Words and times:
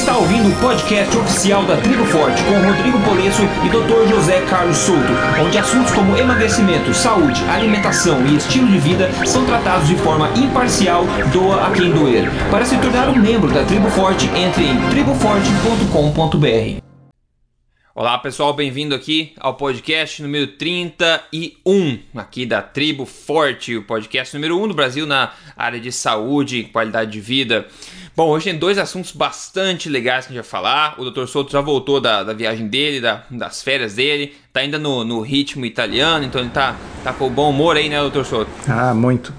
está 0.00 0.16
ouvindo 0.16 0.48
o 0.48 0.60
podcast 0.60 1.14
oficial 1.14 1.62
da 1.66 1.76
Tribo 1.76 2.06
Forte 2.06 2.42
com 2.44 2.54
Rodrigo 2.54 2.98
Polesso 3.02 3.42
e 3.42 3.68
Dr. 3.68 4.08
José 4.08 4.40
Carlos 4.46 4.78
Souto, 4.78 5.12
onde 5.44 5.58
assuntos 5.58 5.92
como 5.92 6.16
emagrecimento, 6.16 6.94
saúde, 6.94 7.44
alimentação 7.44 8.26
e 8.26 8.36
estilo 8.36 8.66
de 8.66 8.78
vida 8.78 9.10
são 9.26 9.44
tratados 9.44 9.88
de 9.88 9.96
forma 9.96 10.30
imparcial, 10.30 11.04
doa 11.30 11.66
a 11.66 11.70
quem 11.72 11.92
doer. 11.92 12.30
Para 12.50 12.64
se 12.64 12.78
tornar 12.78 13.10
um 13.10 13.16
membro 13.16 13.52
da 13.52 13.62
Tribo 13.64 13.90
Forte, 13.90 14.26
entre 14.34 14.64
em 14.64 14.88
triboforte.com.br. 14.88 16.80
Olá 17.92 18.16
pessoal, 18.16 18.54
bem-vindo 18.54 18.94
aqui 18.94 19.34
ao 19.36 19.54
podcast 19.56 20.22
número 20.22 20.46
31 20.46 21.98
aqui 22.14 22.46
da 22.46 22.62
Tribo 22.62 23.04
Forte, 23.04 23.76
o 23.76 23.82
podcast 23.82 24.32
número 24.32 24.58
1 24.58 24.68
do 24.68 24.74
Brasil 24.74 25.06
na 25.06 25.32
área 25.54 25.78
de 25.78 25.92
saúde 25.92 26.58
e 26.58 26.64
qualidade 26.64 27.10
de 27.10 27.20
vida. 27.20 27.66
Bom, 28.20 28.28
hoje 28.28 28.50
tem 28.50 28.58
dois 28.58 28.76
assuntos 28.76 29.12
bastante 29.12 29.88
legais 29.88 30.26
que 30.26 30.32
a 30.34 30.36
gente 30.36 30.44
vai 30.44 30.50
falar. 30.50 30.94
O 31.00 31.10
Dr. 31.10 31.24
Souto 31.24 31.50
já 31.50 31.62
voltou 31.62 31.98
da, 31.98 32.22
da 32.22 32.34
viagem 32.34 32.68
dele, 32.68 33.00
da, 33.00 33.22
das 33.30 33.62
férias 33.62 33.94
dele, 33.94 34.34
tá 34.52 34.60
ainda 34.60 34.78
no, 34.78 35.02
no, 35.04 35.22
ritmo 35.22 35.64
italiano, 35.64 36.22
então 36.22 36.38
ele 36.38 36.50
tá, 36.50 36.76
tá 37.02 37.14
com 37.14 37.30
bom 37.30 37.48
humor 37.48 37.78
aí, 37.78 37.88
né, 37.88 37.96
Dr. 38.10 38.24
Souto? 38.24 38.50
Ah, 38.68 38.92
muito. 38.92 39.32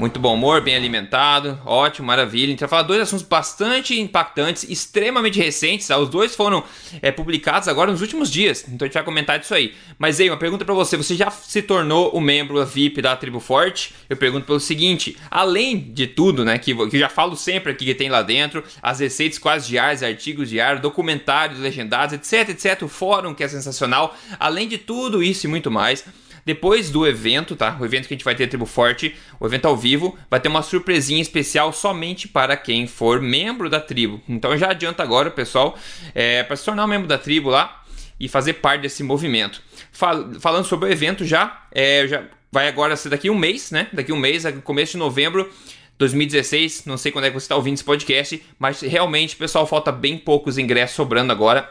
Muito 0.00 0.18
bom 0.18 0.32
humor, 0.32 0.62
bem 0.62 0.74
alimentado, 0.74 1.60
ótimo, 1.66 2.06
maravilha. 2.06 2.56
Vai 2.56 2.68
falar 2.70 2.84
dois 2.84 3.02
assuntos 3.02 3.22
bastante 3.22 4.00
impactantes, 4.00 4.62
extremamente 4.62 5.38
recentes. 5.38 5.88
Tá? 5.88 5.98
Os 5.98 6.08
dois 6.08 6.34
foram 6.34 6.64
é, 7.02 7.12
publicados 7.12 7.68
agora 7.68 7.90
nos 7.90 8.00
últimos 8.00 8.30
dias, 8.30 8.64
então 8.66 8.86
a 8.86 8.88
gente 8.88 8.94
vai 8.94 9.04
comentar 9.04 9.38
disso 9.38 9.52
aí. 9.52 9.74
Mas 9.98 10.18
aí, 10.18 10.30
uma 10.30 10.38
pergunta 10.38 10.64
para 10.64 10.72
você: 10.72 10.96
você 10.96 11.14
já 11.14 11.30
se 11.30 11.60
tornou 11.60 12.12
o 12.12 12.20
membro 12.20 12.64
VIP 12.64 13.02
da 13.02 13.14
Tribo 13.14 13.40
Forte? 13.40 13.94
Eu 14.08 14.16
pergunto 14.16 14.46
pelo 14.46 14.58
seguinte: 14.58 15.18
além 15.30 15.78
de 15.78 16.06
tudo, 16.06 16.46
né, 16.46 16.56
que, 16.56 16.74
que 16.74 16.96
eu 16.96 17.00
já 17.00 17.10
falo 17.10 17.36
sempre 17.36 17.70
aqui 17.70 17.84
que 17.84 17.94
tem 17.94 18.08
lá 18.08 18.22
dentro, 18.22 18.64
as 18.80 19.00
receitas 19.00 19.38
quase 19.38 19.68
diárias, 19.68 20.02
artigos 20.02 20.48
diários, 20.48 20.80
documentários 20.80 21.60
legendados, 21.60 22.14
etc, 22.14 22.48
etc, 22.48 22.84
o 22.84 22.88
fórum 22.88 23.34
que 23.34 23.44
é 23.44 23.48
sensacional. 23.48 24.16
Além 24.38 24.66
de 24.66 24.78
tudo 24.78 25.22
isso 25.22 25.44
e 25.44 25.50
muito 25.50 25.70
mais. 25.70 26.02
Depois 26.44 26.90
do 26.90 27.06
evento, 27.06 27.54
tá? 27.56 27.76
O 27.80 27.84
evento 27.84 28.08
que 28.08 28.14
a 28.14 28.16
gente 28.16 28.24
vai 28.24 28.34
ter 28.34 28.46
Tribo 28.46 28.66
Forte, 28.66 29.14
o 29.38 29.46
evento 29.46 29.66
ao 29.66 29.76
vivo, 29.76 30.18
vai 30.30 30.40
ter 30.40 30.48
uma 30.48 30.62
surpresinha 30.62 31.20
especial 31.20 31.72
somente 31.72 32.28
para 32.28 32.56
quem 32.56 32.86
for 32.86 33.20
membro 33.20 33.68
da 33.68 33.80
tribo. 33.80 34.20
Então 34.28 34.56
já 34.56 34.70
adianta 34.70 35.02
agora, 35.02 35.30
pessoal, 35.30 35.76
é, 36.14 36.42
para 36.42 36.56
se 36.56 36.64
tornar 36.64 36.84
um 36.84 36.88
membro 36.88 37.08
da 37.08 37.18
tribo 37.18 37.50
lá 37.50 37.82
e 38.18 38.28
fazer 38.28 38.54
parte 38.54 38.82
desse 38.82 39.02
movimento. 39.02 39.62
Fal 39.92 40.34
falando 40.40 40.64
sobre 40.64 40.88
o 40.88 40.92
evento 40.92 41.24
já, 41.24 41.64
é, 41.72 42.06
já 42.06 42.24
vai 42.52 42.68
agora 42.68 42.96
ser 42.96 43.08
daqui 43.08 43.30
um 43.30 43.38
mês, 43.38 43.70
né? 43.70 43.88
Daqui 43.92 44.12
um 44.12 44.16
mês, 44.16 44.44
começo 44.64 44.92
de 44.92 44.98
novembro. 44.98 45.50
2016, 45.98 46.86
não 46.86 46.96
sei 46.96 47.12
quando 47.12 47.26
é 47.26 47.28
que 47.28 47.34
você 47.34 47.44
está 47.44 47.56
ouvindo 47.56 47.74
esse 47.74 47.84
podcast, 47.84 48.42
mas 48.58 48.80
realmente, 48.80 49.36
pessoal, 49.36 49.66
falta 49.66 49.92
bem 49.92 50.16
poucos 50.16 50.56
ingressos 50.56 50.96
sobrando 50.96 51.30
agora. 51.30 51.70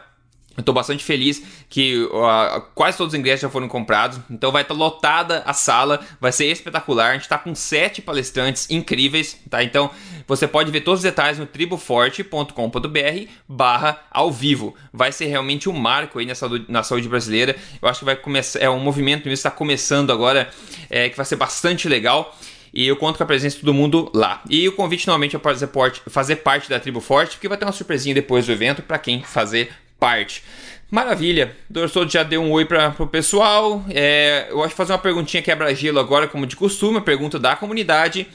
Estou 0.58 0.74
bastante 0.74 1.04
feliz 1.04 1.42
que 1.68 2.02
uh, 2.04 2.60
quase 2.74 2.98
todos 2.98 3.14
os 3.14 3.18
ingressos 3.18 3.42
já 3.42 3.48
foram 3.48 3.68
comprados, 3.68 4.18
então 4.28 4.50
vai 4.50 4.62
estar 4.62 4.74
tá 4.74 4.78
lotada 4.78 5.42
a 5.46 5.54
sala, 5.54 6.00
vai 6.20 6.32
ser 6.32 6.46
espetacular. 6.46 7.10
A 7.10 7.12
gente 7.14 7.22
está 7.22 7.38
com 7.38 7.54
sete 7.54 8.02
palestrantes 8.02 8.68
incríveis, 8.68 9.38
tá? 9.48 9.62
Então 9.62 9.90
você 10.26 10.48
pode 10.48 10.70
ver 10.70 10.80
todos 10.80 11.00
os 11.00 11.04
detalhes 11.04 11.38
no 11.38 11.46
triboforte.com.br 11.46 13.30
barra 13.48 14.02
ao 14.10 14.30
vivo. 14.30 14.74
Vai 14.92 15.12
ser 15.12 15.26
realmente 15.26 15.68
um 15.68 15.72
marco 15.72 16.18
aí 16.18 16.34
saúde, 16.34 16.66
na 16.68 16.82
saúde 16.82 17.08
brasileira. 17.08 17.56
Eu 17.80 17.88
acho 17.88 18.00
que 18.00 18.04
vai 18.04 18.16
começar, 18.16 18.58
é 18.58 18.68
um 18.68 18.80
movimento 18.80 19.22
que 19.22 19.28
está 19.30 19.50
começando 19.50 20.12
agora, 20.12 20.50
é, 20.88 21.08
que 21.08 21.16
vai 21.16 21.24
ser 21.24 21.36
bastante 21.36 21.88
legal. 21.88 22.36
E 22.72 22.86
eu 22.86 22.96
conto 22.96 23.16
com 23.16 23.24
a 23.24 23.26
presença 23.26 23.56
de 23.56 23.62
todo 23.62 23.74
mundo 23.74 24.10
lá. 24.14 24.42
E 24.48 24.68
o 24.68 24.72
convite 24.72 25.06
novamente 25.06 25.34
é 25.34 25.38
fazer, 25.38 25.68
fazer 26.08 26.36
parte 26.36 26.68
da 26.70 26.78
Tribo 26.78 27.00
Forte, 27.00 27.32
porque 27.32 27.48
vai 27.48 27.58
ter 27.58 27.64
uma 27.64 27.72
surpresinha 27.72 28.14
depois 28.14 28.46
do 28.46 28.52
evento 28.52 28.82
para 28.82 28.98
quem 28.98 29.22
fazer 29.22 29.70
parte. 30.00 30.42
Maravilha, 30.90 31.56
Dorso 31.68 32.08
já 32.08 32.24
deu 32.24 32.42
um 32.42 32.50
oi 32.50 32.64
para 32.64 32.92
o 32.98 33.06
pessoal. 33.06 33.84
É, 33.90 34.48
eu 34.50 34.60
acho 34.60 34.70
que 34.70 34.76
fazer 34.76 34.92
uma 34.92 34.98
perguntinha 34.98 35.40
quebra-gelo 35.40 36.00
agora, 36.00 36.26
como 36.26 36.44
de 36.44 36.56
costume, 36.56 37.00
pergunta 37.00 37.38
da 37.38 37.54
comunidade, 37.54 38.26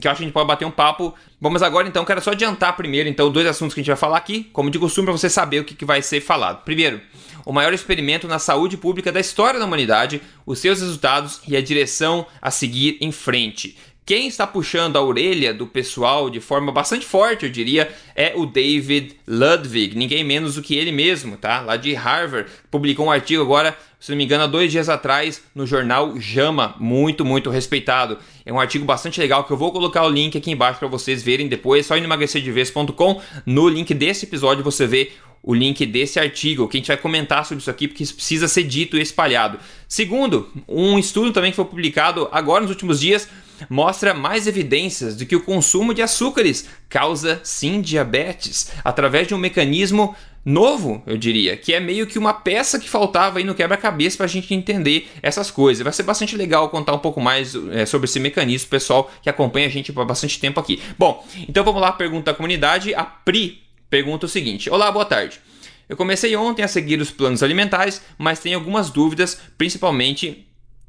que 0.00 0.06
eu 0.06 0.10
acho 0.12 0.18
que 0.18 0.24
a 0.24 0.26
gente 0.26 0.32
pode 0.32 0.46
bater 0.46 0.64
um 0.64 0.70
papo. 0.70 1.12
Vamos 1.40 1.60
agora 1.60 1.88
então, 1.88 2.04
quero 2.04 2.20
só 2.20 2.30
adiantar 2.30 2.76
primeiro, 2.76 3.08
então, 3.08 3.32
dois 3.32 3.48
assuntos 3.48 3.74
que 3.74 3.80
a 3.80 3.82
gente 3.82 3.88
vai 3.88 3.96
falar 3.96 4.18
aqui, 4.18 4.44
como 4.52 4.70
de 4.70 4.78
costume, 4.78 5.06
para 5.06 5.12
você 5.12 5.28
saber 5.28 5.58
o 5.58 5.64
que, 5.64 5.74
que 5.74 5.84
vai 5.84 6.00
ser 6.02 6.20
falado. 6.20 6.62
Primeiro, 6.62 7.00
o 7.44 7.52
maior 7.52 7.72
experimento 7.74 8.28
na 8.28 8.38
saúde 8.38 8.76
pública 8.76 9.10
da 9.10 9.18
história 9.18 9.58
da 9.58 9.66
humanidade, 9.66 10.22
os 10.46 10.60
seus 10.60 10.80
resultados 10.80 11.40
e 11.48 11.56
a 11.56 11.60
direção 11.60 12.26
a 12.40 12.50
seguir 12.50 12.96
em 13.00 13.10
frente. 13.10 13.76
Quem 14.06 14.26
está 14.26 14.46
puxando 14.46 14.96
a 14.96 15.02
orelha 15.02 15.54
do 15.54 15.66
pessoal 15.66 16.28
de 16.28 16.38
forma 16.38 16.70
bastante 16.70 17.06
forte, 17.06 17.46
eu 17.46 17.50
diria, 17.50 17.90
é 18.14 18.34
o 18.36 18.44
David 18.44 19.16
Ludwig, 19.26 19.96
ninguém 19.96 20.22
menos 20.22 20.56
do 20.56 20.62
que 20.62 20.76
ele 20.76 20.92
mesmo, 20.92 21.38
tá? 21.38 21.62
Lá 21.62 21.78
de 21.78 21.94
Harvard, 21.94 22.50
publicou 22.70 23.06
um 23.06 23.10
artigo 23.10 23.40
agora, 23.42 23.74
se 23.98 24.10
não 24.10 24.18
me 24.18 24.24
engano, 24.24 24.44
há 24.44 24.46
dois 24.46 24.70
dias 24.70 24.90
atrás, 24.90 25.42
no 25.54 25.66
jornal 25.66 26.20
JAMA, 26.20 26.74
muito, 26.78 27.24
muito 27.24 27.48
respeitado. 27.48 28.18
É 28.44 28.52
um 28.52 28.60
artigo 28.60 28.84
bastante 28.84 29.18
legal 29.18 29.44
que 29.44 29.52
eu 29.54 29.56
vou 29.56 29.72
colocar 29.72 30.04
o 30.04 30.10
link 30.10 30.36
aqui 30.36 30.50
embaixo 30.50 30.78
para 30.80 30.88
vocês 30.88 31.22
verem 31.22 31.48
depois, 31.48 31.86
só 31.86 31.96
em 31.96 32.04
emagrecerdevez.com. 32.04 33.22
No 33.46 33.70
link 33.70 33.94
desse 33.94 34.26
episódio 34.26 34.62
você 34.62 34.86
vê 34.86 35.12
o 35.44 35.54
link 35.54 35.84
desse 35.84 36.18
artigo, 36.18 36.66
que 36.66 36.78
a 36.78 36.80
gente 36.80 36.88
vai 36.88 36.96
comentar 36.96 37.44
sobre 37.44 37.60
isso 37.60 37.70
aqui, 37.70 37.86
porque 37.86 38.02
isso 38.02 38.14
precisa 38.14 38.48
ser 38.48 38.62
dito 38.62 38.96
e 38.96 39.02
espalhado. 39.02 39.58
Segundo, 39.86 40.50
um 40.66 40.98
estudo 40.98 41.32
também 41.32 41.50
que 41.50 41.56
foi 41.56 41.66
publicado 41.66 42.28
agora 42.32 42.62
nos 42.62 42.70
últimos 42.70 42.98
dias 42.98 43.28
mostra 43.68 44.14
mais 44.14 44.46
evidências 44.46 45.16
de 45.16 45.26
que 45.26 45.36
o 45.36 45.42
consumo 45.42 45.94
de 45.94 46.02
açúcares 46.02 46.66
causa 46.88 47.40
sim 47.44 47.80
diabetes, 47.80 48.72
através 48.82 49.28
de 49.28 49.34
um 49.34 49.38
mecanismo 49.38 50.16
novo, 50.44 51.02
eu 51.06 51.16
diria, 51.16 51.56
que 51.56 51.72
é 51.72 51.80
meio 51.80 52.06
que 52.06 52.18
uma 52.18 52.34
peça 52.34 52.78
que 52.78 52.88
faltava 52.88 53.38
aí 53.38 53.44
no 53.44 53.54
quebra-cabeça 53.54 54.16
para 54.16 54.26
a 54.26 54.28
gente 54.28 54.52
entender 54.52 55.08
essas 55.22 55.50
coisas. 55.50 55.82
Vai 55.82 55.92
ser 55.92 56.02
bastante 56.02 56.36
legal 56.36 56.68
contar 56.68 56.94
um 56.94 56.98
pouco 56.98 57.20
mais 57.20 57.54
é, 57.70 57.86
sobre 57.86 58.06
esse 58.06 58.20
mecanismo, 58.20 58.68
pessoal 58.68 59.10
que 59.22 59.30
acompanha 59.30 59.66
a 59.66 59.70
gente 59.70 59.92
por 59.92 60.04
bastante 60.04 60.38
tempo 60.38 60.60
aqui. 60.60 60.82
Bom, 60.98 61.26
então 61.48 61.64
vamos 61.64 61.80
lá, 61.80 61.92
pergunta 61.92 62.32
da 62.32 62.36
comunidade. 62.36 62.94
A 62.94 63.04
Pri 63.04 63.63
pergunta 63.88 64.26
o 64.26 64.28
seguinte: 64.28 64.70
Olá, 64.70 64.90
boa 64.90 65.04
tarde. 65.04 65.40
Eu 65.88 65.96
comecei 65.96 66.34
ontem 66.34 66.62
a 66.62 66.68
seguir 66.68 67.00
os 67.00 67.10
planos 67.10 67.42
alimentares, 67.42 68.02
mas 68.16 68.40
tenho 68.40 68.58
algumas 68.58 68.88
dúvidas, 68.90 69.40
principalmente 69.58 70.46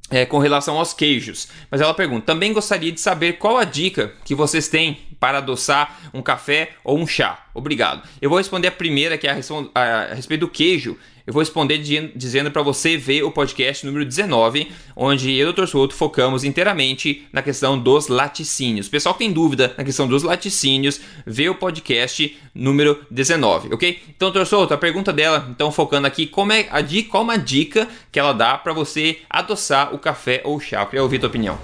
é, 0.09 0.25
com 0.25 0.37
relação 0.37 0.77
aos 0.77 0.93
queijos. 0.93 1.47
Mas 1.69 1.81
ela 1.81 1.93
pergunta: 1.93 2.25
também 2.25 2.53
gostaria 2.53 2.91
de 2.91 2.99
saber 2.99 3.33
qual 3.33 3.57
a 3.57 3.63
dica 3.63 4.13
que 4.23 4.35
vocês 4.35 4.67
têm 4.67 4.99
para 5.19 5.39
adoçar 5.39 5.99
um 6.13 6.21
café 6.21 6.73
ou 6.83 6.97
um 6.97 7.07
chá. 7.07 7.45
Obrigado. 7.53 8.07
Eu 8.21 8.29
vou 8.29 8.37
responder 8.37 8.67
a 8.67 8.71
primeira, 8.71 9.17
que 9.17 9.27
é 9.27 9.31
a, 9.31 9.39
a, 9.73 10.01
a 10.11 10.13
respeito 10.13 10.41
do 10.41 10.49
queijo. 10.49 10.97
Eu 11.25 11.33
vou 11.33 11.41
responder 11.41 11.79
dizendo 12.15 12.51
para 12.51 12.61
você 12.61 12.95
ver 12.97 13.23
o 13.23 13.31
podcast 13.31 13.83
número 13.83 14.05
19, 14.05 14.71
onde 14.95 15.33
eu 15.35 15.47
e 15.47 15.49
o 15.49 15.53
Dr. 15.53 15.65
Souto 15.65 15.95
focamos 15.95 16.43
inteiramente 16.43 17.25
na 17.33 17.41
questão 17.41 17.79
dos 17.79 18.07
laticínios. 18.07 18.87
Pessoal 18.87 19.15
que 19.15 19.19
tem 19.19 19.33
dúvida 19.33 19.73
na 19.75 19.83
questão 19.83 20.07
dos 20.07 20.21
laticínios, 20.21 21.01
vê 21.25 21.49
o 21.49 21.55
podcast 21.55 22.37
número 22.53 23.03
19, 23.09 23.73
ok? 23.73 24.03
Então, 24.15 24.29
Dr. 24.29 24.45
Souto, 24.45 24.75
a 24.75 24.77
pergunta 24.77 25.11
dela, 25.11 25.47
então 25.49 25.71
focando 25.71 26.05
aqui, 26.05 26.27
como 26.27 26.53
é 26.53 26.67
a 26.69 26.79
dica, 26.79 27.09
qual 27.09 27.23
uma 27.23 27.39
dica 27.39 27.87
que 28.11 28.19
ela 28.19 28.31
dá 28.31 28.55
para 28.55 28.71
você 28.71 29.17
adoçar 29.27 29.95
o 29.95 29.97
café 29.97 30.41
ou 30.43 30.57
o 30.57 30.59
chá? 30.59 30.81
Eu 30.81 30.85
queria 30.85 31.01
ouvir 31.01 31.17
a 31.17 31.19
tua 31.21 31.29
opinião. 31.29 31.57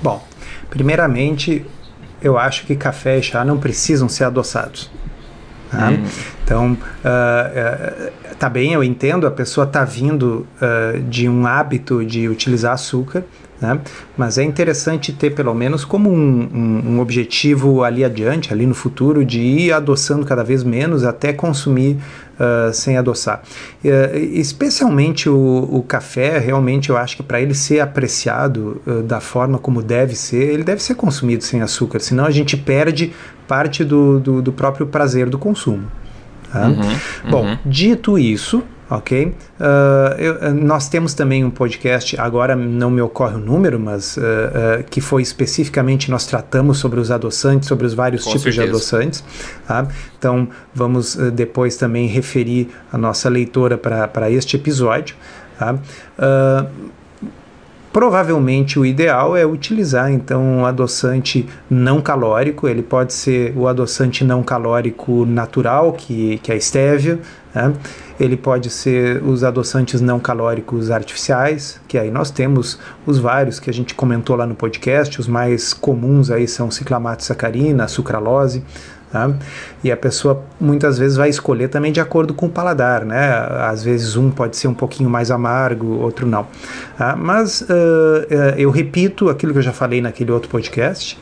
Bom, 0.00 0.24
primeiramente, 0.70 1.64
eu 2.22 2.38
acho 2.38 2.64
que 2.64 2.76
café 2.76 3.18
e 3.18 3.22
chá 3.24 3.44
não 3.44 3.58
precisam 3.58 4.08
ser 4.08 4.22
adoçados. 4.22 4.88
Tá? 5.68 5.90
Hum. 5.90 6.04
Então, 6.44 6.72
uh, 6.72 6.76
uh, 6.76 8.27
tá 8.38 8.48
bem, 8.48 8.72
eu 8.72 8.84
entendo, 8.84 9.26
a 9.26 9.30
pessoa 9.30 9.66
tá 9.66 9.84
vindo 9.84 10.46
uh, 10.62 11.00
de 11.02 11.28
um 11.28 11.46
hábito 11.46 12.04
de 12.04 12.28
utilizar 12.28 12.72
açúcar, 12.72 13.24
né? 13.60 13.80
mas 14.16 14.38
é 14.38 14.44
interessante 14.44 15.12
ter 15.12 15.30
pelo 15.30 15.52
menos 15.52 15.84
como 15.84 16.08
um, 16.08 16.48
um, 16.54 16.92
um, 16.92 17.00
objetivo 17.00 17.82
ali 17.82 18.04
adiante, 18.04 18.52
ali 18.52 18.64
no 18.64 18.74
futuro, 18.74 19.24
de 19.24 19.40
ir 19.40 19.72
adoçando 19.72 20.24
cada 20.24 20.44
vez 20.44 20.62
menos 20.62 21.02
até 21.04 21.32
consumir 21.32 21.96
uh, 22.38 22.72
sem 22.72 22.96
adoçar. 22.96 23.42
Uh, 23.84 24.16
especialmente 24.16 25.28
o, 25.28 25.68
o, 25.72 25.82
café, 25.82 26.38
realmente 26.38 26.90
eu 26.90 26.96
acho 26.96 27.16
que 27.16 27.22
para 27.24 27.40
ele 27.40 27.54
ser 27.54 27.80
apreciado 27.80 28.80
uh, 28.86 29.02
da 29.02 29.20
forma 29.20 29.58
como 29.58 29.82
deve 29.82 30.14
ser, 30.14 30.52
ele 30.52 30.62
deve 30.62 30.80
ser 30.80 30.94
consumido 30.94 31.42
sem 31.42 31.60
açúcar, 31.60 31.98
senão 31.98 32.24
a 32.24 32.30
gente 32.30 32.56
perde 32.56 33.12
parte 33.48 33.82
do, 33.84 34.20
do, 34.20 34.40
do 34.40 34.52
próprio 34.52 34.86
prazer 34.86 35.28
do 35.28 35.38
consumo. 35.38 35.88
Tá? 36.52 36.66
Uhum, 36.66 36.80
uhum. 36.80 37.30
Bom, 37.30 37.58
dito 37.64 38.18
isso, 38.18 38.62
ok? 38.90 39.26
Uh, 39.26 39.32
eu, 40.18 40.54
nós 40.54 40.88
temos 40.88 41.14
também 41.14 41.44
um 41.44 41.50
podcast, 41.50 42.18
agora 42.18 42.56
não 42.56 42.90
me 42.90 43.00
ocorre 43.00 43.34
o 43.34 43.38
número, 43.38 43.78
mas 43.78 44.16
uh, 44.16 44.20
uh, 44.20 44.84
que 44.90 45.00
foi 45.00 45.22
especificamente 45.22 46.10
nós 46.10 46.26
tratamos 46.26 46.78
sobre 46.78 46.98
os 46.98 47.10
adoçantes, 47.10 47.68
sobre 47.68 47.86
os 47.86 47.94
vários 47.94 48.24
Com 48.24 48.30
tipos 48.30 48.42
certeza. 48.42 48.62
de 48.62 48.68
adoçantes. 48.70 49.24
Tá? 49.66 49.86
Então 50.18 50.48
vamos 50.74 51.16
depois 51.34 51.76
também 51.76 52.06
referir 52.06 52.70
a 52.92 52.98
nossa 52.98 53.28
leitora 53.28 53.76
para 53.76 54.30
este 54.30 54.56
episódio. 54.56 55.16
Tá? 55.58 55.76
Provavelmente 57.98 58.78
o 58.78 58.86
ideal 58.86 59.36
é 59.36 59.44
utilizar 59.44 60.08
então 60.08 60.40
um 60.40 60.64
adoçante 60.64 61.48
não 61.68 62.00
calórico. 62.00 62.68
Ele 62.68 62.80
pode 62.80 63.12
ser 63.12 63.52
o 63.56 63.66
adoçante 63.66 64.22
não 64.22 64.40
calórico 64.40 65.26
natural, 65.26 65.92
que, 65.92 66.38
que 66.38 66.52
é 66.52 66.54
a 66.54 66.56
estévia. 66.56 67.18
Né? 67.52 67.74
Ele 68.20 68.36
pode 68.36 68.70
ser 68.70 69.20
os 69.24 69.42
adoçantes 69.42 70.00
não 70.00 70.20
calóricos 70.20 70.92
artificiais, 70.92 71.80
que 71.88 71.98
aí 71.98 72.08
nós 72.08 72.30
temos 72.30 72.78
os 73.04 73.18
vários 73.18 73.58
que 73.58 73.68
a 73.68 73.74
gente 73.74 73.96
comentou 73.96 74.36
lá 74.36 74.46
no 74.46 74.54
podcast. 74.54 75.20
Os 75.20 75.26
mais 75.26 75.74
comuns 75.74 76.30
aí 76.30 76.46
são 76.46 76.70
ciclamato 76.70 77.24
sacarina, 77.24 77.88
sucralose. 77.88 78.62
Tá? 79.10 79.30
E 79.82 79.90
a 79.90 79.96
pessoa 79.96 80.44
muitas 80.60 80.98
vezes 80.98 81.16
vai 81.16 81.30
escolher 81.30 81.68
também 81.68 81.90
de 81.90 82.00
acordo 82.00 82.34
com 82.34 82.46
o 82.46 82.50
paladar, 82.50 83.06
né? 83.06 83.30
Às 83.70 83.82
vezes 83.82 84.16
um 84.16 84.30
pode 84.30 84.56
ser 84.56 84.68
um 84.68 84.74
pouquinho 84.74 85.08
mais 85.08 85.30
amargo, 85.30 85.86
outro 85.98 86.26
não. 86.26 86.46
Tá? 86.96 87.16
Mas 87.16 87.62
uh, 87.62 87.66
eu 88.56 88.70
repito 88.70 89.30
aquilo 89.30 89.52
que 89.52 89.58
eu 89.60 89.62
já 89.62 89.72
falei 89.72 90.02
naquele 90.02 90.30
outro 90.30 90.50
podcast, 90.50 91.18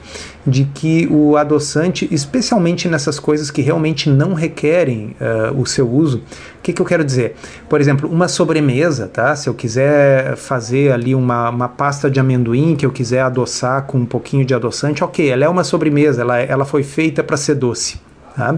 de 0.47 0.65
que 0.65 1.09
o 1.11 1.37
adoçante, 1.37 2.09
especialmente 2.11 2.89
nessas 2.89 3.19
coisas 3.19 3.51
que 3.51 3.61
realmente 3.61 4.09
não 4.09 4.33
requerem 4.33 5.17
uh, 5.21 5.61
o 5.61 5.67
seu 5.67 5.91
uso, 5.91 6.19
o 6.19 6.63
que, 6.63 6.73
que 6.73 6.81
eu 6.81 6.87
quero 6.87 7.05
dizer? 7.05 7.35
Por 7.69 7.81
exemplo, 7.81 8.09
uma 8.09 8.29
sobremesa, 8.29 9.09
tá? 9.09 9.35
Se 9.35 9.49
eu 9.49 9.55
quiser 9.55 10.37
fazer 10.37 10.93
ali 10.93 11.15
uma, 11.15 11.51
uma 11.51 11.69
pasta 11.69 12.11
de 12.11 12.21
amendoim 12.21 12.77
que 12.77 12.87
eu 12.87 12.93
quiser 12.93 13.21
adoçar 13.21 13.83
com 13.83 13.99
um 13.99 14.07
pouquinho 14.07 14.45
de 14.45 14.55
adoçante, 14.55 15.03
ok, 15.03 15.29
ela 15.29 15.45
é 15.45 15.49
uma 15.49 15.65
sobremesa, 15.65 16.23
ela, 16.23 16.39
ela 16.39 16.65
foi 16.65 16.83
feita 16.83 17.23
para 17.25 17.37
ser 17.37 17.57
doce. 17.57 18.06
Tá? 18.37 18.55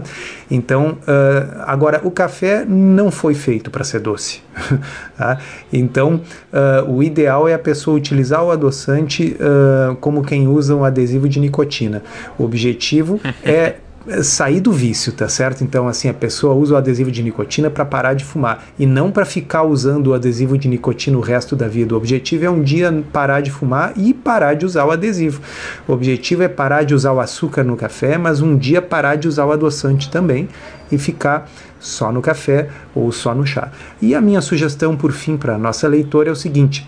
Então, 0.51 0.97
uh, 1.03 1.63
agora, 1.65 2.01
o 2.03 2.11
café 2.11 2.65
não 2.67 3.09
foi 3.09 3.33
feito 3.33 3.71
para 3.71 3.85
ser 3.85 4.01
doce. 4.01 4.41
tá? 5.17 5.39
Então, 5.71 6.19
uh, 6.51 6.91
o 6.91 7.01
ideal 7.01 7.47
é 7.47 7.53
a 7.53 7.59
pessoa 7.59 7.95
utilizar 7.95 8.43
o 8.43 8.51
adoçante 8.51 9.37
uh, 9.39 9.95
como 9.95 10.21
quem 10.21 10.49
usa 10.49 10.75
um 10.75 10.83
adesivo 10.83 11.29
de 11.29 11.39
nicotina. 11.39 12.03
O 12.37 12.43
objetivo 12.43 13.21
é 13.41 13.75
sair 14.23 14.59
do 14.59 14.71
vício, 14.71 15.11
tá 15.11 15.27
certo? 15.27 15.63
Então, 15.63 15.87
assim, 15.87 16.09
a 16.09 16.13
pessoa 16.13 16.53
usa 16.53 16.73
o 16.73 16.77
adesivo 16.77 17.11
de 17.11 17.21
nicotina 17.21 17.69
para 17.69 17.85
parar 17.85 18.13
de 18.13 18.23
fumar 18.23 18.65
e 18.77 18.85
não 18.85 19.11
para 19.11 19.25
ficar 19.25 19.63
usando 19.63 20.07
o 20.07 20.13
adesivo 20.13 20.57
de 20.57 20.67
nicotina 20.67 21.17
o 21.17 21.21
resto 21.21 21.55
da 21.55 21.67
vida. 21.67 21.93
O 21.93 21.97
objetivo 21.97 22.45
é 22.45 22.49
um 22.49 22.61
dia 22.61 23.03
parar 23.11 23.41
de 23.41 23.51
fumar 23.51 23.93
e 23.97 24.13
parar 24.13 24.53
de 24.53 24.65
usar 24.65 24.85
o 24.85 24.91
adesivo. 24.91 25.41
O 25.87 25.93
objetivo 25.93 26.43
é 26.43 26.47
parar 26.47 26.83
de 26.83 26.95
usar 26.95 27.11
o 27.11 27.19
açúcar 27.19 27.63
no 27.63 27.75
café, 27.75 28.17
mas 28.17 28.41
um 28.41 28.57
dia 28.57 28.81
parar 28.81 29.15
de 29.15 29.27
usar 29.27 29.45
o 29.45 29.51
adoçante 29.51 30.09
também 30.09 30.47
e 30.91 30.97
ficar 30.97 31.49
só 31.79 32.11
no 32.11 32.21
café 32.21 32.69
ou 32.95 33.11
só 33.11 33.35
no 33.35 33.45
chá. 33.45 33.71
E 34.01 34.15
a 34.15 34.21
minha 34.21 34.41
sugestão, 34.41 34.95
por 34.95 35.11
fim, 35.11 35.37
para 35.37 35.57
nossa 35.57 35.87
leitora 35.87 36.29
é 36.29 36.31
o 36.31 36.35
seguinte 36.35 36.87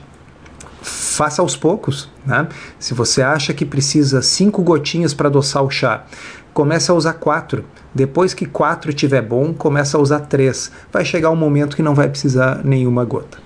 faça 1.22 1.42
aos 1.42 1.56
poucos. 1.56 2.10
Né? 2.26 2.48
Se 2.80 2.94
você 2.94 3.22
acha 3.22 3.54
que 3.54 3.66
precisa 3.66 4.22
cinco 4.22 4.64
gotinhas 4.64 5.14
para 5.14 5.28
adoçar 5.28 5.64
o 5.64 5.70
chá, 5.70 6.04
começa 6.54 6.92
a 6.92 6.96
usar 6.96 7.14
quatro. 7.14 7.66
Depois 7.94 8.34
que 8.34 8.46
quatro 8.46 8.90
estiver 8.90 9.22
bom, 9.22 9.54
começa 9.54 9.98
a 9.98 10.02
usar 10.02 10.22
três. 10.22 10.72
Vai 10.92 11.04
chegar 11.04 11.30
um 11.30 11.36
momento 11.36 11.76
que 11.76 11.84
não 11.84 11.96
vai 11.96 12.10
precisar 12.10 12.64
nenhuma 12.64 13.04
gota. 13.04 13.40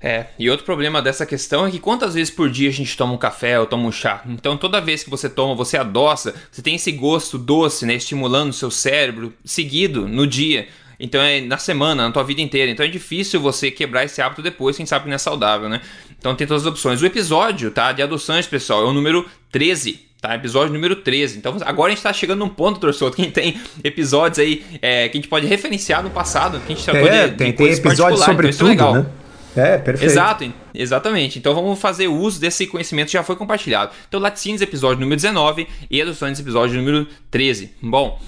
É, 0.00 0.26
e 0.38 0.50
outro 0.50 0.64
problema 0.64 1.00
dessa 1.00 1.24
questão 1.24 1.66
é 1.66 1.70
que 1.70 1.78
quantas 1.78 2.14
vezes 2.14 2.32
por 2.32 2.50
dia 2.50 2.68
a 2.68 2.72
gente 2.72 2.96
toma 2.96 3.14
um 3.14 3.18
café 3.18 3.58
ou 3.58 3.66
toma 3.66 3.88
um 3.88 3.92
chá? 3.92 4.22
Então 4.26 4.56
toda 4.56 4.80
vez 4.80 5.02
que 5.02 5.10
você 5.10 5.28
toma, 5.28 5.54
você 5.54 5.76
adoça, 5.76 6.34
você 6.50 6.60
tem 6.60 6.74
esse 6.74 6.92
gosto 6.92 7.38
doce, 7.38 7.86
né, 7.86 7.94
estimulando 7.94 8.50
o 8.50 8.52
seu 8.52 8.70
cérebro 8.70 9.32
seguido 9.44 10.06
no 10.06 10.26
dia. 10.26 10.68
Então 11.00 11.20
é 11.20 11.40
na 11.40 11.58
semana, 11.58 12.04
na 12.06 12.12
tua 12.12 12.22
vida 12.22 12.40
inteira. 12.40 12.70
Então 12.70 12.84
é 12.84 12.88
difícil 12.88 13.40
você 13.40 13.70
quebrar 13.70 14.04
esse 14.04 14.20
hábito 14.20 14.42
depois, 14.42 14.76
quem 14.76 14.86
sabe 14.86 15.04
que 15.04 15.08
não 15.08 15.16
é 15.16 15.18
saudável, 15.18 15.68
né? 15.68 15.80
Então 16.18 16.34
tem 16.34 16.46
todas 16.46 16.62
as 16.62 16.68
opções. 16.68 17.00
O 17.02 17.06
episódio, 17.06 17.70
tá, 17.70 17.92
de 17.92 18.02
adoções, 18.02 18.46
pessoal, 18.46 18.82
é 18.82 18.86
o 18.86 18.92
número 18.92 19.26
13 19.50 20.06
tá? 20.26 20.34
Episódio 20.34 20.72
número 20.72 20.96
13. 20.96 21.38
Então 21.38 21.56
agora 21.64 21.92
a 21.92 21.94
gente 21.94 22.02
tá 22.02 22.12
chegando 22.12 22.40
num 22.40 22.48
ponto, 22.48 22.80
torcedor, 22.80 23.14
quem 23.14 23.30
tem 23.30 23.60
episódios 23.84 24.38
aí 24.38 24.64
é, 24.82 25.08
que 25.08 25.16
a 25.16 25.20
gente 25.20 25.28
pode 25.28 25.46
referenciar 25.46 26.02
no 26.02 26.10
passado, 26.10 26.60
que 26.60 26.72
a 26.72 26.76
gente 26.76 26.84
tratou 26.84 27.08
é, 27.08 27.28
de, 27.28 27.36
tem, 27.36 27.50
de 27.52 27.56
tem 27.56 27.72
episódios 27.72 28.20
sobre 28.20 28.50
então, 28.50 28.68
tudo, 28.68 28.82
é 28.82 28.92
né? 29.00 29.06
É, 29.56 29.78
perfeito. 29.78 30.10
Exato, 30.10 30.52
exatamente. 30.74 31.38
Então 31.38 31.54
vamos 31.54 31.78
fazer 31.78 32.08
uso 32.08 32.38
desse 32.38 32.66
conhecimento 32.66 33.06
que 33.06 33.14
já 33.14 33.22
foi 33.22 33.36
compartilhado. 33.36 33.92
Então, 34.06 34.20
Laticínios, 34.20 34.60
episódio 34.60 35.00
número 35.00 35.16
19 35.16 35.66
e 35.90 36.02
Adoções, 36.02 36.38
episódio 36.38 36.76
número 36.76 37.06
13. 37.30 37.70
Bom, 37.80 38.20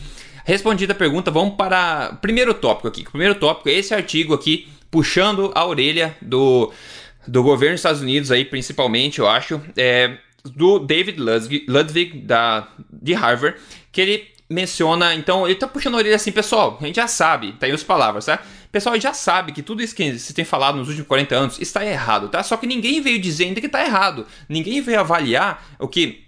respondida 0.47 0.95
a 0.95 0.97
pergunta, 0.97 1.31
vamos 1.31 1.55
para 1.55 2.13
o 2.15 2.17
primeiro 2.17 2.55
tópico 2.55 2.89
aqui. 2.89 3.03
O 3.03 3.11
primeiro 3.11 3.35
tópico 3.35 3.69
é 3.69 3.73
esse 3.73 3.93
artigo 3.93 4.33
aqui, 4.33 4.69
puxando 4.91 5.53
a 5.55 5.67
orelha 5.67 6.17
do, 6.23 6.73
do 7.27 7.43
governo 7.43 7.75
dos 7.75 7.81
Estados 7.81 8.01
Unidos 8.01 8.31
aí, 8.31 8.47
principalmente, 8.47 9.19
eu 9.19 9.29
acho. 9.29 9.61
É, 9.77 10.17
do 10.51 10.79
David 10.79 11.19
Ludwig, 11.67 12.21
da, 12.21 12.69
de 12.91 13.15
Harvard, 13.15 13.59
que 13.93 14.01
ele 14.01 14.29
menciona, 14.51 15.15
então 15.15 15.47
ele 15.47 15.57
tá 15.57 15.69
puxando 15.69 15.95
a 15.95 15.99
orelha 15.99 16.17
assim, 16.17 16.33
pessoal, 16.33 16.79
a 16.81 16.87
gente 16.87 16.97
já 16.97 17.07
sabe, 17.07 17.53
tá 17.53 17.67
aí 17.67 17.73
as 17.73 17.83
palavras, 17.83 18.25
tá? 18.25 18.41
Pessoal, 18.73 18.99
já 18.99 19.13
sabe 19.13 19.53
que 19.53 19.63
tudo 19.63 19.83
isso 19.83 19.95
que 19.95 20.19
se 20.19 20.33
tem 20.33 20.45
falado 20.45 20.77
nos 20.77 20.89
últimos 20.89 21.07
40 21.07 21.35
anos 21.35 21.61
está 21.61 21.85
errado, 21.85 22.29
tá? 22.29 22.43
Só 22.43 22.57
que 22.57 22.67
ninguém 22.67 23.01
veio 23.01 23.19
dizendo 23.19 23.61
que 23.61 23.69
tá 23.69 23.85
errado. 23.85 24.27
Ninguém 24.49 24.81
veio 24.83 25.01
avaliar 25.01 25.67
o 25.79 25.89
que 25.89 26.25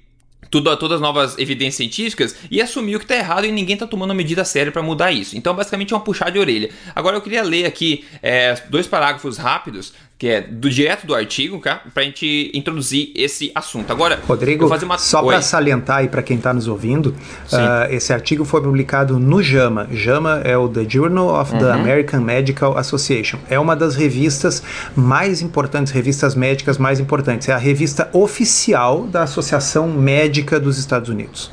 tudo, 0.51 0.75
todas 0.77 0.97
as 0.97 1.01
novas 1.01 1.39
evidências 1.39 1.77
científicas 1.77 2.35
e 2.51 2.61
assumiu 2.61 2.99
que 2.99 3.05
está 3.05 3.15
errado 3.15 3.45
e 3.47 3.53
ninguém 3.53 3.75
está 3.75 3.87
tomando 3.87 4.11
a 4.11 4.15
medida 4.15 4.45
séria 4.45 4.73
para 4.73 4.83
mudar 4.83 5.13
isso. 5.13 5.37
Então, 5.37 5.55
basicamente, 5.55 5.93
é 5.93 5.97
um 5.97 6.01
puxar 6.01 6.31
de 6.31 6.39
orelha. 6.39 6.71
Agora, 6.95 7.17
eu 7.17 7.21
queria 7.21 7.43
ler 7.43 7.67
aqui 7.67 8.05
é, 8.23 8.55
dois 8.69 8.87
parágrafos 8.87 9.37
rápidos 9.37 9.93
que 10.21 10.29
é 10.29 10.43
do 10.43 10.69
direto 10.69 11.07
do 11.07 11.15
artigo, 11.15 11.59
tá? 11.61 11.81
Pra 11.95 12.03
gente 12.03 12.51
introduzir 12.53 13.11
esse 13.15 13.51
assunto. 13.55 13.91
Agora, 13.91 14.21
Rodrigo, 14.29 14.69
fazer 14.69 14.85
uma... 14.85 14.99
só 14.99 15.23
para 15.23 15.41
salientar 15.41 15.97
aí 15.97 16.09
para 16.09 16.23
quem 16.23 16.37
está 16.37 16.53
nos 16.53 16.69
ouvindo, 16.69 17.07
uh, 17.07 17.91
esse 17.91 18.13
artigo 18.13 18.45
foi 18.45 18.61
publicado 18.61 19.19
no 19.19 19.43
JAMA. 19.43 19.89
JAMA 19.91 20.43
é 20.45 20.55
o 20.59 20.69
The 20.69 20.85
Journal 20.87 21.41
of 21.41 21.55
uhum. 21.55 21.61
the 21.61 21.73
American 21.73 22.21
Medical 22.21 22.77
Association. 22.77 23.39
É 23.49 23.59
uma 23.59 23.75
das 23.75 23.97
revistas 23.97 24.63
mais 24.95 25.41
importantes, 25.41 25.91
revistas 25.91 26.35
médicas 26.35 26.77
mais 26.77 27.01
importantes. 27.01 27.49
É 27.49 27.55
a 27.55 27.59
revista 27.59 28.11
oficial 28.13 29.07
da 29.07 29.23
Associação 29.23 29.89
Médica 29.89 30.61
dos 30.61 30.77
Estados 30.77 31.09
Unidos. 31.09 31.51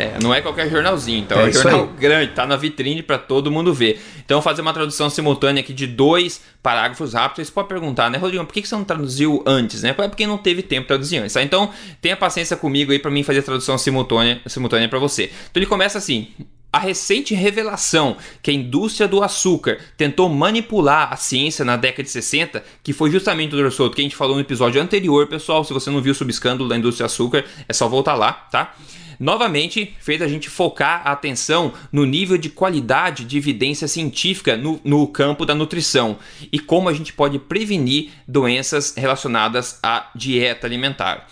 É, 0.00 0.18
não 0.22 0.32
é 0.32 0.40
qualquer 0.40 0.70
jornalzinho, 0.70 1.18
então 1.18 1.38
é, 1.38 1.44
é 1.44 1.48
um 1.48 1.52
jornal 1.52 1.80
aí. 1.82 2.00
grande, 2.00 2.32
tá 2.32 2.46
na 2.46 2.56
vitrine 2.56 3.02
para 3.02 3.18
todo 3.18 3.50
mundo 3.50 3.74
ver. 3.74 4.00
Então, 4.24 4.36
vou 4.36 4.42
fazer 4.42 4.62
uma 4.62 4.72
tradução 4.72 5.10
simultânea 5.10 5.60
aqui 5.60 5.74
de 5.74 5.86
dois 5.86 6.40
parágrafos 6.62 7.12
rápidos. 7.12 7.48
Você 7.48 7.52
pode 7.52 7.68
perguntar, 7.68 8.10
né, 8.10 8.16
Rodrigo, 8.16 8.42
por 8.46 8.54
que 8.54 8.66
você 8.66 8.74
não 8.74 8.84
traduziu 8.84 9.42
antes, 9.46 9.82
né? 9.82 9.90
É 9.90 10.08
porque 10.08 10.26
não 10.26 10.38
teve 10.38 10.62
tempo 10.62 10.82
de 10.82 10.88
traduzir 10.88 11.18
antes, 11.18 11.34
tá? 11.34 11.42
Então, 11.42 11.70
tenha 12.00 12.16
paciência 12.16 12.56
comigo 12.56 12.92
aí 12.92 12.98
para 12.98 13.10
mim 13.10 13.22
fazer 13.22 13.40
a 13.40 13.42
tradução 13.42 13.76
simultânea, 13.76 14.40
simultânea 14.46 14.88
para 14.88 14.98
você. 14.98 15.24
Então, 15.24 15.60
ele 15.60 15.66
começa 15.66 15.98
assim: 15.98 16.28
a 16.72 16.78
recente 16.78 17.34
revelação 17.34 18.16
que 18.42 18.50
a 18.50 18.54
indústria 18.54 19.08
do 19.08 19.22
açúcar 19.22 19.78
tentou 19.96 20.28
manipular 20.28 21.12
a 21.12 21.16
ciência 21.16 21.64
na 21.64 21.76
década 21.76 22.04
de 22.04 22.10
60, 22.10 22.64
que 22.82 22.92
foi 22.92 23.10
justamente 23.10 23.54
o 23.54 23.62
Dr. 23.62 23.70
Souto 23.70 23.96
que 23.96 24.02
a 24.02 24.04
gente 24.04 24.16
falou 24.16 24.34
no 24.36 24.40
episódio 24.40 24.80
anterior, 24.80 25.26
pessoal. 25.26 25.64
Se 25.64 25.72
você 25.72 25.90
não 25.90 26.00
viu 26.00 26.14
sobre 26.14 26.30
o 26.30 26.34
escândalo 26.34 26.68
da 26.68 26.76
indústria 26.76 27.04
do 27.04 27.10
açúcar, 27.10 27.44
é 27.68 27.72
só 27.72 27.88
voltar 27.88 28.14
lá, 28.14 28.32
tá? 28.32 28.74
Novamente 29.20 29.94
fez 30.00 30.22
a 30.22 30.26
gente 30.26 30.48
focar 30.48 31.02
a 31.04 31.12
atenção 31.12 31.74
no 31.92 32.06
nível 32.06 32.38
de 32.38 32.48
qualidade 32.48 33.26
de 33.26 33.36
evidência 33.36 33.86
científica 33.86 34.56
no, 34.56 34.80
no 34.82 35.06
campo 35.06 35.44
da 35.44 35.54
nutrição 35.54 36.18
e 36.50 36.58
como 36.58 36.88
a 36.88 36.94
gente 36.94 37.12
pode 37.12 37.38
prevenir 37.38 38.10
doenças 38.26 38.94
relacionadas 38.96 39.78
à 39.82 40.10
dieta 40.16 40.66
alimentar. 40.66 41.28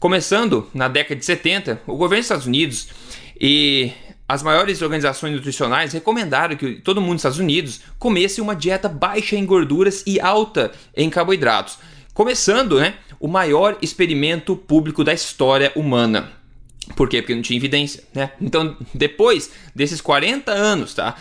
Começando 0.00 0.68
na 0.74 0.88
década 0.88 1.16
de 1.16 1.24
70, 1.24 1.82
o 1.86 1.96
governo 1.96 2.20
dos 2.20 2.26
Estados 2.26 2.46
Unidos 2.46 2.88
e 3.40 3.92
as 4.28 4.42
maiores 4.42 4.82
organizações 4.82 5.32
nutricionais 5.32 5.92
recomendaram 5.92 6.56
que 6.56 6.74
todo 6.74 7.00
mundo 7.00 7.12
nos 7.12 7.20
Estados 7.20 7.38
Unidos 7.38 7.80
comesse 7.98 8.40
uma 8.40 8.54
dieta 8.54 8.88
baixa 8.88 9.36
em 9.36 9.46
gorduras 9.46 10.02
e 10.06 10.20
alta 10.20 10.72
em 10.94 11.08
carboidratos. 11.08 11.78
Começando, 12.12 12.78
né, 12.78 12.94
o 13.18 13.26
maior 13.26 13.78
experimento 13.80 14.54
público 14.56 15.02
da 15.02 15.14
história 15.14 15.72
humana. 15.74 16.37
Por 16.96 17.08
quê? 17.08 17.20
Porque 17.20 17.34
não 17.34 17.42
tinha 17.42 17.58
evidência, 17.58 18.02
né? 18.14 18.32
Então, 18.40 18.76
depois 18.94 19.50
desses 19.74 20.00
40 20.00 20.50
anos, 20.50 20.94
tá? 20.94 21.16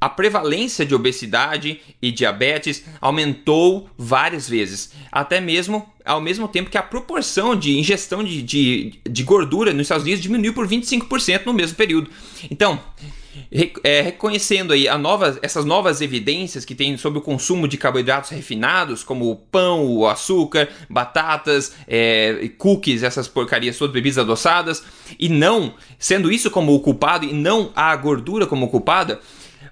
A 0.00 0.08
prevalência 0.08 0.86
de 0.86 0.94
obesidade 0.94 1.78
e 2.00 2.10
diabetes 2.10 2.84
aumentou 3.00 3.90
várias 3.98 4.48
vezes, 4.48 4.92
até 5.12 5.40
mesmo 5.40 5.86
ao 6.04 6.20
mesmo 6.20 6.48
tempo 6.48 6.70
que 6.70 6.78
a 6.78 6.82
proporção 6.82 7.54
de 7.54 7.78
ingestão 7.78 8.24
de, 8.24 8.42
de, 8.42 8.94
de 9.08 9.22
gordura 9.22 9.72
nos 9.72 9.82
Estados 9.82 10.04
Unidos 10.04 10.22
diminuiu 10.22 10.54
por 10.54 10.66
25% 10.66 11.44
no 11.44 11.52
mesmo 11.52 11.76
período. 11.76 12.10
Então, 12.50 12.80
é, 13.82 14.00
reconhecendo 14.00 14.72
aí 14.72 14.86
nova, 14.96 15.38
essas 15.42 15.64
novas 15.64 16.00
evidências 16.00 16.64
que 16.64 16.74
tem 16.74 16.96
sobre 16.96 17.18
o 17.18 17.22
consumo 17.22 17.66
de 17.66 17.76
carboidratos 17.76 18.30
refinados, 18.30 19.02
como 19.02 19.30
o 19.30 19.36
pão, 19.36 19.86
o 19.86 20.06
açúcar, 20.06 20.68
batatas, 20.88 21.74
é, 21.88 22.50
cookies, 22.56 23.02
essas 23.02 23.26
porcarias 23.26 23.76
todas, 23.76 23.92
bebidas 23.92 24.18
adoçadas, 24.18 24.82
e 25.18 25.28
não, 25.28 25.74
sendo 25.98 26.30
isso 26.30 26.50
como 26.50 26.74
o 26.74 26.80
culpado 26.80 27.24
e 27.24 27.32
não 27.32 27.72
a 27.74 27.94
gordura 27.96 28.46
como 28.46 28.68
culpada, 28.68 29.20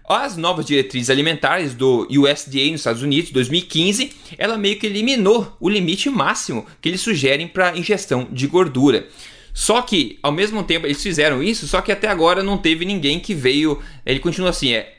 as 0.08 0.36
novas 0.38 0.64
diretrizes 0.64 1.10
alimentares 1.10 1.74
do 1.74 2.08
USDA 2.10 2.70
nos 2.70 2.80
Estados 2.80 3.02
Unidos, 3.02 3.30
2015, 3.30 4.12
ela 4.38 4.56
meio 4.56 4.78
que 4.78 4.86
eliminou 4.86 5.54
o 5.60 5.68
limite 5.68 6.08
máximo 6.08 6.66
que 6.80 6.88
eles 6.88 7.02
sugerem 7.02 7.46
para 7.46 7.76
ingestão 7.76 8.26
de 8.32 8.46
gordura. 8.46 9.06
Só 9.52 9.82
que, 9.82 10.18
ao 10.22 10.32
mesmo 10.32 10.62
tempo, 10.62 10.86
eles 10.86 11.02
fizeram 11.02 11.42
isso, 11.42 11.66
só 11.66 11.80
que 11.80 11.92
até 11.92 12.08
agora 12.08 12.42
não 12.42 12.58
teve 12.58 12.84
ninguém 12.84 13.18
que 13.18 13.34
veio. 13.34 13.82
Ele 14.04 14.20
continua 14.20 14.50
assim, 14.50 14.72
é. 14.72 14.94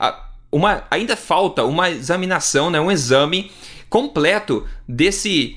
Uma, 0.52 0.84
ainda 0.90 1.16
falta 1.16 1.64
uma 1.64 1.90
examinação, 1.90 2.70
né, 2.70 2.80
um 2.80 2.90
exame 2.90 3.50
completo 3.88 4.66
desse 4.88 5.56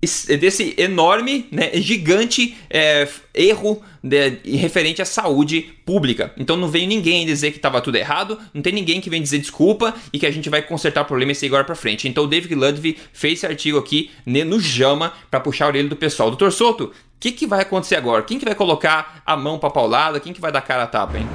desse 0.00 0.74
enorme, 0.78 1.46
né, 1.52 1.70
gigante 1.74 2.56
é, 2.70 3.06
erro 3.34 3.82
de, 4.02 4.56
referente 4.56 5.02
à 5.02 5.04
saúde 5.04 5.74
pública. 5.84 6.32
Então 6.38 6.56
não 6.56 6.68
veio 6.68 6.88
ninguém 6.88 7.26
dizer 7.26 7.50
que 7.50 7.58
estava 7.58 7.80
tudo 7.82 7.96
errado, 7.96 8.38
não 8.54 8.62
tem 8.62 8.72
ninguém 8.72 9.00
que 9.00 9.10
vem 9.10 9.20
dizer 9.20 9.38
desculpa 9.38 9.94
e 10.12 10.18
que 10.18 10.26
a 10.26 10.30
gente 10.30 10.48
vai 10.48 10.62
consertar 10.62 11.02
o 11.02 11.04
problema 11.04 11.32
e 11.32 11.34
seguir 11.34 11.50
agora 11.50 11.64
para 11.64 11.74
frente. 11.74 12.08
Então 12.08 12.24
o 12.24 12.26
David 12.26 12.54
Ludwig 12.54 12.96
fez 13.12 13.34
esse 13.40 13.46
artigo 13.46 13.78
aqui 13.78 14.10
né, 14.24 14.42
no 14.42 14.58
Jama 14.58 15.12
para 15.30 15.38
puxar 15.38 15.66
a 15.66 15.68
orelha 15.68 15.88
do 15.88 15.96
pessoal. 15.96 16.30
Doutor 16.30 16.50
Souto, 16.50 16.84
o 16.84 16.92
que, 17.20 17.32
que 17.32 17.46
vai 17.46 17.60
acontecer 17.60 17.96
agora? 17.96 18.22
Quem 18.22 18.38
que 18.38 18.44
vai 18.46 18.54
colocar 18.54 19.22
a 19.26 19.36
mão 19.36 19.58
para 19.58 19.68
paulada? 19.68 20.18
Quem 20.18 20.32
que 20.32 20.40
vai 20.40 20.50
dar 20.50 20.62
cara 20.62 20.84
a 20.84 20.86
tapa, 20.86 21.18
hein? 21.18 21.28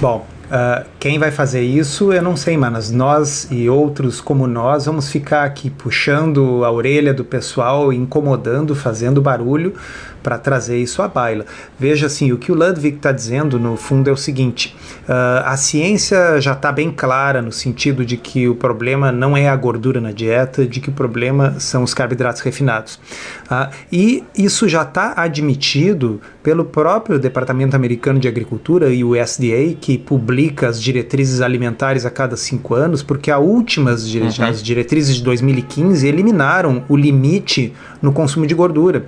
Bom, 0.00 0.26
Uh, 0.52 0.84
quem 1.00 1.18
vai 1.18 1.30
fazer 1.30 1.62
isso, 1.62 2.12
eu 2.12 2.20
não 2.20 2.36
sei, 2.36 2.58
mas 2.58 2.90
nós 2.90 3.48
e 3.50 3.70
outros 3.70 4.20
como 4.20 4.46
nós 4.46 4.84
vamos 4.84 5.08
ficar 5.08 5.44
aqui 5.44 5.70
puxando 5.70 6.62
a 6.62 6.70
orelha 6.70 7.14
do 7.14 7.24
pessoal, 7.24 7.90
incomodando, 7.90 8.74
fazendo 8.74 9.22
barulho, 9.22 9.72
para 10.22 10.38
trazer 10.38 10.78
isso 10.78 11.02
à 11.02 11.08
baila. 11.08 11.44
Veja 11.78 12.06
assim, 12.06 12.32
o 12.32 12.38
que 12.38 12.52
o 12.52 12.54
Ludwig 12.54 12.96
está 12.96 13.12
dizendo 13.12 13.58
no 13.58 13.76
fundo 13.76 14.08
é 14.08 14.12
o 14.12 14.16
seguinte: 14.16 14.76
uh, 15.08 15.44
a 15.44 15.56
ciência 15.56 16.40
já 16.40 16.52
está 16.52 16.70
bem 16.70 16.90
clara 16.90 17.42
no 17.42 17.52
sentido 17.52 18.04
de 18.04 18.16
que 18.16 18.48
o 18.48 18.54
problema 18.54 19.10
não 19.10 19.36
é 19.36 19.48
a 19.48 19.56
gordura 19.56 20.00
na 20.00 20.12
dieta, 20.12 20.66
de 20.66 20.80
que 20.80 20.88
o 20.88 20.92
problema 20.92 21.58
são 21.58 21.82
os 21.82 21.94
carboidratos 21.94 22.42
refinados. 22.42 22.96
Uh, 23.50 23.72
e 23.90 24.24
isso 24.36 24.68
já 24.68 24.82
está 24.82 25.14
admitido 25.16 26.20
pelo 26.42 26.64
próprio 26.64 27.18
Departamento 27.18 27.76
Americano 27.76 28.18
de 28.18 28.28
Agricultura 28.28 28.92
e 28.92 29.04
o 29.04 29.10
USDA, 29.10 29.74
que 29.80 29.96
publica 29.96 30.68
as 30.68 30.80
diretrizes 30.80 31.40
alimentares 31.40 32.04
a 32.04 32.10
cada 32.10 32.36
cinco 32.36 32.74
anos, 32.74 33.02
porque 33.02 33.30
as 33.30 33.40
últimas 33.40 34.08
dire 34.08 34.24
uhum. 34.24 34.44
as 34.44 34.62
diretrizes 34.62 35.16
de 35.16 35.22
2015 35.22 36.06
eliminaram 36.06 36.84
o 36.88 36.96
limite 36.96 37.72
no 38.00 38.12
consumo 38.12 38.46
de 38.46 38.54
gordura. 38.54 39.06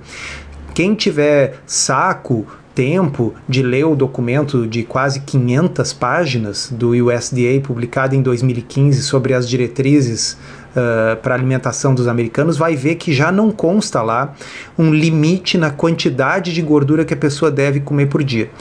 Quem 0.75 0.93
tiver 0.93 1.61
saco, 1.65 2.45
tempo 2.75 3.33
de 3.47 3.63
ler 3.63 3.85
o 3.85 3.95
documento 3.95 4.67
de 4.67 4.83
quase 4.83 5.21
500 5.21 5.93
páginas 5.93 6.69
do 6.69 6.89
USDA 6.89 7.61
publicado 7.63 8.13
em 8.13 8.21
2015 8.21 9.01
sobre 9.03 9.33
as 9.33 9.47
diretrizes 9.47 10.33
uh, 10.33 11.15
para 11.21 11.33
alimentação 11.33 11.95
dos 11.95 12.09
americanos, 12.09 12.57
vai 12.57 12.75
ver 12.75 12.95
que 12.95 13.13
já 13.13 13.31
não 13.31 13.51
consta 13.51 14.01
lá 14.01 14.35
um 14.77 14.93
limite 14.93 15.57
na 15.57 15.71
quantidade 15.71 16.53
de 16.53 16.61
gordura 16.61 17.05
que 17.05 17.13
a 17.13 17.17
pessoa 17.17 17.49
deve 17.49 17.79
comer 17.79 18.07
por 18.07 18.21
dia. 18.21 18.51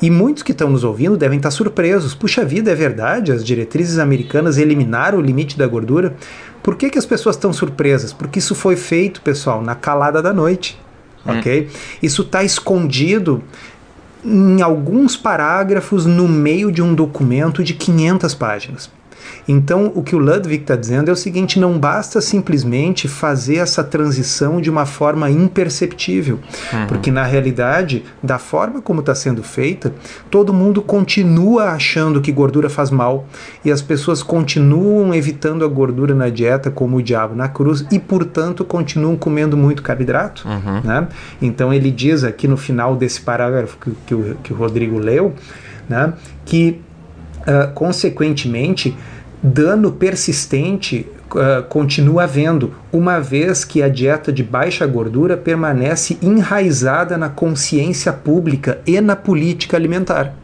E 0.00 0.08
muitos 0.08 0.44
que 0.44 0.52
estão 0.52 0.70
nos 0.70 0.84
ouvindo 0.84 1.16
devem 1.16 1.38
estar 1.38 1.50
surpresos. 1.50 2.14
Puxa 2.14 2.44
vida, 2.44 2.70
é 2.70 2.76
verdade? 2.76 3.32
As 3.32 3.44
diretrizes 3.44 3.98
americanas 3.98 4.56
eliminaram 4.56 5.18
o 5.18 5.20
limite 5.20 5.58
da 5.58 5.66
gordura? 5.66 6.14
Por 6.62 6.76
que, 6.76 6.90
que 6.90 6.98
as 6.98 7.06
pessoas 7.06 7.34
estão 7.34 7.52
surpresas? 7.52 8.12
Porque 8.12 8.38
isso 8.38 8.54
foi 8.54 8.76
feito, 8.76 9.20
pessoal, 9.20 9.60
na 9.60 9.74
calada 9.74 10.22
da 10.22 10.32
noite 10.32 10.78
ok? 11.26 11.68
Isso 12.02 12.22
está 12.22 12.42
escondido 12.44 13.42
em 14.24 14.60
alguns 14.60 15.16
parágrafos 15.16 16.04
no 16.04 16.26
meio 16.26 16.72
de 16.72 16.82
um 16.82 16.94
documento 16.94 17.62
de 17.62 17.74
500 17.74 18.34
páginas. 18.34 18.95
Então, 19.48 19.92
o 19.94 20.02
que 20.02 20.14
o 20.14 20.18
Ludwig 20.18 20.62
está 20.62 20.76
dizendo 20.76 21.08
é 21.08 21.12
o 21.12 21.16
seguinte: 21.16 21.58
não 21.58 21.78
basta 21.78 22.20
simplesmente 22.20 23.08
fazer 23.08 23.56
essa 23.56 23.84
transição 23.84 24.60
de 24.60 24.68
uma 24.68 24.86
forma 24.86 25.30
imperceptível, 25.30 26.40
uhum. 26.72 26.86
porque 26.86 27.10
na 27.10 27.24
realidade, 27.24 28.04
da 28.22 28.38
forma 28.38 28.82
como 28.82 29.00
está 29.00 29.14
sendo 29.14 29.42
feita, 29.42 29.92
todo 30.30 30.52
mundo 30.52 30.82
continua 30.82 31.70
achando 31.70 32.20
que 32.20 32.32
gordura 32.32 32.68
faz 32.68 32.90
mal 32.90 33.26
e 33.64 33.70
as 33.70 33.82
pessoas 33.82 34.22
continuam 34.22 35.14
evitando 35.14 35.64
a 35.64 35.68
gordura 35.68 36.14
na 36.14 36.28
dieta 36.28 36.70
como 36.70 36.96
o 36.96 37.02
diabo 37.02 37.34
na 37.34 37.48
cruz 37.48 37.84
e, 37.90 37.98
portanto, 37.98 38.64
continuam 38.64 39.16
comendo 39.16 39.56
muito 39.56 39.82
carboidrato. 39.82 40.46
Uhum. 40.46 40.80
Né? 40.82 41.08
Então, 41.40 41.72
ele 41.72 41.90
diz 41.90 42.24
aqui 42.24 42.48
no 42.48 42.56
final 42.56 42.96
desse 42.96 43.20
parágrafo 43.20 43.78
que, 43.78 43.90
que, 44.06 44.14
o, 44.14 44.36
que 44.42 44.52
o 44.52 44.56
Rodrigo 44.56 44.98
leu, 44.98 45.34
né, 45.88 46.12
que, 46.44 46.80
uh, 47.42 47.72
consequentemente, 47.72 48.96
dano 49.42 49.92
persistente 49.92 51.06
uh, 51.34 51.62
continua 51.68 52.24
havendo, 52.24 52.72
uma 52.92 53.20
vez 53.20 53.64
que 53.64 53.82
a 53.82 53.88
dieta 53.88 54.32
de 54.32 54.42
baixa 54.42 54.86
gordura 54.86 55.36
permanece 55.36 56.18
enraizada 56.22 57.16
na 57.16 57.28
consciência 57.28 58.12
pública 58.12 58.80
e 58.86 59.00
na 59.00 59.16
política 59.16 59.76
alimentar. 59.76 60.34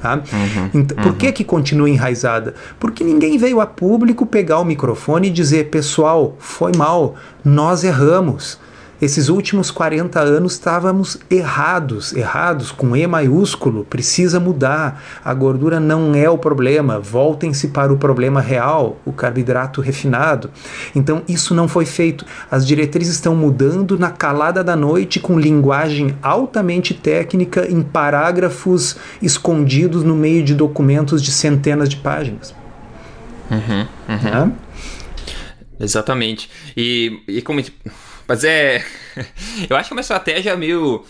Tá? 0.00 0.16
Uhum, 0.16 0.70
então, 0.74 0.96
uhum. 0.98 1.04
Por 1.04 1.16
que, 1.16 1.32
que 1.32 1.44
continua 1.44 1.88
enraizada? 1.88 2.54
Porque 2.78 3.02
ninguém 3.02 3.38
veio 3.38 3.60
a 3.60 3.66
público 3.66 4.26
pegar 4.26 4.60
o 4.60 4.64
microfone 4.64 5.28
e 5.28 5.30
dizer: 5.30 5.70
pessoal, 5.70 6.36
foi 6.38 6.72
mal, 6.76 7.14
nós 7.44 7.82
erramos 7.82 8.58
esses 9.00 9.28
últimos 9.28 9.70
40 9.70 10.18
anos 10.20 10.54
estávamos 10.54 11.18
errados, 11.30 12.14
errados 12.14 12.72
com 12.72 12.96
E 12.96 13.06
maiúsculo, 13.06 13.84
precisa 13.84 14.40
mudar. 14.40 15.02
A 15.24 15.34
gordura 15.34 15.78
não 15.78 16.14
é 16.14 16.28
o 16.30 16.38
problema, 16.38 16.98
voltem-se 16.98 17.68
para 17.68 17.92
o 17.92 17.98
problema 17.98 18.40
real, 18.40 18.98
o 19.04 19.12
carboidrato 19.12 19.80
refinado. 19.80 20.50
Então 20.94 21.22
isso 21.28 21.54
não 21.54 21.68
foi 21.68 21.84
feito. 21.84 22.24
As 22.50 22.66
diretrizes 22.66 23.14
estão 23.14 23.36
mudando 23.36 23.98
na 23.98 24.10
calada 24.10 24.64
da 24.64 24.74
noite 24.74 25.20
com 25.20 25.38
linguagem 25.38 26.16
altamente 26.22 26.94
técnica 26.94 27.70
em 27.70 27.82
parágrafos 27.82 28.96
escondidos 29.20 30.02
no 30.02 30.16
meio 30.16 30.42
de 30.42 30.54
documentos 30.54 31.22
de 31.22 31.30
centenas 31.30 31.88
de 31.88 31.96
páginas. 31.96 32.54
Uhum, 33.50 33.86
uhum. 34.08 34.52
Exatamente. 35.78 36.50
E, 36.76 37.22
e 37.28 37.42
como 37.42 37.60
mas 38.26 38.44
é. 38.44 38.84
eu 39.68 39.76
acho 39.76 39.88
que 39.88 39.94
é 39.94 39.96
uma 39.96 40.00
estratégia 40.00 40.56
meio 40.56 41.04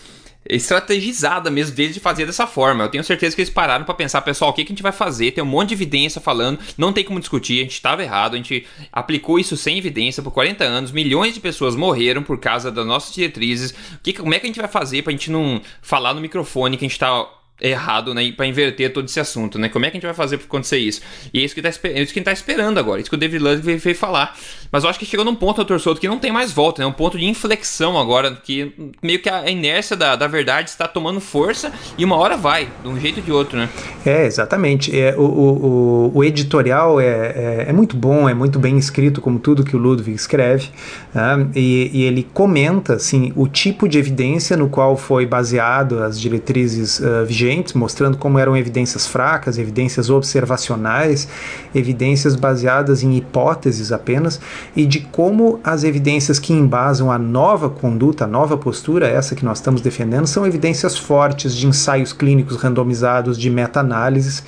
estrategizada 0.49 1.51
mesmo 1.51 1.75
deles 1.75 1.93
de 1.93 1.99
fazer 1.99 2.25
dessa 2.25 2.47
forma. 2.47 2.83
Eu 2.83 2.89
tenho 2.89 3.03
certeza 3.03 3.35
que 3.35 3.41
eles 3.41 3.53
pararam 3.53 3.85
para 3.85 3.93
pensar, 3.93 4.21
pessoal, 4.21 4.51
o 4.51 4.53
que, 4.53 4.63
que 4.63 4.71
a 4.71 4.75
gente 4.75 4.83
vai 4.83 4.91
fazer? 4.91 5.31
Tem 5.31 5.43
um 5.43 5.47
monte 5.47 5.69
de 5.69 5.75
evidência 5.75 6.21
falando, 6.21 6.59
não 6.77 6.93
tem 6.93 7.03
como 7.03 7.19
discutir, 7.19 7.59
a 7.59 7.63
gente 7.63 7.73
estava 7.73 8.03
errado, 8.03 8.33
a 8.33 8.37
gente 8.37 8.65
aplicou 8.91 9.39
isso 9.39 9.57
sem 9.57 9.77
evidência 9.77 10.23
por 10.23 10.31
40 10.31 10.63
anos, 10.63 10.91
milhões 10.91 11.33
de 11.33 11.39
pessoas 11.39 11.75
morreram 11.75 12.23
por 12.23 12.39
causa 12.39 12.71
das 12.71 12.85
nossas 12.85 13.13
diretrizes. 13.13 13.73
Que, 14.01 14.13
como 14.13 14.33
é 14.33 14.39
que 14.39 14.45
a 14.45 14.49
gente 14.49 14.59
vai 14.59 14.69
fazer 14.69 15.01
para 15.01 15.11
a 15.11 15.15
gente 15.15 15.31
não 15.31 15.61
falar 15.81 16.13
no 16.13 16.21
microfone 16.21 16.77
que 16.77 16.85
a 16.85 16.87
gente 16.87 16.95
está 16.95 17.27
errado, 17.59 18.13
né? 18.13 18.31
Para 18.31 18.45
inverter 18.45 18.93
todo 18.93 19.05
esse 19.05 19.19
assunto, 19.19 19.57
né? 19.57 19.67
Como 19.69 19.85
é 19.85 19.89
que 19.89 19.97
a 19.97 19.99
gente 19.99 20.05
vai 20.05 20.13
fazer 20.13 20.37
para 20.37 20.45
acontecer 20.45 20.77
isso? 20.77 21.01
E 21.33 21.39
é 21.39 21.43
isso 21.43 21.55
que, 21.55 21.61
tá, 21.61 21.69
é 21.69 21.71
isso 21.71 22.13
que 22.13 22.19
a 22.19 22.21
gente 22.21 22.23
tá 22.23 22.31
esperando 22.31 22.77
agora, 22.77 23.01
isso 23.01 23.09
que 23.09 23.15
o 23.15 23.19
David 23.19 23.43
Ludwig 23.43 23.77
veio, 23.77 23.95
falar. 23.95 24.37
Mas 24.71 24.83
eu 24.83 24.89
acho 24.89 24.99
que 24.99 25.05
chegou 25.05 25.25
num 25.25 25.33
ponto, 25.33 25.57
doutor 25.57 25.79
Souto, 25.79 25.99
que 25.99 26.07
não 26.07 26.19
tem 26.19 26.31
mais 26.31 26.51
volta, 26.51 26.81
né? 26.81 26.87
Um 26.87 26.91
ponto 26.91 27.17
de 27.17 27.25
inflexão 27.25 27.97
agora, 27.97 28.31
que 28.31 28.71
meio 29.01 29.19
que 29.19 29.29
a 29.29 29.49
inércia 29.49 29.95
da, 29.95 30.15
da 30.15 30.27
verdade 30.27 30.69
está 30.69 30.87
tomando 30.87 31.19
força 31.19 31.71
e 31.97 32.05
uma 32.05 32.15
hora 32.15 32.37
vai, 32.37 32.67
de 32.83 32.87
um 32.87 32.99
jeito 32.99 33.17
ou 33.19 33.23
de 33.23 33.31
outro, 33.31 33.57
né? 33.57 33.69
É, 34.05 34.25
exatamente. 34.25 34.97
É, 34.97 35.15
o, 35.17 35.21
o, 35.21 36.11
o 36.15 36.23
editorial 36.23 36.99
é, 36.99 37.05
é, 37.05 37.65
é, 37.69 37.73
muito 37.73 37.97
bom, 37.97 38.29
é 38.29 38.33
muito 38.33 38.59
bem 38.59 38.77
escrito, 38.77 39.19
como 39.19 39.39
tudo 39.39 39.63
que 39.63 39.75
o 39.75 39.79
Ludwig 39.79 40.13
escreve, 40.13 40.69
né? 41.13 41.47
e, 41.55 41.89
e, 41.93 42.03
ele 42.03 42.27
comenta, 42.33 42.93
assim, 42.95 43.33
o 43.35 43.47
tipo 43.47 43.87
de 43.87 43.97
evidência 43.97 44.55
no 44.55 44.69
qual 44.69 44.95
foi 44.95 45.25
baseado 45.25 46.03
as 46.03 46.19
diretrizes 46.19 46.99
uh, 46.99 47.25
vigentes 47.25 47.46
mostrando 47.77 48.17
como 48.17 48.39
eram 48.39 48.55
evidências 48.55 49.07
fracas, 49.07 49.57
evidências 49.57 50.09
observacionais, 50.09 51.27
evidências 51.73 52.35
baseadas 52.35 53.03
em 53.03 53.15
hipóteses 53.15 53.91
apenas, 53.91 54.39
e 54.75 54.85
de 54.85 54.99
como 54.99 55.59
as 55.63 55.83
evidências 55.83 56.39
que 56.39 56.53
embasam 56.53 57.11
a 57.11 57.17
nova 57.17 57.69
conduta, 57.69 58.25
a 58.25 58.27
nova 58.27 58.57
postura, 58.57 59.07
essa 59.07 59.35
que 59.35 59.45
nós 59.45 59.59
estamos 59.59 59.81
defendendo, 59.81 60.27
são 60.27 60.45
evidências 60.45 60.97
fortes 60.97 61.55
de 61.55 61.67
ensaios 61.67 62.13
clínicos 62.13 62.57
randomizados, 62.57 63.37
de 63.37 63.49
meta-análises. 63.49 64.43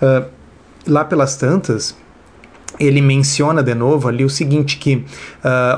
Uh, 0.00 0.24
lá 0.86 1.04
pelas 1.04 1.36
tantas, 1.36 1.94
ele 2.82 3.00
menciona 3.00 3.62
de 3.62 3.74
novo 3.74 4.08
ali 4.08 4.24
o 4.24 4.30
seguinte 4.30 4.76
que 4.76 4.96
uh, 4.96 5.04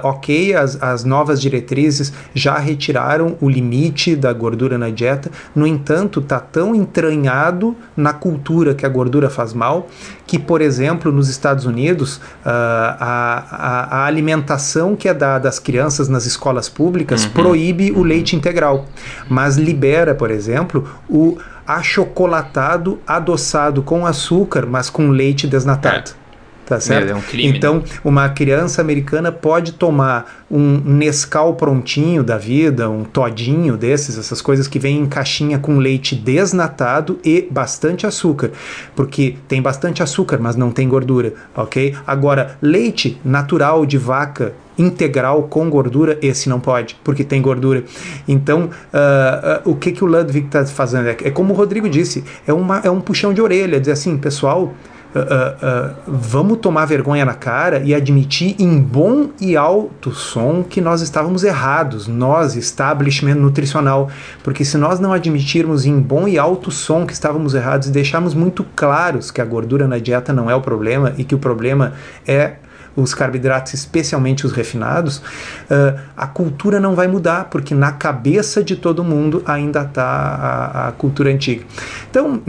ok 0.02 0.54
as, 0.54 0.82
as 0.82 1.04
novas 1.04 1.40
diretrizes 1.40 2.12
já 2.34 2.58
retiraram 2.58 3.36
o 3.40 3.48
limite 3.48 4.16
da 4.16 4.32
gordura 4.32 4.78
na 4.78 4.88
dieta 4.88 5.30
no 5.54 5.66
entanto 5.66 6.20
está 6.20 6.40
tão 6.40 6.74
entranhado 6.74 7.76
na 7.96 8.12
cultura 8.12 8.74
que 8.74 8.86
a 8.86 8.88
gordura 8.88 9.28
faz 9.28 9.52
mal 9.52 9.88
que 10.26 10.38
por 10.38 10.62
exemplo 10.62 11.12
nos 11.12 11.28
Estados 11.28 11.66
Unidos 11.66 12.16
uh, 12.16 12.20
a, 12.46 13.44
a, 13.50 13.98
a, 13.98 14.06
alimentação 14.06 14.96
que 14.96 15.08
é 15.08 15.14
dada 15.14 15.48
às 15.48 15.58
crianças 15.58 16.08
nas 16.08 16.24
escolas 16.24 16.68
públicas 16.68 17.24
uhum. 17.24 17.30
proíbe 17.30 17.92
o 17.92 18.02
leite 18.02 18.34
integral 18.34 18.86
mas 19.28 19.56
libera 19.56 20.14
por 20.14 20.30
exemplo 20.30 20.88
o 21.08 21.36
achocolatado 21.66 22.98
adoçado 23.06 23.82
com 23.82 24.06
açúcar 24.06 24.66
mas 24.66 24.88
com 24.88 25.10
leite 25.10 25.46
desnatado 25.46 26.12
é. 26.20 26.23
Tá 26.66 26.80
certo? 26.80 27.10
É 27.10 27.14
um 27.14 27.20
crime, 27.20 27.56
então, 27.56 27.76
né? 27.76 27.82
uma 28.02 28.28
criança 28.30 28.80
americana 28.80 29.30
pode 29.30 29.72
tomar 29.72 30.44
um 30.50 30.78
Nescau 30.78 31.54
prontinho 31.54 32.24
da 32.24 32.38
vida, 32.38 32.88
um 32.88 33.04
todinho 33.04 33.76
desses, 33.76 34.16
essas 34.16 34.40
coisas 34.40 34.66
que 34.66 34.78
vêm 34.78 34.98
em 34.98 35.06
caixinha 35.06 35.58
com 35.58 35.76
leite 35.76 36.14
desnatado 36.14 37.18
e 37.22 37.46
bastante 37.50 38.06
açúcar, 38.06 38.50
porque 38.96 39.36
tem 39.46 39.60
bastante 39.60 40.02
açúcar, 40.02 40.38
mas 40.40 40.56
não 40.56 40.70
tem 40.70 40.88
gordura, 40.88 41.34
ok? 41.54 41.94
Agora, 42.06 42.56
leite 42.62 43.20
natural 43.22 43.84
de 43.84 43.98
vaca 43.98 44.54
integral 44.78 45.44
com 45.44 45.68
gordura, 45.68 46.18
esse 46.20 46.48
não 46.48 46.58
pode, 46.58 46.96
porque 47.04 47.24
tem 47.24 47.40
gordura. 47.40 47.84
Então, 48.26 48.70
uh, 48.92 49.68
uh, 49.68 49.70
o 49.70 49.76
que, 49.76 49.92
que 49.92 50.02
o 50.02 50.06
Ludwig 50.06 50.46
está 50.46 50.64
fazendo? 50.66 51.08
É, 51.08 51.16
é, 51.24 51.30
como 51.30 51.52
o 51.52 51.56
Rodrigo 51.56 51.88
disse, 51.88 52.24
é, 52.46 52.52
uma, 52.52 52.78
é 52.78 52.90
um 52.90 53.00
puxão 53.00 53.32
de 53.32 53.40
orelha, 53.40 53.78
dizer 53.78 53.92
assim, 53.92 54.16
pessoal, 54.16 54.74
Uh, 55.14 55.18
uh, 55.18 55.94
vamos 56.08 56.58
tomar 56.58 56.86
vergonha 56.86 57.24
na 57.24 57.34
cara 57.34 57.78
e 57.84 57.94
admitir 57.94 58.56
em 58.58 58.80
bom 58.80 59.28
e 59.40 59.56
alto 59.56 60.12
som 60.12 60.64
que 60.64 60.80
nós 60.80 61.02
estávamos 61.02 61.44
errados, 61.44 62.08
nós, 62.08 62.56
establishment 62.56 63.36
nutricional. 63.36 64.10
Porque 64.42 64.64
se 64.64 64.76
nós 64.76 64.98
não 64.98 65.12
admitirmos 65.12 65.86
em 65.86 66.00
bom 66.00 66.26
e 66.26 66.36
alto 66.36 66.72
som 66.72 67.06
que 67.06 67.12
estávamos 67.12 67.54
errados 67.54 67.86
e 67.86 67.92
deixarmos 67.92 68.34
muito 68.34 68.66
claros 68.74 69.30
que 69.30 69.40
a 69.40 69.44
gordura 69.44 69.86
na 69.86 69.98
dieta 69.98 70.32
não 70.32 70.50
é 70.50 70.54
o 70.54 70.60
problema 70.60 71.14
e 71.16 71.22
que 71.22 71.34
o 71.34 71.38
problema 71.38 71.92
é 72.26 72.54
os 72.96 73.14
carboidratos, 73.14 73.74
especialmente 73.74 74.46
os 74.46 74.52
refinados, 74.52 75.18
uh, 75.18 75.98
a 76.16 76.26
cultura 76.26 76.78
não 76.78 76.94
vai 76.94 77.06
mudar, 77.06 77.44
porque 77.44 77.74
na 77.74 77.92
cabeça 77.92 78.62
de 78.62 78.76
todo 78.76 79.02
mundo 79.02 79.42
ainda 79.46 79.82
está 79.82 80.04
a, 80.04 80.88
a, 80.88 80.92
cultura 80.92 81.30
antiga. 81.30 81.64
Então, 82.10 82.40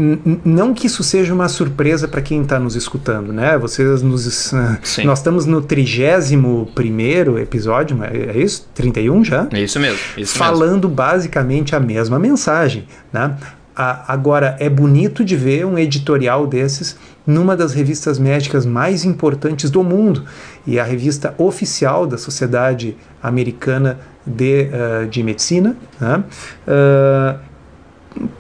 não 0.44 0.74
que 0.74 0.88
isso 0.88 1.04
seja 1.04 1.34
uma 1.34 1.50
surpresa 1.50 2.08
para 2.08 2.22
quem 2.22 2.42
está 2.42 2.60
nos 2.60 2.75
escutando, 2.75 3.34
né? 3.34 3.58
Vocês 3.58 4.02
nos. 4.02 4.52
Uh, 4.52 4.78
nós 5.04 5.20
estamos 5.20 5.46
no 5.46 5.62
31 5.62 7.38
episódio, 7.40 7.98
é, 8.04 8.38
é 8.38 8.38
isso? 8.38 8.68
31 8.74 9.24
já? 9.24 9.48
É 9.52 9.62
isso 9.62 9.80
mesmo. 9.80 10.00
Isso 10.18 10.38
falando 10.38 10.88
mesmo. 10.88 10.96
basicamente 10.96 11.75
a 11.75 11.80
mesma 11.80 12.20
mensagem, 12.20 12.88
né? 13.12 13.36
Agora, 13.75 14.55
é 14.60 14.70
bonito 14.70 15.24
de 15.24 15.36
ver 15.36 15.65
um 15.65 15.77
editorial 15.77 16.48
desses 16.48 16.98
numa 17.27 17.55
das 17.58 17.74
revistas 17.74 18.17
médicas 18.17 18.65
mais 18.65 19.03
importantes 19.03 19.70
do 19.70 19.84
mundo 19.84 20.24
e 20.65 20.79
a 20.79 20.84
revista 20.84 21.34
oficial 21.38 22.05
da 22.08 22.17
Sociedade 22.17 22.96
Americana 23.22 24.00
de, 24.25 24.70
uh, 24.70 25.08
de 25.08 25.24
Medicina, 25.24 25.75
né? 26.00 26.24
uh, 26.67 27.39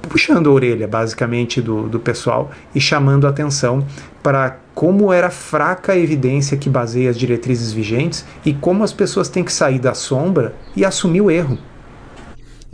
puxando 0.07 0.49
a 0.49 0.53
orelha 0.53 0.87
basicamente 0.87 1.61
do, 1.61 1.89
do 1.89 1.99
pessoal 1.99 2.51
e 2.73 2.79
chamando 2.79 3.27
a 3.27 3.29
atenção 3.29 3.85
para 4.23 4.57
como 4.73 5.11
era 5.11 5.29
fraca 5.29 5.93
a 5.93 5.97
evidência 5.97 6.57
que 6.57 6.69
baseia 6.69 7.09
as 7.09 7.17
diretrizes 7.17 7.71
vigentes 7.71 8.25
e 8.45 8.53
como 8.53 8.83
as 8.83 8.93
pessoas 8.93 9.29
têm 9.29 9.43
que 9.43 9.51
sair 9.51 9.79
da 9.79 9.93
sombra 9.93 10.53
e 10.75 10.85
assumir 10.85 11.21
o 11.21 11.29
erro. 11.29 11.57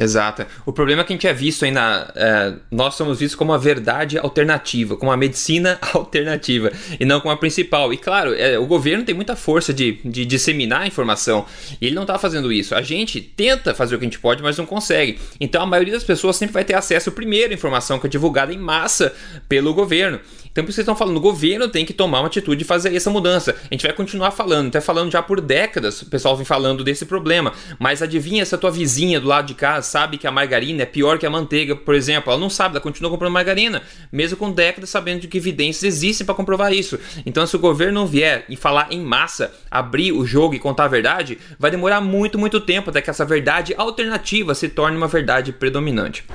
Exato. 0.01 0.48
O 0.65 0.74
problema 0.74 1.03
é 1.03 1.05
que 1.05 1.13
a 1.13 1.15
gente 1.15 1.27
é 1.27 1.34
visto 1.34 1.63
ainda. 1.63 2.12
É, 2.15 2.53
nós 2.72 2.96
somos 2.96 3.20
vistos 3.20 3.36
como 3.36 3.53
a 3.53 3.58
verdade 3.58 4.17
alternativa, 4.17 4.98
como 4.98 5.12
a 5.12 5.17
medicina 5.17 5.77
alternativa, 5.93 6.72
e 7.00 7.05
não 7.05 7.22
como 7.22 7.31
a 7.31 7.38
principal. 7.38 7.93
E 7.93 7.98
claro, 7.98 8.34
é, 8.34 8.58
o 8.58 8.65
governo 8.65 9.05
tem 9.05 9.13
muita 9.13 9.36
força 9.36 9.72
de, 9.72 10.00
de 10.03 10.25
disseminar 10.25 10.81
a 10.81 10.88
informação, 10.88 11.46
e 11.79 11.86
ele 11.86 11.96
não 11.96 12.01
está 12.01 12.17
fazendo 12.17 12.51
isso. 12.51 12.74
A 12.74 12.81
gente 12.81 13.22
tenta 13.22 13.75
fazer 13.75 13.96
o 13.96 14.00
que 14.00 14.05
a 14.05 14.08
gente 14.08 14.20
pode, 14.20 14.41
mas 14.41 14.58
não 14.58 14.65
consegue. 14.65 15.20
Então 15.39 15.62
a 15.62 15.67
maioria 15.67 15.93
das 15.93 16.03
pessoas 16.03 16.36
sempre 16.36 16.53
vai 16.53 16.65
ter 16.65 16.74
acesso 16.74 17.12
primeiro 17.12 17.51
à 17.51 17.53
informação 17.53 18.00
que 18.00 18.08
é 18.08 18.10
divulgada 18.10 18.51
em 18.51 18.58
massa 18.58 19.13
pelo 19.48 19.72
governo. 19.72 20.20
Então, 20.51 20.65
por 20.65 20.70
isso 20.70 20.75
vocês 20.75 20.84
estão 20.84 20.96
falando, 20.96 21.15
o 21.15 21.22
governo 21.22 21.70
tem 21.70 21.86
que 21.86 21.93
tomar 21.93 22.20
uma 22.20 22.27
atitude 22.27 22.58
de 22.58 22.65
fazer 22.65 22.93
essa 22.93 23.10
mudança. 23.10 23.55
A 23.70 23.74
gente 23.74 23.86
vai 23.86 23.93
continuar 23.93 24.31
falando, 24.31 24.67
até 24.67 24.81
falando 24.81 25.12
já 25.12 25.22
por 25.22 25.39
décadas, 25.39 26.01
o 26.01 26.08
pessoal 26.08 26.36
vem 26.36 26.46
falando 26.46 26.84
desse 26.84 27.05
problema. 27.05 27.53
Mas 27.79 28.01
adivinha 28.01 28.41
essa 28.41 28.58
tua 28.58 28.70
vizinha 28.70 29.20
do 29.20 29.27
lado 29.27 29.46
de 29.46 29.53
casa 29.53 29.88
sabe 29.88 30.17
que 30.17 30.27
a 30.27 30.31
margarina 30.31 30.84
é 30.84 30.86
pior 30.86 31.17
que 31.17 31.25
a 31.25 31.29
manteiga, 31.29 31.75
por 31.75 31.96
exemplo. 31.96 32.31
Ela 32.31 32.39
não 32.39 32.50
sabe, 32.50 32.75
ela 32.75 32.81
continua 32.81 33.10
comprando 33.10 33.31
margarina, 33.31 33.81
mesmo 34.12 34.38
com 34.38 34.51
décadas 34.51 34.89
sabendo 34.89 35.22
de 35.22 35.27
que 35.27 35.38
evidências 35.38 35.84
existem 35.84 36.25
para 36.25 36.36
comprovar 36.36 36.74
isso. 36.74 37.00
Então, 37.26 37.47
se 37.47 37.56
o 37.56 37.60
governo 37.60 38.02
não 38.02 38.08
vier 38.08 38.43
e 38.49 38.58
falar 38.58 38.88
em 38.91 39.02
massa, 39.02 39.54
abrir 39.69 40.12
o 40.12 40.26
jogo 40.26 40.54
e 40.54 40.60
contar 40.60 40.86
a 40.86 40.89
verdade, 40.89 41.38
vai 41.58 41.71
demorar 41.71 42.02
muito, 42.02 42.38
muito 42.38 42.60
tempo 42.60 42.89
até 42.89 43.02
que 43.02 43.10
essa 43.10 43.23
verdade 43.23 43.73
alternativa 43.78 44.54
se 44.54 44.67
torne 44.67 44.97
uma 44.97 45.08
verdade 45.08 45.54
predominante. 45.54 46.26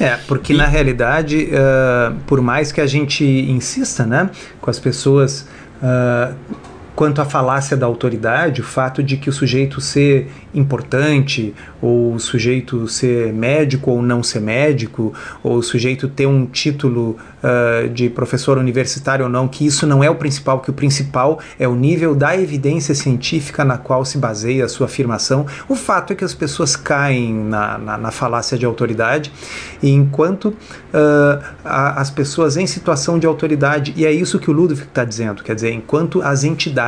É, 0.00 0.16
porque 0.26 0.52
e... 0.52 0.56
na 0.56 0.66
realidade, 0.66 1.48
uh, 1.50 2.14
por 2.26 2.40
mais 2.40 2.70
que 2.70 2.80
a 2.80 2.86
gente 2.86 3.24
insista 3.24 4.06
né, 4.06 4.30
com 4.60 4.70
as 4.70 4.78
pessoas 4.78 5.46
uh, 5.82 6.34
quanto 6.98 7.22
à 7.22 7.24
falácia 7.24 7.76
da 7.76 7.86
autoridade, 7.86 8.60
o 8.60 8.64
fato 8.64 9.04
de 9.04 9.16
que 9.16 9.30
o 9.30 9.32
sujeito 9.32 9.80
ser 9.80 10.28
importante, 10.52 11.54
ou 11.80 12.14
o 12.14 12.18
sujeito 12.18 12.88
ser 12.88 13.32
médico 13.32 13.92
ou 13.92 14.02
não 14.02 14.20
ser 14.20 14.40
médico, 14.40 15.14
ou 15.40 15.58
o 15.58 15.62
sujeito 15.62 16.08
ter 16.08 16.26
um 16.26 16.44
título 16.44 17.16
uh, 17.40 17.88
de 17.90 18.10
professor 18.10 18.58
universitário 18.58 19.26
ou 19.26 19.30
não, 19.30 19.46
que 19.46 19.64
isso 19.64 19.86
não 19.86 20.02
é 20.02 20.10
o 20.10 20.16
principal, 20.16 20.58
que 20.58 20.70
o 20.70 20.72
principal 20.72 21.38
é 21.56 21.68
o 21.68 21.76
nível 21.76 22.16
da 22.16 22.36
evidência 22.36 22.96
científica 22.96 23.64
na 23.64 23.78
qual 23.78 24.04
se 24.04 24.18
baseia 24.18 24.64
a 24.64 24.68
sua 24.68 24.86
afirmação. 24.86 25.46
O 25.68 25.76
fato 25.76 26.12
é 26.12 26.16
que 26.16 26.24
as 26.24 26.34
pessoas 26.34 26.74
caem 26.74 27.32
na, 27.32 27.78
na, 27.78 27.96
na 27.96 28.10
falácia 28.10 28.58
de 28.58 28.66
autoridade, 28.66 29.32
e 29.80 29.88
enquanto 29.88 30.46
uh, 30.46 31.44
a, 31.64 32.00
as 32.00 32.10
pessoas 32.10 32.56
em 32.56 32.66
situação 32.66 33.20
de 33.20 33.26
autoridade, 33.28 33.94
e 33.96 34.04
é 34.04 34.10
isso 34.10 34.40
que 34.40 34.50
o 34.50 34.52
Ludwig 34.52 34.82
está 34.82 35.04
dizendo, 35.04 35.44
quer 35.44 35.54
dizer, 35.54 35.70
enquanto 35.72 36.20
as 36.22 36.42
entidades, 36.42 36.87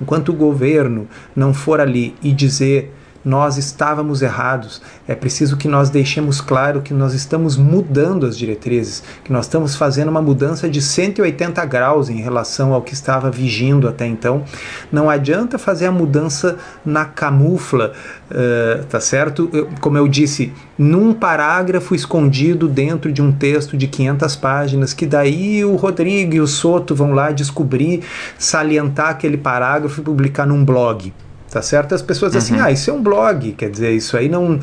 enquanto 0.00 0.30
o 0.30 0.34
governo 0.34 1.06
não 1.34 1.54
for 1.54 1.80
ali 1.80 2.14
e 2.22 2.32
dizer 2.32 2.94
nós 3.24 3.56
estávamos 3.56 4.22
errados. 4.22 4.80
É 5.06 5.14
preciso 5.14 5.56
que 5.56 5.68
nós 5.68 5.90
deixemos 5.90 6.40
claro 6.40 6.80
que 6.82 6.94
nós 6.94 7.14
estamos 7.14 7.56
mudando 7.56 8.26
as 8.26 8.36
diretrizes, 8.36 9.02
que 9.24 9.32
nós 9.32 9.46
estamos 9.46 9.76
fazendo 9.76 10.08
uma 10.08 10.22
mudança 10.22 10.68
de 10.68 10.80
180 10.80 11.64
graus 11.66 12.08
em 12.08 12.20
relação 12.20 12.72
ao 12.72 12.82
que 12.82 12.94
estava 12.94 13.30
vigindo 13.30 13.88
até 13.88 14.06
então. 14.06 14.44
Não 14.90 15.10
adianta 15.10 15.58
fazer 15.58 15.86
a 15.86 15.92
mudança 15.92 16.56
na 16.84 17.04
camufla, 17.04 17.92
uh, 18.30 18.84
tá 18.84 19.00
certo? 19.00 19.50
Como 19.80 19.98
eu 19.98 20.08
disse, 20.08 20.52
num 20.76 21.12
parágrafo 21.12 21.94
escondido 21.94 22.68
dentro 22.68 23.12
de 23.12 23.20
um 23.20 23.32
texto 23.32 23.76
de 23.76 23.86
500 23.86 24.36
páginas, 24.36 24.94
que 24.94 25.06
daí 25.06 25.64
o 25.64 25.76
Rodrigo 25.76 26.34
e 26.34 26.40
o 26.40 26.46
Soto 26.46 26.94
vão 26.94 27.12
lá 27.12 27.30
descobrir, 27.30 28.02
salientar 28.38 29.10
aquele 29.10 29.36
parágrafo 29.36 30.00
e 30.00 30.04
publicar 30.04 30.46
num 30.46 30.64
blog 30.64 31.12
tá 31.50 31.62
certo? 31.62 31.94
As 31.94 32.02
pessoas 32.02 32.36
assim, 32.36 32.54
uhum. 32.54 32.64
ah, 32.64 32.70
isso 32.70 32.90
é 32.90 32.92
um 32.92 33.02
blog, 33.02 33.52
quer 33.52 33.70
dizer, 33.70 33.92
isso 33.92 34.16
aí 34.16 34.28
não, 34.28 34.56
uh, 34.56 34.60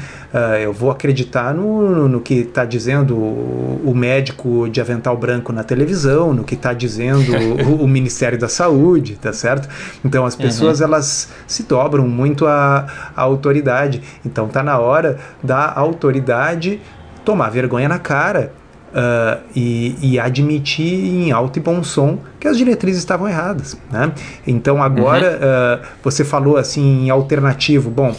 eu 0.61 0.71
vou 0.71 0.91
acreditar 0.91 1.53
no, 1.53 1.89
no, 1.89 2.07
no 2.07 2.21
que 2.21 2.35
está 2.35 2.63
dizendo 2.63 3.15
o, 3.15 3.81
o, 3.85 3.95
médico 3.95 4.69
de 4.69 4.79
avental 4.79 5.17
branco 5.17 5.51
na 5.51 5.63
televisão, 5.63 6.33
no 6.33 6.43
que 6.43 6.53
está 6.53 6.73
dizendo 6.73 7.31
o, 7.67 7.83
o, 7.83 7.87
Ministério 7.87 8.37
da 8.37 8.47
Saúde, 8.47 9.15
tá 9.15 9.33
certo? 9.33 9.67
Então 10.03 10.25
as 10.25 10.35
pessoas 10.35 10.79
uhum. 10.79 10.85
elas 10.85 11.29
se 11.47 11.63
dobram 11.63 12.07
muito 12.07 12.45
à, 12.45 12.85
à 13.15 13.21
autoridade, 13.21 14.01
então 14.25 14.47
tá 14.47 14.61
na 14.61 14.77
hora 14.77 15.17
da 15.41 15.73
autoridade 15.73 16.79
tomar 17.23 17.49
vergonha 17.49 17.89
na 17.89 17.97
cara 17.97 18.51
uh, 18.91 19.41
e, 19.55 19.95
e, 20.01 20.19
admitir 20.19 20.93
em 20.93 21.31
alto 21.31 21.57
e 21.57 21.61
bom 21.61 21.83
som 21.83 22.19
que 22.39 22.47
as 22.47 22.57
diretrizes 22.57 22.99
estavam 22.99 23.27
erradas. 23.27 23.77
Né? 23.91 24.11
Então 24.45 24.81
agora 24.81 25.31
uhum. 25.31 25.85
uh, 25.85 25.87
você 26.03 26.23
falou 26.23 26.57
assim 26.57 27.05
em 27.05 27.09
alternativo. 27.09 27.89
Bom, 27.89 28.15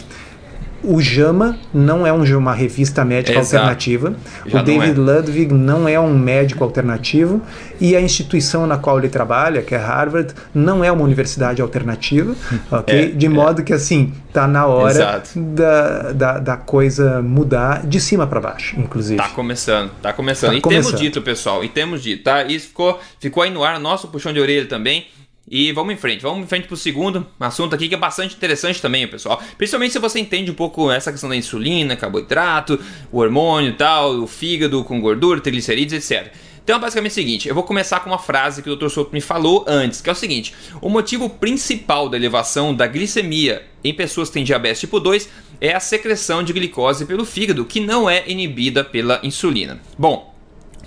o 0.83 1.01
JAMA 1.01 1.57
não 1.73 2.05
é 2.05 2.11
uma 2.11 2.53
revista 2.53 3.03
médica 3.03 3.39
Exato. 3.39 3.55
alternativa. 3.55 4.15
Já 4.45 4.61
o 4.61 4.63
David 4.63 4.91
é. 4.91 4.93
Ludwig 4.93 5.53
não 5.53 5.87
é 5.87 5.99
um 5.99 6.17
médico 6.17 6.63
alternativo. 6.63 7.41
E 7.79 7.95
a 7.95 8.01
instituição 8.01 8.65
na 8.65 8.77
qual 8.77 8.99
ele 8.99 9.09
trabalha, 9.09 9.61
que 9.61 9.73
é 9.75 9.77
Harvard, 9.77 10.33
não 10.53 10.83
é 10.83 10.91
uma 10.91 11.03
universidade 11.03 11.61
alternativa. 11.61 12.35
ok? 12.71 13.05
É, 13.05 13.05
de 13.07 13.29
modo 13.29 13.61
é. 13.61 13.63
que, 13.63 13.73
assim, 13.73 14.13
tá 14.31 14.47
na 14.47 14.65
hora 14.65 15.21
da, 15.35 16.11
da, 16.11 16.39
da, 16.39 16.57
coisa 16.57 17.21
mudar 17.21 17.85
de 17.85 17.99
cima 17.99 18.27
para 18.27 18.39
baixo, 18.39 18.79
inclusive. 18.79 19.17
Tá 19.17 19.29
começando, 19.29 19.91
tá 20.01 20.13
começando. 20.13 20.51
Tá 20.51 20.57
e 20.57 20.61
começando. 20.61 20.85
temos 20.85 21.01
dito, 21.01 21.21
pessoal, 21.21 21.63
e 21.63 21.69
temos 21.69 22.01
dito, 22.03 22.23
tá? 22.23 22.43
Isso 22.43 22.67
ficou, 22.67 22.99
ficou 23.19 23.43
aí 23.43 23.49
no 23.49 23.63
ar, 23.63 23.79
nosso 23.79 24.07
puxão 24.07 24.31
de 24.31 24.39
orelha 24.39 24.65
também 24.67 25.07
E 25.49 25.71
vamos 25.71 25.93
em 25.93 25.97
frente, 25.97 26.21
vamos 26.21 26.43
em 26.43 26.47
frente 26.47 26.67
para 26.67 26.73
o 26.73 26.77
segundo 26.77 27.25
assunto 27.39 27.73
aqui 27.73 27.87
que 27.87 27.95
é 27.95 27.97
bastante 27.97 28.35
interessante 28.35 28.81
também, 28.81 29.07
pessoal. 29.07 29.41
Principalmente 29.57 29.93
se 29.93 29.99
você 29.99 30.19
entende 30.19 30.51
um 30.51 30.53
pouco 30.53 30.91
essa 30.91 31.09
questão 31.09 31.29
da 31.29 31.37
insulina, 31.37 31.95
carboidrato, 31.95 32.77
o 33.11 33.19
hormônio 33.19 33.69
e 33.69 33.73
tal, 33.73 34.11
o 34.19 34.27
fígado 34.27 34.83
com 34.83 34.99
gordura, 34.99 35.39
triglicerídeos, 35.39 36.11
etc. 36.11 36.33
Então, 36.67 36.81
basicamente 36.81 37.11
é 37.11 37.13
o 37.13 37.15
seguinte: 37.15 37.47
eu 37.47 37.55
vou 37.55 37.63
começar 37.63 38.01
com 38.01 38.09
uma 38.09 38.19
frase 38.19 38.61
que 38.61 38.69
o 38.69 38.75
Dr. 38.75 38.89
Souto 38.89 39.13
me 39.13 39.21
falou 39.21 39.63
antes, 39.65 40.01
que 40.01 40.09
é 40.09 40.11
o 40.11 40.15
seguinte: 40.15 40.53
o 40.81 40.89
motivo 40.89 41.29
principal 41.29 42.09
da 42.09 42.17
elevação 42.17 42.75
da 42.75 42.85
glicemia 42.85 43.65
em 43.81 43.93
pessoas 43.93 44.27
que 44.27 44.33
têm 44.33 44.43
diabetes 44.43 44.81
tipo 44.81 44.99
2 44.99 45.29
é 45.61 45.73
a 45.73 45.79
secreção 45.79 46.43
de 46.43 46.51
glicose 46.51 47.05
pelo 47.05 47.23
fígado, 47.23 47.63
que 47.63 47.79
não 47.79 48.09
é 48.09 48.25
inibida 48.27 48.83
pela 48.83 49.21
insulina. 49.23 49.79
Bom, 49.97 50.36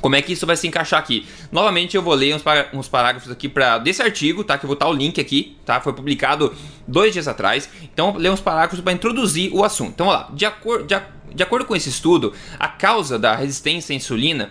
como 0.00 0.16
é 0.16 0.22
que 0.22 0.32
isso 0.32 0.46
vai 0.46 0.56
se 0.56 0.66
encaixar 0.66 0.98
aqui? 0.98 1.26
Novamente 1.52 1.96
eu 1.96 2.02
vou 2.02 2.14
ler 2.14 2.34
uns, 2.34 2.42
uns 2.72 2.88
parágrafos 2.88 3.30
aqui 3.30 3.48
para 3.48 3.78
desse 3.78 4.02
artigo, 4.02 4.42
tá? 4.42 4.56
Que 4.56 4.64
eu 4.64 4.68
vou 4.68 4.76
botar 4.76 4.88
o 4.88 4.92
link 4.92 5.20
aqui, 5.20 5.56
tá? 5.64 5.80
Foi 5.80 5.92
publicado 5.92 6.54
dois 6.86 7.12
dias 7.12 7.28
atrás. 7.28 7.68
Então 7.82 8.16
ler 8.16 8.30
uns 8.30 8.40
parágrafos 8.40 8.80
para 8.80 8.92
introduzir 8.92 9.52
o 9.52 9.64
assunto. 9.64 9.90
Então 9.90 10.06
vamos 10.06 10.22
lá. 10.22 10.28
De, 10.34 10.46
acor 10.46 10.84
de, 10.84 10.96
de 11.34 11.42
acordo 11.42 11.64
com 11.66 11.76
esse 11.76 11.88
estudo, 11.88 12.32
a 12.58 12.68
causa 12.68 13.18
da 13.18 13.34
resistência 13.34 13.92
à 13.92 13.96
insulina 13.96 14.50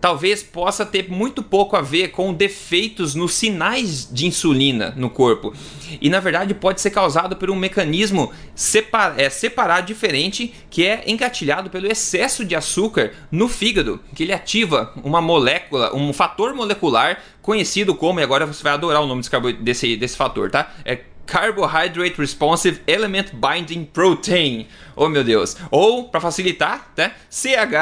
talvez 0.00 0.42
possa 0.42 0.86
ter 0.86 1.10
muito 1.10 1.42
pouco 1.42 1.76
a 1.76 1.80
ver 1.80 2.08
com 2.08 2.32
defeitos 2.32 3.14
nos 3.14 3.34
sinais 3.34 4.08
de 4.10 4.26
insulina 4.26 4.92
no 4.96 5.10
corpo. 5.10 5.52
E 6.00 6.08
na 6.08 6.20
verdade 6.20 6.54
pode 6.54 6.80
ser 6.80 6.90
causado 6.90 7.36
por 7.36 7.50
um 7.50 7.56
mecanismo 7.56 8.32
separ 8.54 9.18
é, 9.18 9.28
separado 9.28 9.86
diferente 9.86 10.54
que 10.70 10.84
é 10.84 11.04
engatilhado 11.06 11.70
pelo 11.70 11.86
excesso 11.86 12.44
de 12.44 12.54
açúcar 12.54 13.12
no 13.30 13.48
fígado, 13.48 14.00
que 14.14 14.22
ele 14.22 14.32
ativa 14.32 14.92
uma 15.02 15.20
molécula, 15.20 15.94
um 15.94 16.12
fator 16.12 16.54
molecular 16.54 17.22
conhecido 17.42 17.94
como, 17.94 18.20
e 18.20 18.22
agora 18.22 18.46
você 18.46 18.62
vai 18.62 18.72
adorar 18.72 19.02
o 19.02 19.06
nome 19.06 19.22
desse, 19.22 19.52
desse, 19.54 19.96
desse 19.96 20.16
fator, 20.16 20.50
tá? 20.50 20.72
É 20.84 21.00
Carbohydrate 21.28 22.18
Responsive 22.18 22.80
Element 22.86 23.26
Binding 23.34 23.84
Protein. 23.84 24.66
Oh 24.96 25.08
meu 25.08 25.22
Deus. 25.22 25.56
Ou, 25.70 26.08
para 26.08 26.20
facilitar, 26.20 26.90
né? 26.96 27.12
CHREBP. 27.30 27.74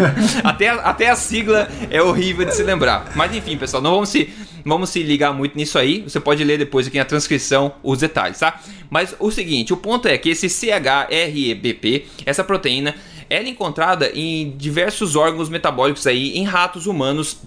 até, 0.42 0.68
até 0.70 1.10
a 1.10 1.16
sigla 1.16 1.68
é 1.90 2.02
horrível 2.02 2.46
de 2.46 2.56
se 2.56 2.62
lembrar. 2.62 3.12
Mas 3.14 3.34
enfim, 3.36 3.58
pessoal, 3.58 3.82
não 3.82 3.92
vamos 3.92 4.08
se, 4.08 4.32
vamos 4.64 4.88
se 4.88 5.02
ligar 5.02 5.34
muito 5.34 5.54
nisso 5.54 5.78
aí. 5.78 6.00
Você 6.00 6.18
pode 6.18 6.42
ler 6.42 6.56
depois 6.58 6.86
aqui 6.86 6.96
na 6.98 7.04
transcrição 7.04 7.74
os 7.82 7.98
detalhes, 7.98 8.38
tá? 8.38 8.58
Mas 8.88 9.14
o 9.20 9.30
seguinte, 9.30 9.74
o 9.74 9.76
ponto 9.76 10.08
é 10.08 10.16
que 10.16 10.30
esse 10.30 10.48
CHREBP, 10.48 12.06
essa 12.24 12.42
proteína, 12.42 12.94
ela 13.28 13.46
é 13.46 13.50
encontrada 13.50 14.10
em 14.14 14.56
diversos 14.56 15.16
órgãos 15.16 15.50
metabólicos 15.50 16.06
aí 16.06 16.36
em 16.36 16.44
ratos 16.44 16.86
humanos 16.86 17.38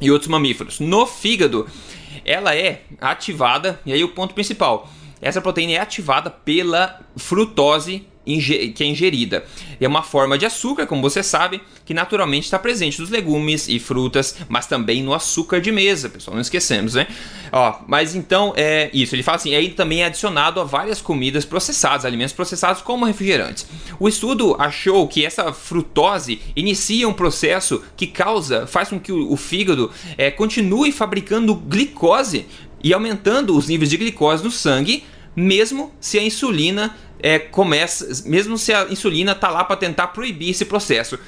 e 0.00 0.10
outros 0.10 0.28
mamíferos. 0.28 0.80
No 0.80 1.06
fígado, 1.06 1.66
ela 2.24 2.54
é 2.54 2.82
ativada, 3.00 3.80
e 3.84 3.92
aí 3.92 4.02
o 4.04 4.10
ponto 4.10 4.34
principal, 4.34 4.88
essa 5.20 5.40
proteína 5.40 5.72
é 5.72 5.78
ativada 5.78 6.30
pela 6.30 7.00
frutose 7.16 8.06
que 8.24 8.82
é 8.82 8.86
ingerida. 8.86 9.44
É 9.80 9.88
uma 9.88 10.02
forma 10.02 10.38
de 10.38 10.46
açúcar, 10.46 10.86
como 10.86 11.02
você 11.02 11.22
sabe, 11.22 11.60
que 11.84 11.92
naturalmente 11.92 12.44
está 12.44 12.58
presente 12.58 13.00
nos 13.00 13.10
legumes 13.10 13.68
e 13.68 13.78
frutas, 13.78 14.36
mas 14.48 14.66
também 14.66 15.02
no 15.02 15.12
açúcar 15.12 15.60
de 15.60 15.72
mesa, 15.72 16.08
pessoal, 16.08 16.34
não 16.34 16.40
esquecemos, 16.40 16.94
né? 16.94 17.06
Ó, 17.50 17.80
mas 17.86 18.14
então 18.14 18.52
é 18.56 18.90
isso. 18.92 19.14
Ele 19.14 19.22
fala 19.22 19.36
assim, 19.36 19.54
aí 19.54 19.70
também 19.70 20.02
é 20.02 20.06
adicionado 20.06 20.60
a 20.60 20.64
várias 20.64 21.00
comidas 21.00 21.44
processadas, 21.44 22.04
alimentos 22.04 22.32
processados 22.32 22.80
como 22.82 23.04
refrigerantes. 23.04 23.66
O 23.98 24.08
estudo 24.08 24.56
achou 24.58 25.06
que 25.08 25.26
essa 25.26 25.52
frutose 25.52 26.40
inicia 26.54 27.08
um 27.08 27.12
processo 27.12 27.82
que 27.96 28.06
causa, 28.06 28.66
faz 28.66 28.88
com 28.88 28.98
que 28.98 29.12
o, 29.12 29.32
o 29.32 29.36
fígado 29.36 29.90
é, 30.16 30.30
continue 30.30 30.92
fabricando 30.92 31.54
glicose 31.54 32.46
e 32.82 32.92
aumentando 32.92 33.56
os 33.56 33.68
níveis 33.68 33.90
de 33.90 33.96
glicose 33.96 34.42
no 34.42 34.50
sangue, 34.50 35.04
mesmo 35.34 35.92
se 36.00 36.18
a 36.18 36.22
insulina 36.22 36.96
é, 37.18 37.38
começa, 37.38 38.28
mesmo 38.28 38.58
se 38.58 38.72
a 38.72 38.86
insulina 38.90 39.32
está 39.32 39.48
lá 39.48 39.64
para 39.64 39.76
tentar 39.76 40.08
proibir 40.08 40.50
esse 40.50 40.64
processo. 40.64 41.18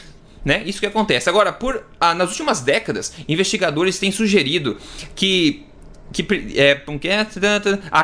Né? 0.45 0.62
Isso 0.67 0.79
que 0.79 0.87
acontece. 0.87 1.29
Agora, 1.29 1.53
por 1.53 1.85
ah, 1.99 2.14
nas 2.14 2.31
últimas 2.31 2.61
décadas, 2.61 3.14
investigadores 3.27 3.99
têm 3.99 4.12
sugerido 4.12 4.77
que 5.14 5.64
que 6.14 6.27
é, 6.57 6.81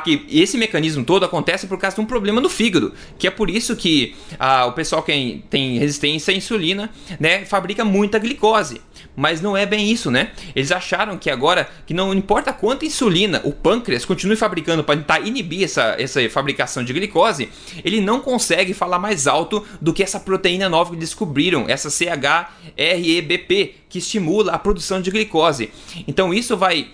que 0.05 0.27
esse 0.29 0.59
mecanismo 0.59 1.05
todo 1.05 1.25
acontece 1.25 1.69
por 1.69 1.79
causa 1.79 1.95
de 1.95 2.03
um 2.03 2.07
problema 2.07 2.41
no 2.41 2.49
fígado, 2.49 2.93
que 3.17 3.27
é 3.27 3.31
por 3.31 3.49
isso 3.49 3.77
que 3.77 4.17
ah, 4.39 4.67
o 4.67 4.73
pessoal 4.73 5.03
que 5.03 5.45
tem 5.49 5.79
resistência 5.79 6.35
à 6.35 6.37
insulina, 6.37 6.91
né, 7.21 7.45
fabrica 7.45 7.85
muita 7.85 8.19
glicose. 8.19 8.81
Mas 9.17 9.41
não 9.41 9.57
é 9.57 9.67
bem 9.67 9.91
isso, 9.91 10.11
né? 10.11 10.31
Eles 10.55 10.73
acharam 10.73 11.17
que 11.19 11.31
agora, 11.31 11.69
que 11.87 11.95
não 11.95 12.13
importa 12.13 12.53
quanta 12.53 12.85
insulina 12.85 13.41
o 13.45 13.53
pâncreas 13.53 14.05
continue 14.05 14.37
fabricando 14.37 14.83
para 14.83 14.97
tentar 14.97 15.21
inibir 15.21 15.65
essa, 15.65 15.97
essa 15.99 16.29
fabricação 16.29 16.85
de 16.85 16.93
glicose, 16.93 17.49
ele 17.85 18.01
não 18.01 18.21
consegue 18.21 18.75
falar 18.75 18.99
mais 18.99 19.27
alto 19.27 19.65
do 19.81 19.93
que 19.93 20.03
essa 20.03 20.19
proteína 20.19 20.69
nova 20.69 20.91
que 20.91 20.97
descobriram, 20.97 21.67
essa 21.69 21.91
CHREBP, 21.91 23.75
que 23.89 23.99
estimula 23.99 24.53
a 24.53 24.59
produção 24.59 25.01
de 25.01 25.11
glicose. 25.11 25.71
Então 26.07 26.33
isso 26.33 26.57
vai 26.57 26.89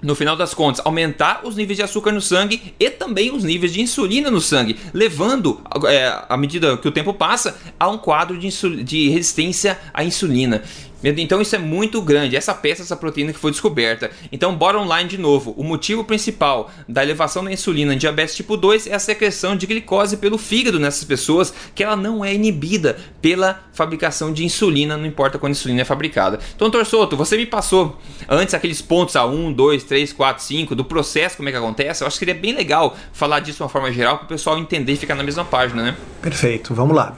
no 0.00 0.14
final 0.14 0.36
das 0.36 0.54
contas, 0.54 0.84
aumentar 0.84 1.40
os 1.44 1.56
níveis 1.56 1.76
de 1.76 1.82
açúcar 1.82 2.12
no 2.12 2.20
sangue 2.20 2.74
e 2.78 2.90
também 2.90 3.34
os 3.34 3.44
níveis 3.44 3.72
de 3.72 3.80
insulina 3.80 4.30
no 4.30 4.40
sangue, 4.40 4.78
levando, 4.92 5.60
é, 5.86 6.24
à 6.28 6.36
medida 6.36 6.76
que 6.76 6.86
o 6.86 6.92
tempo 6.92 7.12
passa, 7.12 7.56
a 7.78 7.88
um 7.88 7.98
quadro 7.98 8.38
de, 8.38 8.48
de 8.82 9.08
resistência 9.08 9.78
à 9.92 10.04
insulina. 10.04 10.62
Então 11.02 11.40
isso 11.40 11.54
é 11.54 11.58
muito 11.58 12.02
grande, 12.02 12.36
essa 12.36 12.52
peça, 12.52 12.82
essa 12.82 12.96
proteína 12.96 13.32
que 13.32 13.38
foi 13.38 13.50
descoberta. 13.50 14.10
Então, 14.32 14.54
bora 14.54 14.78
online 14.78 15.08
de 15.08 15.18
novo. 15.18 15.54
O 15.56 15.62
motivo 15.62 16.04
principal 16.04 16.70
da 16.88 17.02
elevação 17.02 17.44
da 17.44 17.52
insulina 17.52 17.94
em 17.94 17.98
diabetes 17.98 18.34
tipo 18.34 18.56
2 18.56 18.88
é 18.88 18.94
a 18.94 18.98
secreção 18.98 19.56
de 19.56 19.66
glicose 19.66 20.16
pelo 20.16 20.36
fígado 20.36 20.80
nessas 20.80 21.04
pessoas, 21.04 21.52
que 21.74 21.84
ela 21.84 21.96
não 21.96 22.24
é 22.24 22.34
inibida 22.34 22.98
pela 23.22 23.60
fabricação 23.72 24.32
de 24.32 24.44
insulina, 24.44 24.96
não 24.96 25.06
importa 25.06 25.38
quando 25.38 25.52
a 25.52 25.56
insulina 25.56 25.82
é 25.82 25.84
fabricada. 25.84 26.40
Então, 26.54 26.70
Torsoto, 26.70 27.16
você 27.16 27.36
me 27.36 27.46
passou 27.46 27.98
antes 28.28 28.54
aqueles 28.54 28.82
pontos 28.82 29.14
a 29.14 29.24
1, 29.24 29.52
2, 29.52 29.84
3, 29.84 30.12
4, 30.12 30.42
5 30.42 30.74
do 30.74 30.84
processo, 30.84 31.36
como 31.36 31.48
é 31.48 31.52
que 31.52 31.58
acontece. 31.58 32.02
Eu 32.02 32.08
acho 32.08 32.18
que 32.18 32.24
seria 32.24 32.40
bem 32.40 32.52
legal 32.52 32.96
falar 33.12 33.40
disso 33.40 33.58
de 33.58 33.62
uma 33.62 33.68
forma 33.68 33.92
geral 33.92 34.18
para 34.18 34.24
o 34.24 34.28
pessoal 34.28 34.58
entender 34.58 34.92
e 34.92 34.96
ficar 34.96 35.14
na 35.14 35.22
mesma 35.22 35.44
página, 35.44 35.82
né? 35.82 35.96
Perfeito, 36.20 36.74
vamos 36.74 36.96
lá 36.96 37.16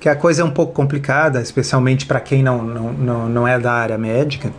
que 0.00 0.08
a 0.08 0.16
coisa 0.16 0.42
é 0.42 0.44
um 0.44 0.50
pouco 0.50 0.72
complicada, 0.72 1.40
especialmente 1.40 2.06
para 2.06 2.20
quem 2.20 2.42
não, 2.42 2.62
não, 2.62 2.92
não, 2.92 3.28
não, 3.28 3.48
é 3.48 3.58
da 3.58 3.72
área 3.72 3.98
médica. 3.98 4.50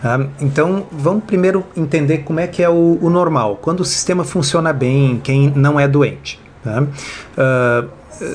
Tá? 0.00 0.26
Então, 0.40 0.86
vamos 0.90 1.24
primeiro 1.24 1.64
entender 1.76 2.18
como 2.18 2.40
é 2.40 2.46
que 2.46 2.62
é 2.62 2.68
o, 2.68 2.98
o, 3.00 3.10
normal, 3.10 3.58
quando 3.60 3.80
o 3.80 3.84
sistema 3.84 4.24
funciona 4.24 4.72
bem, 4.72 5.20
quem 5.22 5.52
não 5.54 5.78
é 5.78 5.86
doente. 5.86 6.40
Tá? 6.64 6.82
Uh, 6.82 7.88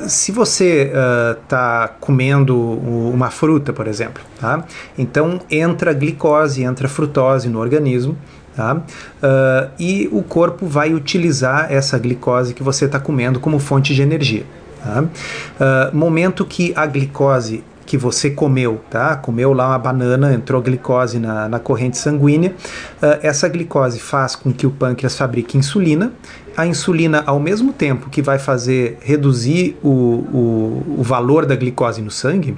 se 0.08 0.32
você 0.32 0.92
está 1.42 1.92
uh, 1.92 2.00
comendo 2.00 2.56
uma 2.56 3.32
fruta, 3.32 3.74
por 3.74 3.88
exemplo, 3.88 4.22
tá? 4.40 4.64
então 4.96 5.40
entra 5.50 5.92
glicose, 5.92 6.64
entra 6.64 6.88
frutose 6.88 7.50
no 7.50 7.60
organismo, 7.60 8.16
Tá? 8.56 8.76
Uh, 8.76 9.72
e 9.80 10.10
o 10.12 10.22
corpo 10.22 10.66
vai 10.66 10.94
utilizar 10.94 11.72
essa 11.72 11.98
glicose 11.98 12.54
que 12.54 12.62
você 12.62 12.86
está 12.86 13.00
comendo 13.00 13.40
como 13.40 13.60
fonte 13.60 13.96
de 13.96 14.02
energia. 14.02 14.44
Tá? 14.84 15.04
Uh, 15.04 15.96
momento 15.96 16.46
que 16.46 16.74
a 16.76 16.86
glicose 16.86 17.64
que 17.86 17.98
você 17.98 18.30
comeu, 18.30 18.80
tá? 18.90 19.18
Comeu 19.18 19.52
lá 19.52 19.68
uma 19.68 19.78
banana, 19.78 20.34
entrou 20.34 20.62
glicose 20.62 21.20
na, 21.20 21.50
na 21.50 21.60
corrente 21.60 21.98
sanguínea. 21.98 22.56
Uh, 23.02 23.20
essa 23.22 23.50
glicose 23.50 24.00
faz 24.00 24.34
com 24.36 24.54
que 24.54 24.66
o 24.66 24.72
pâncreas 24.72 25.18
fabrique 25.18 25.58
insulina. 25.58 26.14
A 26.56 26.66
insulina, 26.66 27.24
ao 27.26 27.40
mesmo 27.40 27.74
tempo 27.74 28.10
que 28.10 28.22
vai 28.22 28.40
fazer 28.40 28.98
reduzir 29.02 29.78
o, 29.84 29.90
o, 29.90 30.96
o 31.00 31.04
valor 31.04 31.46
da 31.46 31.56
glicose 31.56 32.02
no 32.02 32.12
sangue, 32.12 32.56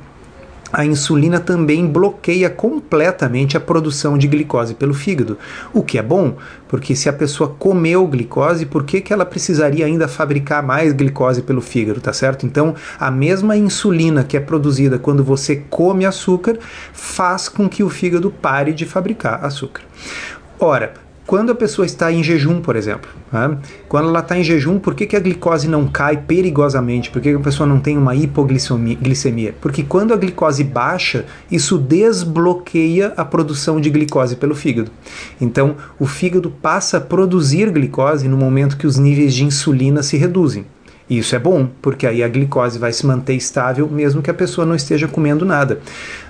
a 0.74 0.84
insulina 0.84 1.40
também 1.40 1.86
bloqueia 1.86 2.50
completamente 2.50 3.56
a 3.56 3.60
produção 3.60 4.18
de 4.18 4.28
glicose 4.28 4.74
pelo 4.74 4.96
fígado, 4.96 5.38
o 5.72 5.84
que 5.84 6.00
é 6.00 6.02
bom, 6.02 6.36
porque 6.68 6.96
se 6.96 7.08
a 7.08 7.14
pessoa 7.14 7.56
comeu 7.60 8.08
glicose, 8.08 8.66
por 8.66 8.84
que, 8.84 9.00
que 9.00 9.14
ela 9.14 9.24
precisaria 9.24 9.86
ainda 9.86 10.08
fabricar 10.08 10.64
mais 10.64 10.92
glicose 10.92 11.44
pelo 11.44 11.62
fígado, 11.62 12.02
tá 12.02 12.12
certo? 12.12 12.48
Então, 12.48 12.74
a 13.00 13.12
mesma 13.12 13.56
insulina 13.56 14.24
que 14.24 14.36
é 14.36 14.40
produzida 14.40 14.98
quando 14.98 15.24
você 15.24 15.58
come 15.70 16.08
açúcar 16.08 16.58
faz 16.92 17.48
com 17.48 17.70
que 17.70 17.84
o 17.84 17.90
fígado 17.90 18.32
pare 18.32 18.74
de 18.74 18.88
fabricar 18.88 19.46
açúcar. 19.46 19.84
Ora, 20.60 21.03
quando 21.34 21.52
a 21.52 21.56
pessoa 21.56 21.84
está 21.84 22.12
em 22.12 22.24
jejum, 22.24 22.62
por 22.62 22.76
exemplo, 22.76 23.10
né? 23.32 23.58
quando 23.90 24.08
ela 24.08 24.20
está 24.20 24.38
em 24.38 24.44
jejum, 24.44 24.78
por 24.78 24.94
que, 24.94 25.08
que 25.08 25.16
a 25.16 25.20
glicose 25.20 25.68
não 25.68 25.88
cai 25.88 26.16
perigosamente? 26.16 27.10
Por 27.10 27.20
que, 27.20 27.32
que 27.32 27.36
a 27.36 27.40
pessoa 27.40 27.66
não 27.66 27.80
tem 27.80 27.98
uma 27.98 28.16
hipoglicemia? 28.16 29.56
Porque 29.60 29.82
quando 29.82 30.14
a 30.14 30.16
glicose 30.16 30.64
baixa, 30.64 31.26
isso 31.50 31.80
desbloqueia 31.80 33.14
a 33.18 33.26
produção 33.26 33.82
de 33.82 33.90
glicose 33.90 34.36
pelo 34.36 34.54
fígado. 34.54 34.92
Então, 35.42 35.76
o 35.98 36.06
fígado 36.06 36.52
passa 36.52 36.98
a 36.98 37.02
produzir 37.02 37.72
glicose 37.72 38.28
no 38.28 38.38
momento 38.38 38.78
que 38.78 38.86
os 38.86 39.00
níveis 39.00 39.34
de 39.34 39.44
insulina 39.44 40.04
se 40.04 40.16
reduzem. 40.18 40.68
E 41.10 41.18
isso 41.18 41.36
é 41.36 41.40
bom, 41.40 41.68
porque 41.82 42.08
aí 42.08 42.24
a 42.24 42.28
glicose 42.28 42.80
vai 42.80 42.94
se 42.94 43.06
manter 43.06 43.34
estável 43.34 43.88
mesmo 43.90 44.22
que 44.22 44.30
a 44.30 44.34
pessoa 44.34 44.66
não 44.66 44.76
esteja 44.76 45.08
comendo 45.08 45.46
nada. 45.46 45.80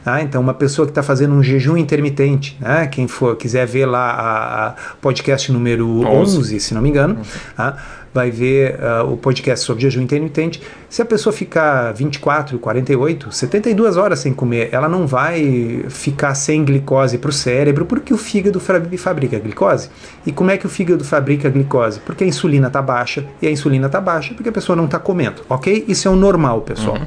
Ah, 0.06 0.22
então, 0.22 0.42
uma 0.42 0.54
pessoa 0.54 0.86
que 0.86 0.92
está 0.92 1.04
fazendo 1.04 1.34
um 1.34 1.44
jejum 1.44 1.78
intermitente, 1.78 2.58
né? 2.60 2.88
quem 2.88 3.08
for 3.08 3.36
quiser 3.36 3.68
ver 3.68 3.86
lá 3.86 4.12
a, 4.12 4.68
a 4.68 4.76
podcast 5.02 5.52
número 5.52 6.02
11, 6.06 6.38
11 6.38 6.60
se 6.60 6.74
não 6.74 6.82
me 6.82 6.90
engano, 6.90 7.20
ah, 7.58 7.78
vai 8.13 8.30
ver 8.30 8.76
uh, 8.76 9.12
o 9.12 9.17
podcast 9.17 9.65
sobre 9.65 9.82
jejum 9.82 10.02
intermitente. 10.02 10.62
Se 10.89 11.02
a 11.02 11.06
pessoa 11.06 11.34
ficar 11.34 11.91
24, 11.93 12.60
48, 12.60 13.32
72 13.32 13.97
horas 13.97 14.19
sem 14.19 14.34
comer, 14.34 14.69
ela 14.71 14.88
não 14.88 15.08
vai 15.08 15.86
ficar 15.89 16.36
sem 16.36 16.63
glicose 16.63 17.17
para 17.17 17.30
o 17.30 17.34
cérebro, 17.34 17.86
porque 17.86 18.13
o 18.13 18.17
fígado 18.17 18.60
fabrica 18.60 19.39
glicose. 19.39 19.89
E 20.26 20.32
como 20.32 20.52
é 20.52 20.58
que 20.58 20.65
o 20.65 20.69
fígado 20.69 21.04
fabrica 21.04 21.49
glicose? 21.49 21.99
Porque 22.02 22.23
a 22.23 22.28
insulina 22.28 22.67
está 22.67 22.82
baixa, 22.82 23.26
e 23.41 23.47
a 23.47 23.52
insulina 23.52 23.88
está 23.88 23.99
baixa 23.99 24.34
porque 24.34 24.49
a 24.49 24.54
pessoa 24.54 24.76
não 24.76 24.86
está 24.86 24.99
comendo, 24.99 25.41
ok? 25.49 25.86
Isso 25.88 26.08
é 26.08 26.12
o 26.12 26.15
normal, 26.15 26.62
pessoal. 26.62 26.97
Uhum. 26.97 27.06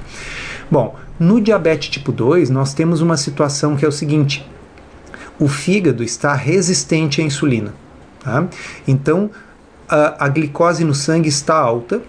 Bom, 0.71 0.97
no 1.19 1.41
diabetes 1.41 1.89
tipo 1.89 2.11
2, 2.11 2.51
nós 2.51 2.75
temos 2.75 3.01
uma 3.01 3.17
situação 3.17 3.77
que 3.77 3.85
é 3.85 3.89
o 3.89 3.93
seguinte: 3.93 4.47
o 5.39 5.49
fígado 5.49 6.03
está 6.03 6.35
resistente 6.35 7.21
à 7.21 7.25
insulina. 7.25 7.73
Tá? 8.23 8.45
Então, 8.89 9.31
a, 9.89 10.25
a 10.25 10.29
glicose 10.29 10.85
no 10.85 10.95
sangue 10.95 11.29
está 11.29 11.55
alta 11.55 12.03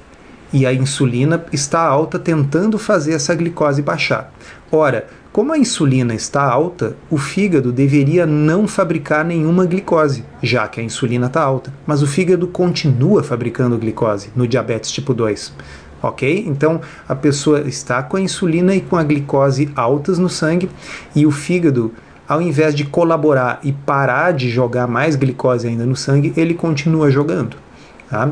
e 0.51 0.65
a 0.65 0.73
insulina 0.73 1.45
está 1.51 1.81
alta, 1.81 2.17
tentando 2.17 2.77
fazer 2.77 3.13
essa 3.13 3.35
glicose 3.35 3.81
baixar. 3.81 4.31
Ora, 4.71 5.07
como 5.31 5.53
a 5.53 5.57
insulina 5.57 6.15
está 6.15 6.41
alta, 6.41 6.95
o 7.11 7.17
fígado 7.17 7.71
deveria 7.71 8.25
não 8.25 8.67
fabricar 8.67 9.23
nenhuma 9.23 9.65
glicose, 9.65 10.23
já 10.41 10.67
que 10.67 10.79
a 10.79 10.83
insulina 10.83 11.27
está 11.27 11.41
alta, 11.41 11.71
mas 11.85 12.01
o 12.01 12.07
fígado 12.07 12.47
continua 12.47 13.21
fabricando 13.21 13.77
glicose 13.77 14.29
no 14.35 14.47
diabetes 14.47 14.91
tipo 14.91 15.13
2. 15.13 15.53
Ok? 16.01 16.45
Então 16.47 16.81
a 17.07 17.15
pessoa 17.15 17.61
está 17.61 18.01
com 18.01 18.17
a 18.17 18.21
insulina 18.21 18.73
e 18.75 18.81
com 18.81 18.95
a 18.95 19.03
glicose 19.03 19.69
altas 19.75 20.17
no 20.17 20.29
sangue 20.29 20.69
e 21.15 21.25
o 21.25 21.31
fígado 21.31 21.93
ao 22.27 22.41
invés 22.41 22.75
de 22.75 22.83
colaborar 22.83 23.59
e 23.63 23.71
parar 23.71 24.33
de 24.33 24.49
jogar 24.49 24.85
mais 24.85 25.15
glicose 25.15 25.67
ainda 25.67 25.85
no 25.85 25.95
sangue, 25.95 26.33
ele 26.35 26.53
continua 26.53 27.09
jogando. 27.09 27.55
Tá? 28.09 28.31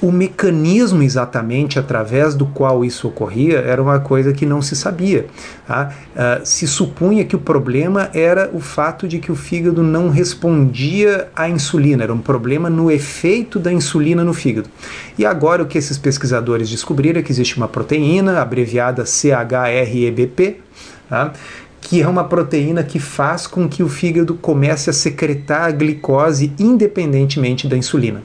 O 0.00 0.12
mecanismo 0.12 1.02
exatamente 1.02 1.76
através 1.76 2.36
do 2.36 2.46
qual 2.46 2.84
isso 2.84 3.08
ocorria 3.08 3.58
era 3.58 3.82
uma 3.82 3.98
coisa 3.98 4.32
que 4.32 4.46
não 4.46 4.62
se 4.62 4.76
sabia. 4.76 5.26
Tá? 5.66 5.92
Uh, 6.14 6.46
se 6.46 6.68
supunha 6.68 7.24
que 7.24 7.34
o 7.34 7.38
problema 7.38 8.08
era 8.14 8.48
o 8.52 8.60
fato 8.60 9.08
de 9.08 9.18
que 9.18 9.32
o 9.32 9.34
fígado 9.34 9.82
não 9.82 10.08
respondia 10.08 11.28
à 11.34 11.48
insulina, 11.48 12.04
era 12.04 12.14
um 12.14 12.20
problema 12.20 12.70
no 12.70 12.92
efeito 12.92 13.58
da 13.58 13.72
insulina 13.72 14.22
no 14.22 14.32
fígado. 14.32 14.70
E 15.18 15.26
agora 15.26 15.64
o 15.64 15.66
que 15.66 15.76
esses 15.76 15.98
pesquisadores 15.98 16.70
descobriram 16.70 17.18
é 17.18 17.22
que 17.22 17.32
existe 17.32 17.56
uma 17.56 17.66
proteína, 17.66 18.40
abreviada 18.40 19.04
CHREBP, 19.04 20.60
tá? 21.08 21.32
Que 21.80 22.02
é 22.02 22.08
uma 22.08 22.24
proteína 22.24 22.82
que 22.82 22.98
faz 22.98 23.46
com 23.46 23.68
que 23.68 23.82
o 23.82 23.88
fígado 23.88 24.34
comece 24.34 24.90
a 24.90 24.92
secretar 24.92 25.64
a 25.64 25.70
glicose 25.70 26.52
independentemente 26.58 27.66
da 27.66 27.76
insulina. 27.76 28.22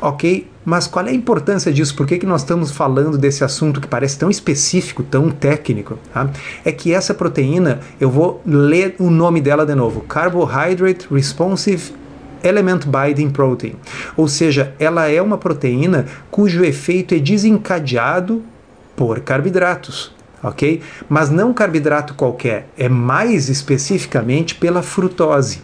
Ok? 0.00 0.46
Mas 0.64 0.86
qual 0.86 1.06
é 1.06 1.10
a 1.10 1.14
importância 1.14 1.72
disso? 1.72 1.96
Por 1.96 2.06
que, 2.06 2.18
que 2.18 2.26
nós 2.26 2.42
estamos 2.42 2.70
falando 2.70 3.18
desse 3.18 3.42
assunto 3.42 3.80
que 3.80 3.88
parece 3.88 4.18
tão 4.18 4.30
específico, 4.30 5.02
tão 5.02 5.30
técnico? 5.30 5.98
Tá? 6.12 6.30
É 6.64 6.70
que 6.70 6.92
essa 6.92 7.12
proteína, 7.12 7.80
eu 8.00 8.08
vou 8.08 8.40
ler 8.46 8.94
o 9.00 9.10
nome 9.10 9.40
dela 9.40 9.66
de 9.66 9.74
novo: 9.74 10.02
Carbohydrate 10.02 11.08
Responsive 11.10 11.92
Element 12.44 12.80
Binding 12.86 13.30
Protein. 13.30 13.74
Ou 14.16 14.28
seja, 14.28 14.74
ela 14.78 15.08
é 15.08 15.20
uma 15.20 15.38
proteína 15.38 16.06
cujo 16.30 16.64
efeito 16.64 17.14
é 17.14 17.18
desencadeado 17.18 18.42
por 18.94 19.20
carboidratos 19.20 20.12
ok? 20.42 20.80
Mas 21.08 21.30
não 21.30 21.52
carboidrato 21.52 22.14
qualquer, 22.14 22.68
é 22.76 22.88
mais 22.88 23.48
especificamente 23.48 24.54
pela 24.54 24.82
frutose. 24.82 25.62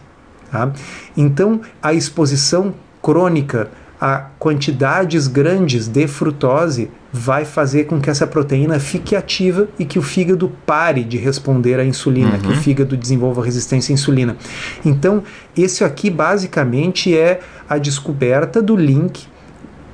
Tá? 0.51 0.71
Então, 1.17 1.61
a 1.83 1.93
exposição 1.93 2.75
crônica 3.03 3.69
a 4.01 4.27
quantidades 4.39 5.27
grandes 5.27 5.89
de 5.89 6.07
frutose 6.07 6.91
vai 7.13 7.45
fazer 7.45 7.85
com 7.85 8.01
que 8.01 8.09
essa 8.09 8.27
proteína 8.27 8.79
fique 8.79 9.17
ativa 9.17 9.67
e 9.79 9.85
que 9.85 9.99
o 9.99 10.03
fígado 10.03 10.53
pare 10.65 11.03
de 11.03 11.17
responder 11.17 11.81
à 11.81 11.85
insulina, 11.85 12.35
uhum. 12.35 12.39
que 12.39 12.47
o 12.47 12.51
uhum. 12.51 12.57
fígado 12.57 12.97
desenvolva 12.97 13.45
resistência 13.45 13.93
à 13.93 13.95
insulina. 13.95 14.37
Então, 14.85 15.23
esse 15.57 15.83
aqui 15.83 16.11
basicamente 16.11 17.17
é 17.17 17.41
a 17.69 17.77
descoberta 17.77 18.63
do 18.63 18.77
link 18.77 19.27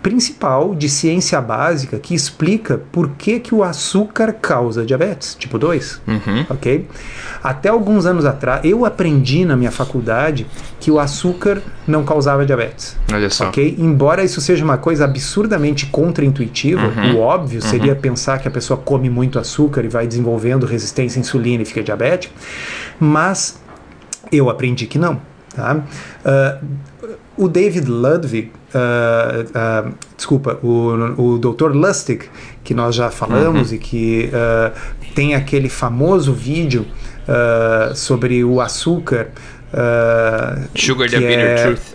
principal 0.05 0.75
de 0.75 0.87
ciência 0.87 1.40
básica 1.40 1.99
que 1.99 2.14
explica 2.14 2.77
por 2.93 3.12
que, 3.17 3.40
que 3.40 3.55
o 3.55 3.64
açúcar 3.64 4.35
causa 4.35 4.85
diabetes, 4.85 5.35
tipo 5.35 5.59
2, 5.59 6.03
uhum. 6.07 6.47
ok? 6.51 6.87
Até 7.43 7.71
alguns 7.71 8.05
anos 8.05 8.27
atrás, 8.27 8.62
eu 8.67 8.85
aprendi 8.85 9.47
na 9.47 9.57
minha 9.57 9.71
faculdade 9.71 10.47
que 10.79 10.90
o 10.90 11.01
açúcar 11.01 11.62
não 11.88 12.05
causava 12.05 12.45
diabetes, 12.45 12.99
Olha 13.11 13.31
só. 13.31 13.49
ok? 13.49 13.77
Embora 13.79 14.23
isso 14.23 14.43
seja 14.43 14.62
uma 14.62 14.77
coisa 14.77 15.07
absurdamente 15.07 15.87
contraintuitiva, 15.87 16.83
uhum. 16.83 17.17
o 17.17 17.21
óbvio 17.21 17.62
uhum. 17.62 17.71
seria 17.71 17.97
pensar 17.97 18.38
que 18.40 18.47
a 18.47 18.51
pessoa 18.51 18.77
come 18.77 19.09
muito 19.09 19.38
açúcar 19.38 19.87
e 19.87 19.88
vai 19.88 20.07
desenvolvendo 20.07 20.67
resistência 20.67 21.19
à 21.19 21.21
insulina 21.21 21.62
e 21.62 21.64
fica 21.64 21.83
diabético, 21.83 22.35
mas 23.01 23.59
eu 24.31 24.51
aprendi 24.51 24.85
que 24.85 24.99
não, 24.99 25.19
tá? 25.57 25.83
Uh, 26.27 26.75
o 27.38 27.49
David 27.49 27.88
Ludwig 27.88 28.53
uh, 28.75 29.89
uh, 29.89 29.95
desculpa, 30.17 30.59
o, 30.63 31.35
o 31.35 31.39
Dr. 31.39 31.73
Lustig, 31.73 32.29
que 32.63 32.75
nós 32.75 32.95
já 32.95 33.11
falamos 33.11 33.71
uhum. 33.71 33.77
e 33.77 33.79
que 33.79 34.31
uh, 34.31 34.73
tem 35.15 35.35
aquele 35.35 35.69
famoso 35.69 36.33
vídeo 36.33 36.87
sobre 37.95 38.45
o 38.45 38.61
açúcar. 38.61 39.29
Sugar 40.75 41.09
the 41.09 41.19
Bitter 41.19 41.39
é, 41.39 41.55
Truth. 41.55 41.94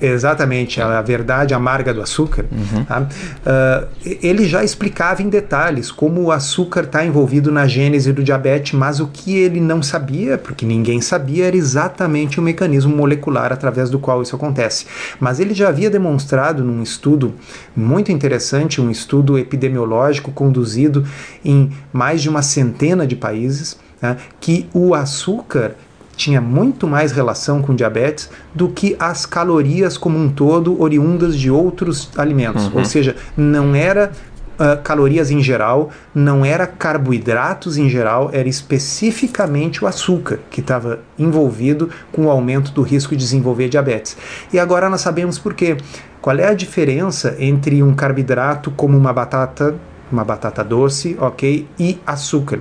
Exatamente, 0.00 0.80
a 0.80 1.02
verdade 1.02 1.54
amarga 1.54 1.92
do 1.92 2.00
açúcar. 2.00 2.44
Uhum. 2.50 2.84
Tá? 2.84 3.00
Uh, 3.02 3.88
ele 4.22 4.46
já 4.46 4.62
explicava 4.62 5.22
em 5.22 5.28
detalhes 5.28 5.90
como 5.90 6.22
o 6.22 6.32
açúcar 6.32 6.84
está 6.84 7.04
envolvido 7.04 7.50
na 7.50 7.66
gênese 7.66 8.12
do 8.12 8.22
diabetes, 8.22 8.72
mas 8.72 9.00
o 9.00 9.08
que 9.08 9.36
ele 9.36 9.60
não 9.60 9.82
sabia, 9.82 10.38
porque 10.38 10.64
ninguém 10.64 11.00
sabia, 11.00 11.46
era 11.46 11.56
exatamente 11.56 12.38
o 12.38 12.42
mecanismo 12.42 12.94
molecular 12.94 13.52
através 13.52 13.90
do 13.90 13.98
qual 13.98 14.22
isso 14.22 14.36
acontece. 14.36 14.86
Mas 15.18 15.40
ele 15.40 15.54
já 15.54 15.68
havia 15.68 15.90
demonstrado 15.90 16.62
num 16.62 16.82
estudo 16.82 17.34
muito 17.76 18.12
interessante, 18.12 18.80
um 18.80 18.90
estudo 18.90 19.38
epidemiológico 19.38 20.30
conduzido 20.30 21.04
em 21.44 21.70
mais 21.92 22.22
de 22.22 22.28
uma 22.28 22.42
centena 22.42 23.06
de 23.06 23.16
países, 23.16 23.76
né, 24.00 24.16
que 24.40 24.68
o 24.72 24.94
açúcar 24.94 25.74
tinha 26.18 26.40
muito 26.40 26.86
mais 26.86 27.12
relação 27.12 27.62
com 27.62 27.74
diabetes 27.74 28.28
do 28.52 28.68
que 28.68 28.96
as 28.98 29.24
calorias 29.24 29.96
como 29.96 30.18
um 30.18 30.28
todo 30.28 30.78
oriundas 30.82 31.38
de 31.38 31.48
outros 31.48 32.10
alimentos. 32.16 32.66
Uhum. 32.66 32.78
Ou 32.78 32.84
seja, 32.84 33.14
não 33.36 33.72
era 33.74 34.10
uh, 34.58 34.82
calorias 34.82 35.30
em 35.30 35.40
geral, 35.40 35.90
não 36.12 36.44
era 36.44 36.66
carboidratos 36.66 37.78
em 37.78 37.88
geral, 37.88 38.30
era 38.32 38.48
especificamente 38.48 39.84
o 39.84 39.86
açúcar 39.86 40.40
que 40.50 40.60
estava 40.60 40.98
envolvido 41.16 41.88
com 42.10 42.26
o 42.26 42.30
aumento 42.30 42.72
do 42.72 42.82
risco 42.82 43.12
de 43.12 43.22
desenvolver 43.22 43.68
diabetes. 43.68 44.16
E 44.52 44.58
agora 44.58 44.90
nós 44.90 45.00
sabemos 45.00 45.38
por 45.38 45.54
quê. 45.54 45.76
Qual 46.20 46.36
é 46.36 46.48
a 46.48 46.54
diferença 46.54 47.36
entre 47.38 47.80
um 47.80 47.94
carboidrato 47.94 48.72
como 48.72 48.98
uma 48.98 49.12
batata, 49.12 49.76
uma 50.10 50.24
batata 50.24 50.64
doce, 50.64 51.16
ok, 51.20 51.68
e 51.78 51.96
açúcar? 52.04 52.58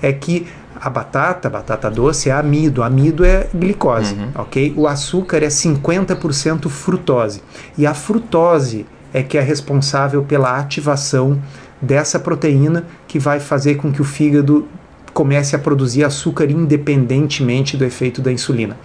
É 0.00 0.12
que 0.12 0.46
a 0.80 0.88
batata, 0.88 1.50
batata 1.50 1.90
doce 1.90 2.30
é 2.30 2.32
amido, 2.32 2.82
amido 2.82 3.24
é 3.24 3.46
glicose, 3.54 4.14
uhum. 4.14 4.30
ok? 4.34 4.72
O 4.76 4.86
açúcar 4.86 5.42
é 5.42 5.48
50% 5.48 6.68
frutose. 6.70 7.42
E 7.76 7.86
a 7.86 7.92
frutose 7.92 8.86
é 9.12 9.22
que 9.22 9.36
é 9.36 9.42
responsável 9.42 10.22
pela 10.22 10.56
ativação 10.58 11.40
dessa 11.82 12.18
proteína 12.18 12.86
que 13.06 13.18
vai 13.18 13.40
fazer 13.40 13.74
com 13.74 13.92
que 13.92 14.00
o 14.00 14.04
fígado 14.04 14.66
comece 15.12 15.54
a 15.56 15.58
produzir 15.58 16.04
açúcar 16.04 16.50
independentemente 16.50 17.76
do 17.76 17.84
efeito 17.84 18.22
da 18.22 18.32
insulina. 18.32 18.78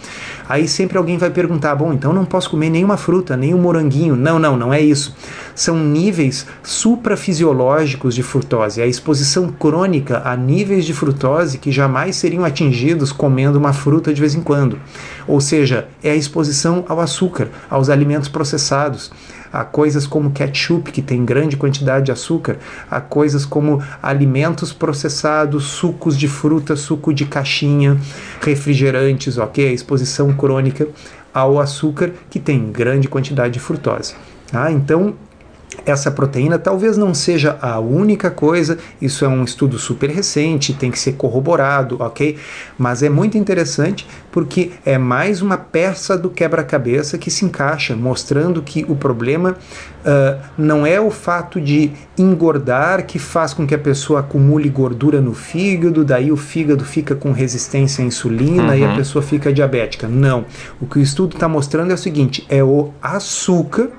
Aí 0.48 0.68
sempre 0.68 0.98
alguém 0.98 1.18
vai 1.18 1.30
perguntar: 1.30 1.76
bom, 1.76 1.94
então 1.94 2.14
não 2.14 2.26
posso 2.26 2.50
comer 2.50 2.70
nenhuma 2.70 2.98
fruta, 2.98 3.36
nem 3.36 3.54
um 3.54 3.62
moranguinho. 3.62 4.16
Não, 4.16 4.38
não, 4.38 4.56
não 4.56 4.74
é 4.74 4.82
isso. 4.82 5.16
São 5.54 5.78
níveis 5.78 6.46
suprafisiológicos 6.64 8.14
de 8.14 8.22
frutose, 8.22 8.82
a 8.82 8.88
exposição 8.88 9.48
crônica 9.50 10.22
a 10.26 10.36
níveis 10.36 10.86
de 10.86 10.94
frutose 10.94 11.58
que 11.58 11.72
jamais 11.72 12.16
seriam 12.16 12.44
atingidos 12.44 13.12
comendo 13.12 13.58
uma 13.58 13.74
fruta 13.74 14.14
de 14.14 14.20
vez 14.20 14.36
em 14.36 14.42
quando. 14.42 14.80
Ou 15.28 15.40
seja, 15.42 15.88
é 16.04 16.12
a 16.12 16.16
exposição 16.16 16.86
ao 16.88 17.00
açúcar, 17.00 17.50
aos 17.70 17.90
alimentos 17.90 18.30
processados 18.30 19.12
a 19.56 19.64
coisas 19.64 20.06
como 20.06 20.32
ketchup, 20.32 20.92
que 20.92 21.02
tem 21.02 21.24
grande 21.24 21.56
quantidade 21.56 22.06
de 22.06 22.12
açúcar, 22.12 22.58
a 22.92 23.00
coisas 23.00 23.46
como 23.46 23.82
alimentos 24.04 24.74
processados, 24.74 25.66
sucos 25.66 26.18
de 26.18 26.28
fruta, 26.28 26.76
suco 26.76 27.14
de 27.14 27.26
caixinha, 27.26 27.98
refrigerantes, 28.42 29.38
ok? 29.38 29.70
A 29.70 29.72
exposição 29.72 30.34
crônica 30.34 30.88
ao 31.34 31.60
açúcar, 31.60 32.12
que 32.30 32.40
tem 32.40 32.72
grande 32.72 33.08
quantidade 33.08 33.54
de 33.54 33.60
frutose. 33.60 34.16
Tá? 34.52 34.72
Então, 34.72 35.16
essa 35.86 36.12
proteína 36.12 36.60
talvez 36.60 36.98
não 36.98 37.14
seja 37.14 37.58
a 37.62 37.80
única 37.80 38.30
coisa, 38.30 38.78
isso 39.02 39.26
é 39.26 39.28
um 39.28 39.44
estudo 39.44 39.78
super 39.78 40.10
recente, 40.10 40.74
tem 40.74 40.92
que 40.92 41.00
ser 41.00 41.14
corroborado, 41.14 41.98
ok? 42.00 42.38
Mas 42.78 43.04
é 43.04 43.10
muito 43.10 43.38
interessante 43.38 44.08
porque 44.32 44.72
é 44.86 44.98
mais 44.98 45.42
uma 45.42 45.58
peça 45.58 46.18
do 46.18 46.30
quebra-cabeça 46.30 47.18
que 47.18 47.32
se 47.32 47.46
encaixa, 47.46 47.96
mostrando 47.96 48.62
que 48.62 48.86
o 48.90 48.96
problema 48.96 49.52
uh, 49.52 50.42
não 50.58 50.86
é 50.86 51.00
o 51.00 51.10
fato 51.10 51.60
de 51.62 51.92
engordar 52.18 53.06
que 53.06 53.18
faz 53.18 53.54
com 53.54 53.66
que 53.66 53.74
a 53.74 53.80
pessoa 53.80 54.20
acumule 54.20 54.68
gordura 54.68 55.22
no 55.22 55.34
fígado, 55.34 56.04
daí 56.04 56.32
o 56.32 56.38
fígado 56.38 56.84
fica 56.84 57.16
com 57.16 57.32
resistência 57.32 58.04
à 58.04 58.08
insulina 58.08 58.74
uhum. 58.74 58.76
e 58.76 58.84
a 58.84 58.90
uhum. 58.90 58.96
pessoa 58.98 59.24
fica 59.24 59.54
diabética. 59.54 60.08
Não. 60.08 60.46
O 60.82 60.86
que 60.86 61.00
o 61.00 61.02
estudo 61.02 61.36
está 61.36 61.48
mostrando 61.48 61.92
é 61.92 61.94
o 61.94 61.98
seguinte: 61.98 62.46
é 62.50 62.64
o 62.64 62.92
açúcar 63.02 63.90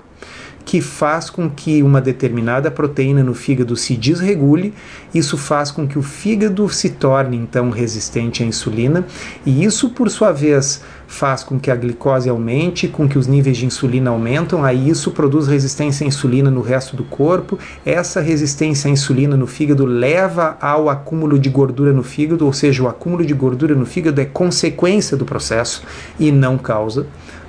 que 0.67 0.81
faz 0.81 1.31
com 1.31 1.49
que 1.49 1.81
uma 1.81 2.01
determinada 2.01 2.73
proteína 2.73 3.23
no 3.23 3.35
fígado 3.35 3.77
se 3.77 3.97
desregule, 3.97 4.75
isso 5.15 5.39
faz 5.39 5.71
com 5.71 5.87
que 5.87 5.97
o 5.97 6.03
fígado 6.03 6.69
se 6.69 6.91
torne 6.91 7.37
então 7.37 7.71
resistente 7.71 8.43
à 8.43 8.47
insulina, 8.47 9.07
e 9.47 9.65
isso 9.65 9.91
por 9.91 10.11
sua 10.11 10.33
vez 10.33 10.83
faz 11.07 11.45
com 11.45 11.57
que 11.57 11.71
a 11.71 11.77
glicose 11.77 12.29
aumente, 12.29 12.89
com 12.89 13.09
que 13.09 13.17
os 13.17 13.29
níveis 13.29 13.57
de 13.57 13.65
insulina 13.65 14.11
aumentam, 14.11 14.65
aí 14.65 14.91
isso 14.91 15.13
produz 15.13 15.47
resistência 15.47 16.05
à 16.05 16.09
insulina 16.09 16.51
no 16.51 16.63
resto 16.63 16.97
do 16.97 17.05
corpo. 17.05 17.57
Essa 17.85 18.21
resistência 18.21 18.89
à 18.89 18.91
insulina 18.91 19.37
no 19.37 19.47
fígado 19.47 19.87
leva 19.87 20.59
ao 20.61 20.91
acúmulo 20.91 21.39
de 21.39 21.49
gordura 21.49 21.93
no 21.93 22.03
fígado, 22.03 22.45
ou 22.45 22.53
seja, 22.53 22.83
o 22.83 22.89
acúmulo 22.89 23.25
de 23.25 23.35
gordura 23.35 23.77
no 23.77 23.87
fígado 23.87 24.21
é 24.21 24.25
consequência 24.25 25.17
do 25.17 25.25
processo 25.25 25.85
e 26.19 26.33
não 26.33 26.59
causa 26.59 27.07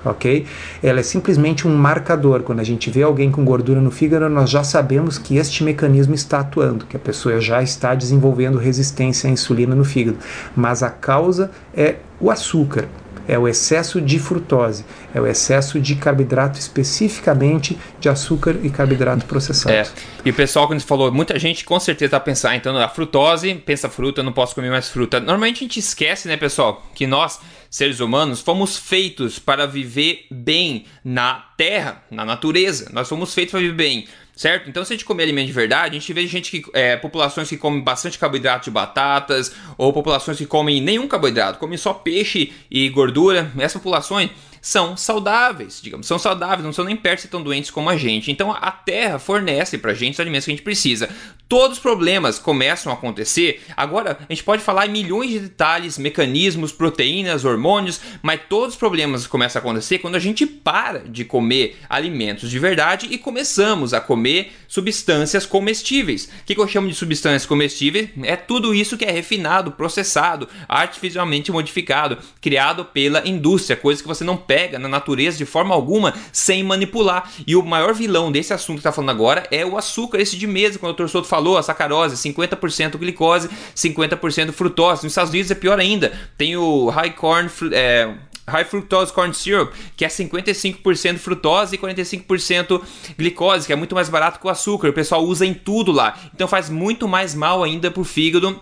ok? 0.10 0.46
Ela 0.82 1.00
é 1.00 1.04
simplesmente 1.04 1.68
um 1.68 1.76
marcador. 1.76 2.44
Quando 2.44 2.60
a 2.60 2.64
gente 2.64 2.90
vê 2.90 3.04
alguém 3.04 3.32
com 3.32 3.44
gordura 3.44 3.82
no 3.82 3.92
fígado, 3.92 4.30
nós 4.30 4.50
já 4.50 4.64
sabemos 4.64 5.18
que 5.18 5.38
este 5.38 5.64
mecanismo 5.64 6.14
está 6.14 6.40
atuando, 6.40 6.86
que 6.86 6.96
a 6.96 7.00
pessoa 7.00 7.40
já 7.40 7.62
está 7.62 7.96
desenvolvendo 7.96 8.58
resistência 8.58 9.30
à 9.30 9.32
insulina 9.32 9.76
no 9.76 9.84
fígado. 9.84 10.18
Mas 10.56 10.84
a 10.84 10.90
causa 10.90 11.52
é 11.76 11.96
o 12.20 12.32
açúcar, 12.32 12.88
é 13.28 13.38
o 13.38 13.48
excesso 13.48 14.00
de 14.00 14.20
frutose, 14.20 14.86
é 15.14 15.20
o 15.20 15.28
excesso 15.28 15.80
de 15.80 15.96
carboidrato, 15.96 16.58
especificamente 16.58 17.78
de 18.00 18.08
açúcar 18.10 18.56
e 18.64 18.70
carboidrato 18.70 19.26
processado. 19.26 19.76
É. 19.76 19.86
E 20.24 20.30
o 20.30 20.34
pessoal, 20.34 20.68
quando 20.68 20.82
falou, 20.82 21.12
muita 21.12 21.38
gente 21.38 21.66
com 21.66 21.80
certeza 21.80 22.12
vai 22.12 22.22
pensar, 22.22 22.56
então 22.56 22.76
a 22.78 22.88
frutose, 22.88 23.54
pensa 23.56 23.90
fruta, 23.90 24.24
não 24.24 24.32
posso 24.32 24.56
comer 24.56 24.70
mais 24.70 24.88
fruta. 24.88 25.20
Normalmente 25.20 25.58
a 25.58 25.60
gente 25.60 25.80
esquece, 25.80 26.28
né, 26.28 26.38
pessoal, 26.38 26.86
que 26.96 27.06
nós 27.06 27.40
seres 27.70 28.00
humanos, 28.00 28.42
fomos 28.42 28.78
feitos 28.78 29.40
para 29.40 29.66
viver 29.66 30.26
bem 30.32 30.86
na 31.04 31.46
terra, 31.58 32.04
na 32.10 32.24
natureza. 32.24 32.90
Nós 32.94 33.08
fomos 33.08 33.34
feitos 33.34 33.52
para 33.52 33.60
viver 33.60 33.76
bem, 33.76 34.08
certo? 34.38 34.70
Então, 34.70 34.86
se 34.86 34.94
a 34.94 34.96
gente 34.96 35.04
comer 35.04 35.24
alimento 35.24 35.48
de 35.48 35.54
verdade, 35.54 35.98
a 35.98 36.00
gente 36.00 36.14
vê 36.14 36.26
gente 36.28 36.52
que. 36.52 36.70
É, 36.72 36.96
populações 36.96 37.50
que 37.50 37.58
comem 37.58 37.82
bastante 37.82 38.18
carboidrato 38.18 38.66
de 38.66 38.72
batatas, 38.72 39.54
ou 39.78 39.92
populações 39.92 40.38
que 40.38 40.46
comem 40.46 40.80
nenhum 40.80 41.08
carboidrato, 41.08 41.60
comem 41.60 41.78
só 41.78 41.94
peixe 41.94 42.54
e 42.72 42.88
gordura. 42.88 43.52
Essas 43.58 43.82
populações 43.82 44.30
são 44.62 44.98
saudáveis, 44.98 45.80
digamos, 45.82 46.08
são 46.08 46.20
saudáveis, 46.20 46.64
não 46.64 46.74
são 46.74 46.84
nem 46.84 46.96
perto 46.96 47.18
de 47.18 47.22
ser 47.24 47.28
tão 47.30 47.42
doentes 47.42 47.72
como 47.72 47.90
a 47.90 47.98
gente. 47.98 48.32
Então 48.32 48.52
a 48.52 48.72
terra 48.72 49.18
fornece 49.18 49.78
pra 49.78 49.94
gente 49.94 50.14
os 50.14 50.20
alimentos 50.20 50.46
que 50.46 50.52
a 50.52 50.56
gente 50.56 50.64
precisa. 50.64 51.10
Todos 51.48 51.78
os 51.78 51.82
problemas 51.82 52.38
começam 52.40 52.92
a 52.92 52.96
acontecer. 52.96 53.62
Agora, 53.76 54.18
a 54.20 54.34
gente 54.34 54.44
pode 54.44 54.62
falar 54.62 54.86
em 54.86 54.92
milhões 54.92 55.30
de 55.30 55.40
detalhes, 55.40 55.98
mecanismos, 55.98 56.74
proteínas, 56.74 57.46
hormônios, 57.46 58.02
mas 58.22 58.42
todos 58.50 58.74
os 58.74 58.80
problemas 58.80 59.26
começam 59.26 59.60
a 59.60 59.64
acontecer 59.64 60.00
quando 60.00 60.16
a 60.16 60.20
gente 60.20 60.46
para 60.46 61.00
de 61.00 61.24
comer 61.24 61.78
alimentos 61.90 62.50
de 62.50 62.60
verdade 62.60 63.08
e 63.10 63.18
começamos 63.18 63.94
a 63.94 64.02
comer 64.02 64.52
substâncias 64.68 65.46
comestíveis. 65.46 66.26
O 66.42 66.46
que 66.46 66.60
eu 66.60 66.68
chamo 66.68 66.90
de 66.90 66.96
substâncias 66.96 67.46
comestíveis? 67.46 68.10
É 68.24 68.36
tudo 68.36 68.74
isso 68.74 68.98
que 68.98 69.06
é 69.06 69.12
refinado, 69.12 69.72
processado, 69.72 70.50
artificialmente 70.68 71.52
modificado, 71.52 72.18
criado 72.42 72.84
pela 72.84 73.26
indústria, 73.28 73.78
coisa 73.78 74.02
que 74.02 74.08
você 74.08 74.24
não 74.24 74.36
pega 74.36 74.78
na 74.78 74.90
natureza 74.90 75.38
de 75.38 75.46
forma 75.46 75.74
alguma 75.74 76.14
sem 76.32 76.62
manipular. 76.62 77.32
E 77.46 77.56
o 77.56 77.64
maior 77.64 77.94
vilão 77.94 78.32
desse 78.32 78.54
assunto 78.54 78.78
que 78.78 78.80
está 78.82 78.92
falando 78.92 79.12
agora 79.12 79.48
é 79.50 79.66
o 79.66 79.78
açúcar, 79.78 80.20
esse 80.20 80.38
de 80.38 80.48
mesa, 80.48 80.78
quando 80.78 80.92
o 80.92 80.96
Dr. 80.96 81.08
Souto 81.08 81.28
falou, 81.38 81.58
a 81.58 81.64
sacarose, 81.64 82.16
50% 82.16 82.98
glicose, 82.98 83.50
50% 83.76 84.52
frutose. 84.52 85.04
Nos 85.04 85.12
Estados 85.12 85.30
Unidos 85.30 85.52
é 85.52 85.56
pior 85.56 85.80
ainda. 85.80 86.12
Tem 86.36 86.58
o 86.58 86.90
high 86.90 87.12
corn, 87.12 87.50
é, 87.72 88.12
High 88.48 88.66
Fructose 88.66 89.14
Corn 89.14 89.34
Syrup, 89.34 89.74
que 89.96 90.04
é 90.04 90.08
55% 90.08 91.18
frutose 91.18 91.76
e 91.76 91.78
45% 91.78 92.82
glicose, 93.18 93.68
que 93.68 93.74
é 93.74 93.76
muito 93.76 93.94
mais 93.94 94.10
barato 94.10 94.40
que 94.40 94.48
o 94.48 94.50
açúcar. 94.50 94.90
O 94.90 94.94
pessoal 94.94 95.24
usa 95.24 95.46
em 95.46 95.54
tudo 95.54 95.92
lá. 95.92 96.18
Então 96.34 96.48
faz 96.48 96.70
muito 96.70 97.08
mais 97.08 97.36
mal 97.36 97.64
ainda 97.64 97.92
pro 97.92 98.04
fígado 98.04 98.60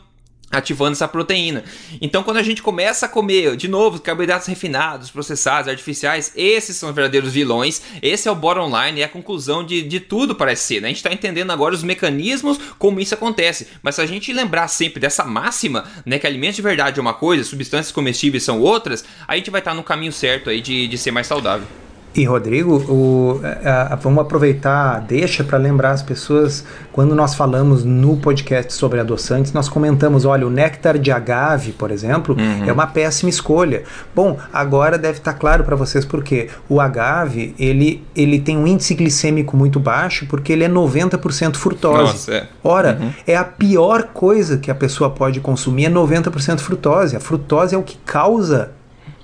ativando 0.51 0.93
essa 0.93 1.07
proteína. 1.07 1.63
Então, 2.01 2.23
quando 2.23 2.37
a 2.37 2.43
gente 2.43 2.61
começa 2.61 3.05
a 3.05 3.09
comer, 3.09 3.55
de 3.55 3.67
novo, 3.67 3.99
carboidratos 3.99 4.47
refinados, 4.47 5.09
processados, 5.09 5.67
artificiais, 5.67 6.31
esses 6.35 6.75
são 6.75 6.89
os 6.89 6.95
verdadeiros 6.95 7.33
vilões. 7.33 7.81
Esse 8.01 8.27
é 8.27 8.31
o 8.31 8.35
bottom 8.35 8.67
line, 8.67 9.01
é 9.01 9.05
a 9.05 9.09
conclusão 9.09 9.63
de, 9.63 9.81
de 9.81 9.99
tudo, 9.99 10.35
parece 10.35 10.63
ser. 10.63 10.81
Né? 10.81 10.87
A 10.87 10.89
gente 10.89 10.97
está 10.97 11.11
entendendo 11.11 11.51
agora 11.51 11.73
os 11.73 11.83
mecanismos 11.83 12.59
como 12.77 12.99
isso 12.99 13.13
acontece. 13.13 13.67
Mas 13.81 13.95
se 13.95 14.01
a 14.01 14.05
gente 14.05 14.31
lembrar 14.31 14.67
sempre 14.67 14.99
dessa 14.99 15.23
máxima, 15.23 15.85
né, 16.05 16.19
que 16.19 16.27
alimentos 16.27 16.55
de 16.55 16.61
verdade 16.61 16.99
é 16.99 17.01
uma 17.01 17.13
coisa, 17.13 17.43
substâncias 17.43 17.91
comestíveis 17.91 18.43
são 18.43 18.61
outras, 18.61 19.03
a 19.27 19.35
gente 19.35 19.49
vai 19.51 19.61
estar 19.61 19.71
tá 19.71 19.77
no 19.77 19.83
caminho 19.83 20.11
certo 20.11 20.49
aí 20.49 20.61
de, 20.61 20.87
de 20.87 20.97
ser 20.97 21.11
mais 21.11 21.27
saudável. 21.27 21.67
E 22.15 22.23
Rodrigo, 22.23 22.77
o, 22.89 23.41
a, 23.63 23.93
a, 23.93 23.95
vamos 23.97 24.21
aproveitar, 24.21 25.01
deixa 25.01 25.43
para 25.43 25.57
lembrar 25.57 25.91
as 25.91 26.01
pessoas, 26.01 26.63
quando 26.93 27.13
nós 27.13 27.35
falamos 27.35 27.83
no 27.83 28.15
podcast 28.15 28.71
sobre 28.73 29.01
adoçantes, 29.01 29.51
nós 29.51 29.67
comentamos, 29.67 30.23
olha, 30.23 30.47
o 30.47 30.49
néctar 30.49 30.97
de 30.97 31.11
agave, 31.11 31.73
por 31.73 31.91
exemplo, 31.91 32.33
uhum. 32.39 32.63
é 32.65 32.71
uma 32.71 32.87
péssima 32.87 33.29
escolha. 33.29 33.83
Bom, 34.15 34.39
agora 34.53 34.97
deve 34.97 35.17
estar 35.17 35.33
tá 35.33 35.37
claro 35.37 35.65
para 35.65 35.75
vocês 35.75 36.05
porque 36.05 36.47
o 36.69 36.79
agave, 36.79 37.53
ele, 37.59 38.01
ele 38.15 38.39
tem 38.39 38.57
um 38.57 38.65
índice 38.65 38.95
glicêmico 38.95 39.57
muito 39.57 39.77
baixo 39.77 40.25
porque 40.27 40.53
ele 40.53 40.63
é 40.63 40.69
90% 40.69 41.57
frutose. 41.57 41.97
Nossa, 41.97 42.33
é. 42.33 42.47
Ora, 42.63 42.97
uhum. 43.01 43.11
é 43.27 43.35
a 43.35 43.43
pior 43.43 44.03
coisa 44.13 44.57
que 44.57 44.71
a 44.71 44.75
pessoa 44.75 45.09
pode 45.09 45.41
consumir 45.41 45.87
é 45.87 45.89
90% 45.89 46.59
frutose. 46.59 47.17
A 47.17 47.19
frutose 47.19 47.75
é 47.75 47.77
o 47.77 47.83
que 47.83 47.97
causa 48.05 48.71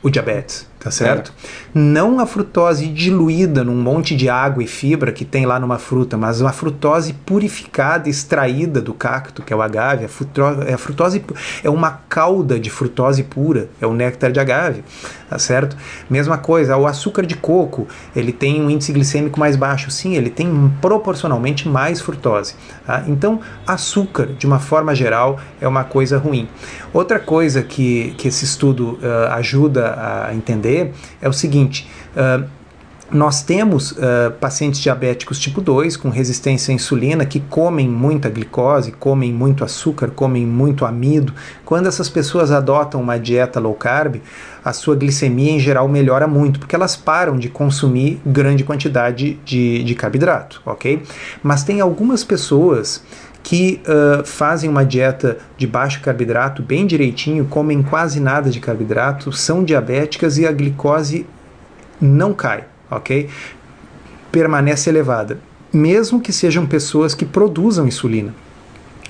o 0.04 0.10
diabetes 0.10 0.71
tá 0.82 0.90
certo? 0.90 1.32
É. 1.44 1.48
Não 1.76 2.20
a 2.20 2.26
frutose 2.26 2.88
diluída 2.88 3.64
num 3.64 3.76
monte 3.76 4.16
de 4.16 4.28
água 4.28 4.64
e 4.64 4.68
fibra 4.68 5.12
que 5.12 5.24
tem 5.24 5.46
lá 5.46 5.60
numa 5.60 5.78
fruta, 5.78 6.18
mas 6.18 6.42
uma 6.42 6.52
frutose 6.52 7.14
purificada, 7.14 8.10
extraída 8.10 8.82
do 8.82 8.92
cacto, 8.92 9.44
que 9.44 9.54
é 9.54 9.56
o 9.56 9.62
agave. 9.62 10.06
A 10.06 10.10
frutose, 10.10 10.74
a 10.74 10.78
frutose 10.80 11.24
é 11.64 11.70
uma 11.70 11.92
cauda 12.10 12.60
de 12.60 12.72
frutose 12.72 13.22
pura, 13.22 13.70
é 13.80 13.86
o 13.86 13.94
néctar 13.94 14.32
de 14.32 14.40
agave, 14.40 14.84
tá 15.30 15.38
certo? 15.38 15.78
Mesma 16.10 16.40
coisa, 16.40 16.76
o 16.76 16.88
açúcar 16.88 17.28
de 17.28 17.36
coco, 17.36 17.88
ele 18.16 18.32
tem 18.32 18.60
um 18.60 18.70
índice 18.70 18.92
glicêmico 18.92 19.40
mais 19.40 19.56
baixo, 19.56 19.92
sim, 19.92 20.16
ele 20.16 20.32
tem 20.32 20.74
proporcionalmente 20.82 21.70
mais 21.70 22.02
frutose. 22.02 22.56
Tá? 22.88 23.04
Então, 23.08 23.40
açúcar, 23.68 24.30
de 24.36 24.48
uma 24.48 24.60
forma 24.60 24.96
geral, 24.96 25.40
é 25.62 25.68
uma 25.68 25.84
coisa 25.84 26.18
ruim. 26.18 26.50
Outra 26.92 27.20
coisa 27.20 27.62
que, 27.62 28.16
que 28.18 28.28
esse 28.28 28.46
estudo 28.46 29.00
uh, 29.04 29.32
ajuda 29.34 30.28
a 30.28 30.34
entender 30.34 30.71
é 31.22 31.30
o 31.30 31.34
seguinte. 31.34 31.90
Uh, 32.16 32.48
nós 33.12 33.44
temos 33.44 33.92
uh, 33.92 34.32
pacientes 34.40 34.80
diabéticos 34.80 35.38
tipo 35.38 35.60
2 35.60 35.98
com 35.98 36.10
resistência 36.10 36.72
à 36.72 36.76
insulina 36.76 37.26
que 37.26 37.42
comem 37.42 37.88
muita 37.88 38.30
glicose, 38.30 38.94
comem 38.94 39.34
muito 39.34 39.66
açúcar, 39.66 40.12
comem 40.12 40.46
muito 40.46 40.86
amido. 40.86 41.34
Quando 41.66 41.88
essas 41.88 42.10
pessoas 42.10 42.52
adotam 42.52 43.02
uma 43.02 43.20
dieta 43.20 43.60
low 43.60 43.74
carb, 43.74 44.22
a 44.64 44.72
sua 44.72 44.96
glicemia 44.96 45.52
em 45.52 45.60
geral 45.60 45.90
melhora 45.90 46.26
muito, 46.26 46.58
porque 46.58 46.74
elas 46.74 46.96
param 46.96 47.38
de 47.38 47.50
consumir 47.50 48.22
grande 48.26 48.64
quantidade 48.64 49.38
de, 49.44 49.84
de 49.84 49.94
carboidrato, 49.94 50.62
ok? 50.66 51.04
Mas 51.44 51.66
tem 51.66 51.82
algumas 51.82 52.24
pessoas 52.24 53.04
que 53.44 53.82
uh, 53.88 54.26
fazem 54.26 54.70
uma 54.70 54.86
dieta 54.86 55.38
de 55.58 55.66
baixo 55.66 56.02
carboidrato 56.02 56.62
bem 56.62 56.86
direitinho, 56.86 57.46
comem 57.46 57.82
quase 57.82 58.20
nada 58.20 58.50
de 58.50 58.60
carboidrato, 58.60 59.32
são 59.32 59.64
diabéticas 59.64 60.38
e 60.38 60.46
a 60.46 60.52
glicose 60.52 61.26
não 62.00 62.34
cai, 62.34 62.66
ok? 62.90 63.30
Permanece 64.32 64.90
elevada, 64.90 65.40
mesmo 65.74 66.22
que 66.22 66.32
sejam 66.32 66.66
pessoas 66.66 67.14
que 67.14 67.26
produzam 67.26 67.88
insulina. 67.88 68.34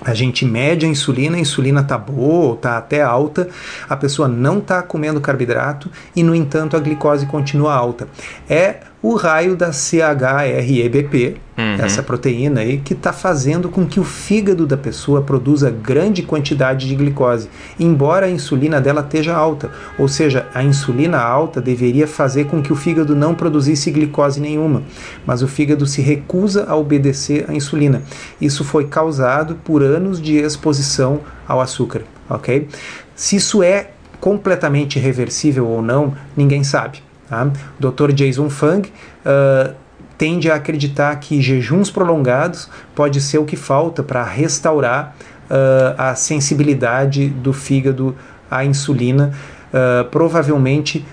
A 0.03 0.15
gente 0.15 0.45
mede 0.45 0.85
a 0.85 0.89
insulina, 0.89 1.37
a 1.37 1.39
insulina 1.39 1.81
está 1.81 1.95
boa 1.95 2.55
está 2.55 2.77
até 2.77 3.03
alta, 3.03 3.47
a 3.87 3.95
pessoa 3.95 4.27
não 4.27 4.57
está 4.57 4.81
comendo 4.81 5.21
carboidrato 5.21 5.91
e, 6.15 6.23
no 6.23 6.33
entanto, 6.33 6.75
a 6.75 6.79
glicose 6.79 7.27
continua 7.27 7.75
alta. 7.75 8.07
É 8.49 8.77
o 9.03 9.15
raio 9.15 9.55
da 9.55 9.71
CHREBP, 9.71 11.37
uhum. 11.57 11.75
essa 11.83 12.03
proteína 12.03 12.61
aí, 12.61 12.77
que 12.77 12.93
está 12.93 13.11
fazendo 13.11 13.67
com 13.67 13.83
que 13.83 13.99
o 13.99 14.03
fígado 14.03 14.67
da 14.67 14.77
pessoa 14.77 15.23
produza 15.23 15.71
grande 15.71 16.21
quantidade 16.21 16.87
de 16.87 16.95
glicose, 16.95 17.49
embora 17.79 18.27
a 18.27 18.29
insulina 18.29 18.79
dela 18.79 19.01
esteja 19.01 19.33
alta. 19.33 19.71
Ou 19.97 20.07
seja, 20.07 20.45
a 20.53 20.63
insulina 20.63 21.17
alta 21.19 21.59
deveria 21.59 22.07
fazer 22.07 22.45
com 22.45 22.61
que 22.61 22.71
o 22.71 22.75
fígado 22.75 23.15
não 23.15 23.33
produzisse 23.33 23.89
glicose 23.89 24.39
nenhuma, 24.39 24.83
mas 25.25 25.41
o 25.41 25.47
fígado 25.47 25.87
se 25.87 26.01
recusa 26.01 26.65
a 26.67 26.75
obedecer 26.75 27.45
à 27.49 27.53
insulina. 27.55 28.03
Isso 28.39 28.63
foi 28.63 28.85
causado 28.85 29.55
por 29.63 29.81
anos 29.81 30.21
de 30.21 30.35
exposição 30.37 31.21
ao 31.47 31.59
açúcar, 31.59 32.03
ok? 32.29 32.67
Se 33.15 33.35
isso 33.35 33.63
é 33.63 33.89
completamente 34.19 34.99
reversível 34.99 35.67
ou 35.67 35.81
não, 35.81 36.13
ninguém 36.37 36.63
sabe. 36.63 36.99
Tá? 37.31 37.49
O 37.79 37.89
Dr. 37.89 38.11
Jason 38.11 38.49
Fung 38.49 38.81
uh, 38.81 39.73
tende 40.17 40.51
a 40.51 40.55
acreditar 40.55 41.15
que 41.15 41.41
jejuns 41.41 41.89
prolongados 41.89 42.69
pode 42.93 43.21
ser 43.21 43.37
o 43.37 43.45
que 43.45 43.55
falta 43.55 44.03
para 44.03 44.21
restaurar 44.21 45.15
uh, 45.49 45.95
a 45.97 46.13
sensibilidade 46.13 47.29
do 47.29 47.53
fígado 47.53 48.13
à 48.51 48.65
insulina, 48.65 49.31
uh, 49.67 50.03
provavelmente 50.09 51.05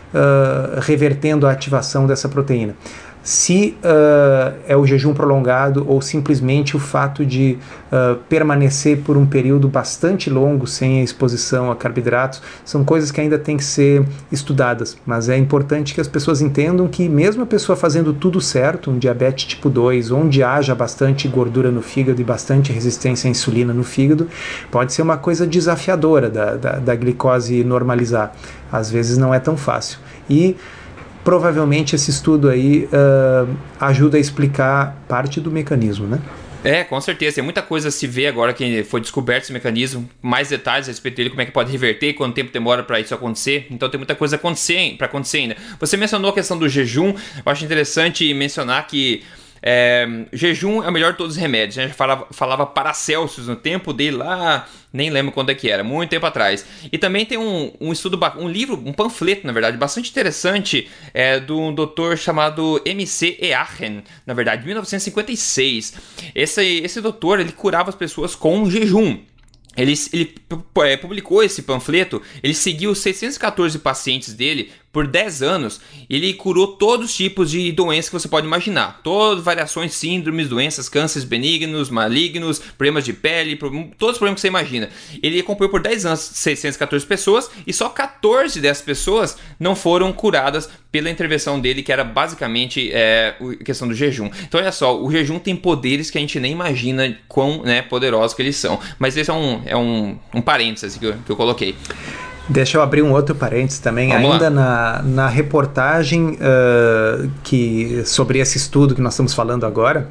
revertendo 0.80 1.46
a 1.46 1.52
ativação 1.52 2.04
dessa 2.04 2.28
proteína 2.28 2.74
se 3.28 3.76
uh, 3.84 4.56
é 4.66 4.74
o 4.74 4.86
jejum 4.86 5.12
prolongado 5.12 5.84
ou 5.86 6.00
simplesmente 6.00 6.74
o 6.74 6.78
fato 6.78 7.26
de 7.26 7.58
uh, 7.92 8.16
permanecer 8.26 9.02
por 9.02 9.18
um 9.18 9.26
período 9.26 9.68
bastante 9.68 10.30
longo 10.30 10.66
sem 10.66 11.00
a 11.00 11.04
exposição 11.04 11.70
a 11.70 11.76
carboidratos, 11.76 12.40
são 12.64 12.82
coisas 12.82 13.10
que 13.10 13.20
ainda 13.20 13.38
têm 13.38 13.58
que 13.58 13.64
ser 13.64 14.02
estudadas. 14.32 14.96
Mas 15.04 15.28
é 15.28 15.36
importante 15.36 15.92
que 15.92 16.00
as 16.00 16.08
pessoas 16.08 16.40
entendam 16.40 16.88
que, 16.88 17.06
mesmo 17.06 17.42
a 17.42 17.46
pessoa 17.46 17.76
fazendo 17.76 18.14
tudo 18.14 18.40
certo, 18.40 18.90
um 18.90 18.98
diabetes 18.98 19.44
tipo 19.44 19.68
2, 19.68 20.10
onde 20.10 20.42
haja 20.42 20.74
bastante 20.74 21.28
gordura 21.28 21.70
no 21.70 21.82
fígado 21.82 22.22
e 22.22 22.24
bastante 22.24 22.72
resistência 22.72 23.28
à 23.28 23.30
insulina 23.30 23.74
no 23.74 23.84
fígado, 23.84 24.26
pode 24.70 24.94
ser 24.94 25.02
uma 25.02 25.18
coisa 25.18 25.46
desafiadora 25.46 26.30
da, 26.30 26.56
da, 26.56 26.72
da 26.78 26.94
glicose 26.96 27.62
normalizar. 27.62 28.32
Às 28.72 28.90
vezes 28.90 29.18
não 29.18 29.34
é 29.34 29.38
tão 29.38 29.54
fácil. 29.54 29.98
E 30.30 30.56
provavelmente 31.28 31.94
esse 31.94 32.08
estudo 32.08 32.48
aí 32.48 32.86
uh, 32.86 33.54
ajuda 33.78 34.16
a 34.16 34.20
explicar 34.20 34.96
parte 35.06 35.42
do 35.42 35.50
mecanismo, 35.50 36.06
né? 36.06 36.18
É, 36.64 36.82
com 36.84 36.98
certeza. 37.02 37.34
Tem 37.34 37.44
muita 37.44 37.60
coisa 37.60 37.88
a 37.88 37.90
se 37.90 38.06
ver 38.06 38.28
agora 38.28 38.54
que 38.54 38.82
foi 38.84 38.98
descoberto 38.98 39.42
esse 39.42 39.52
mecanismo, 39.52 40.08
mais 40.22 40.48
detalhes 40.48 40.88
a 40.88 40.90
respeito 40.90 41.16
dele, 41.16 41.28
como 41.28 41.42
é 41.42 41.44
que 41.44 41.52
pode 41.52 41.70
reverter, 41.70 42.14
quanto 42.14 42.34
tempo 42.34 42.50
demora 42.50 42.82
para 42.82 42.98
isso 42.98 43.12
acontecer. 43.12 43.66
Então 43.70 43.90
tem 43.90 43.98
muita 43.98 44.14
coisa 44.14 44.38
para 44.38 45.06
acontecer 45.06 45.36
ainda. 45.36 45.56
Você 45.78 45.98
mencionou 45.98 46.30
a 46.30 46.32
questão 46.32 46.56
do 46.56 46.66
jejum. 46.66 47.08
Eu 47.10 47.52
acho 47.52 47.62
interessante 47.62 48.32
mencionar 48.32 48.86
que 48.86 49.22
é, 49.62 50.06
jejum 50.32 50.82
é 50.82 50.88
o 50.88 50.92
melhor 50.92 51.12
de 51.12 51.18
todos 51.18 51.36
os 51.36 51.40
remédios. 51.40 51.78
A 51.78 51.82
gente 51.82 51.94
falava, 51.94 52.26
falava 52.30 52.66
Paracelsus 52.66 53.48
no 53.48 53.56
tempo 53.56 53.92
dele 53.92 54.16
lá, 54.16 54.68
nem 54.92 55.11
lembro 55.11 55.32
quando 55.32 55.50
é 55.50 55.54
que 55.54 55.70
era, 55.70 55.84
muito 55.84 56.11
tempo 56.11 56.26
atrás. 56.26 56.64
E 56.90 56.98
também 56.98 57.24
tem 57.26 57.38
um, 57.38 57.72
um 57.80 57.92
estudo, 57.92 58.18
um 58.38 58.48
livro, 58.48 58.82
um 58.84 58.92
panfleto, 58.92 59.46
na 59.46 59.52
verdade, 59.52 59.76
bastante 59.76 60.11
interessante, 60.11 60.88
é, 61.12 61.40
de 61.40 61.52
um 61.52 61.74
doutor 61.74 62.16
chamado 62.16 62.80
M.C. 62.84 63.38
Eachen, 63.40 64.02
na 64.26 64.34
verdade, 64.34 64.62
de 64.62 64.68
1956. 64.68 65.94
Esse, 66.34 66.62
esse 66.62 67.00
doutor, 67.00 67.40
ele 67.40 67.52
curava 67.52 67.90
as 67.90 67.96
pessoas 67.96 68.34
com 68.34 68.68
jejum. 68.70 69.18
Ele, 69.76 69.94
ele 70.12 70.34
é, 70.82 70.96
publicou 70.96 71.40
esse 71.40 71.62
panfleto, 71.62 72.20
ele 72.42 72.52
seguiu 72.52 72.92
614 72.96 73.78
pacientes 73.78 74.34
dele 74.34 74.72
por 74.93 75.07
10 75.07 75.43
anos, 75.43 75.80
ele 76.09 76.32
curou 76.32 76.68
todos 76.68 77.11
os 77.11 77.16
tipos 77.16 77.51
de 77.51 77.70
doenças 77.72 78.09
que 78.09 78.18
você 78.18 78.28
pode 78.28 78.47
imaginar. 78.47 79.01
Todas 79.03 79.45
variações, 79.45 79.95
síndromes, 79.95 80.49
doenças, 80.49 80.89
cânceres 80.89 81.28
benignos, 81.28 81.91
malignos, 81.91 82.59
problemas 82.59 83.05
de 83.05 83.12
pele, 83.12 83.57
todos 83.57 84.14
os 84.14 84.18
problemas 84.18 84.36
que 84.36 84.41
você 84.41 84.49
imagina. 84.49 84.89
Ele 85.22 85.41
acompanhou 85.41 85.70
por 85.70 85.82
10 85.82 86.07
anos 86.07 86.20
614 86.20 87.05
pessoas 87.07 87.51
e 87.66 87.72
só 87.72 87.89
14 87.89 88.61
dessas 88.61 88.82
pessoas 88.82 89.36
não 89.61 89.76
foram 89.76 90.12
curadas 90.12 90.68
pela 90.91 91.11
intervenção 91.11 91.61
dele, 91.61 91.82
que 91.82 91.93
era 91.93 92.03
basicamente 92.03 92.91
é, 92.93 93.36
a 93.39 93.64
questão 93.64 93.86
do 93.86 93.95
jejum. 93.95 94.30
Então, 94.43 94.59
olha 94.59 94.72
só, 94.72 94.99
o 94.99 95.11
jejum 95.11 95.39
tem 95.39 95.55
poderes 95.55 96.11
que 96.11 96.16
a 96.16 96.20
gente 96.20 96.41
nem 96.41 96.53
imagina 96.53 97.18
quão 97.28 97.62
né, 97.62 97.82
poderosos 97.82 98.34
que 98.34 98.41
eles 98.41 98.57
são. 98.57 98.80
Mas 98.99 99.16
esse 99.16 99.30
é 99.30 99.34
um, 99.34 99.62
é 99.66 99.76
um, 99.76 100.18
um 100.34 100.41
parênteses 100.41 100.97
que 100.97 101.05
eu, 101.05 101.14
que 101.26 101.30
eu 101.30 101.36
coloquei. 101.36 101.76
Deixa 102.49 102.78
eu 102.78 102.82
abrir 102.82 103.03
um 103.03 103.12
outro 103.12 103.34
parênteses 103.34 103.78
também. 103.78 104.11
Vamos 104.11 104.32
Ainda 104.32 104.49
na, 104.49 105.03
na 105.03 105.28
reportagem 105.28 106.30
uh, 106.30 107.30
que, 107.42 108.03
sobre 108.07 108.38
esse 108.38 108.57
estudo 108.57 108.94
que 108.94 109.01
nós 109.01 109.12
estamos 109.12 109.34
falando 109.34 109.66
agora, 109.66 110.09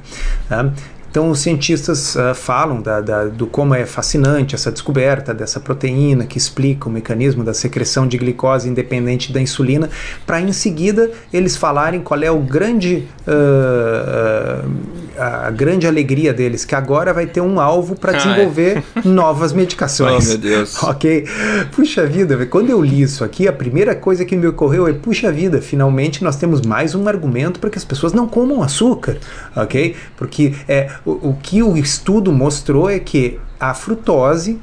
uh, 0.52 0.72
então, 1.18 1.32
os 1.32 1.40
cientistas 1.40 2.16
uh, 2.16 2.36
falam 2.36 2.80
da, 2.80 3.02
da, 3.02 3.26
do 3.26 3.48
como 3.48 3.74
é 3.74 3.88
fascinante 3.88 4.54
essa 4.54 4.72
descoberta 4.72 5.34
dessa 5.34 5.60
proteína 5.60 6.28
que 6.28 6.38
explica 6.38 6.88
o 6.88 6.92
mecanismo 6.92 7.44
da 7.44 7.56
secreção 7.56 8.08
de 8.08 8.20
glicose 8.20 8.70
independente 8.70 9.34
da 9.34 9.42
insulina, 9.42 9.90
para 10.28 10.40
em 10.40 10.54
seguida 10.54 11.10
eles 11.34 11.58
falarem 11.58 12.02
qual 12.02 12.22
é 12.22 12.30
o 12.30 12.38
grande, 12.38 13.08
uh, 13.28 14.68
uh, 14.68 15.18
a 15.18 15.50
grande 15.50 15.88
alegria 15.88 16.32
deles, 16.32 16.64
que 16.64 16.76
agora 16.76 17.12
vai 17.12 17.26
ter 17.26 17.42
um 17.42 17.60
alvo 17.60 17.96
para 17.96 18.12
desenvolver 18.12 18.84
ah, 18.96 19.02
é. 19.04 19.08
novas 19.08 19.52
medicações. 19.54 20.28
Oh, 20.28 20.30
meu 20.30 20.38
Deus. 20.38 20.78
ok? 20.84 21.26
Puxa 21.72 22.06
vida, 22.06 22.46
quando 22.46 22.70
eu 22.70 22.80
li 22.80 23.02
isso 23.02 23.24
aqui, 23.24 23.48
a 23.48 23.54
primeira 23.54 23.96
coisa 23.96 24.24
que 24.24 24.36
me 24.36 24.46
ocorreu 24.46 24.88
é: 24.88 24.94
puxa 24.94 25.32
vida, 25.32 25.64
finalmente 25.64 26.24
nós 26.24 26.36
temos 26.36 26.62
mais 26.62 26.94
um 26.94 27.08
argumento 27.08 27.60
para 27.60 27.72
que 27.72 27.78
as 27.80 27.84
pessoas 27.84 28.14
não 28.14 28.28
comam 28.28 28.62
açúcar, 28.62 29.18
ok? 29.56 29.96
Porque 30.16 30.54
é 30.68 30.92
o, 31.08 31.30
o 31.30 31.38
que 31.42 31.64
o 31.64 31.78
estudo 31.78 32.34
mostrou 32.34 32.90
é 32.90 33.00
que 33.00 33.40
a 33.58 33.74
frutose, 33.74 34.60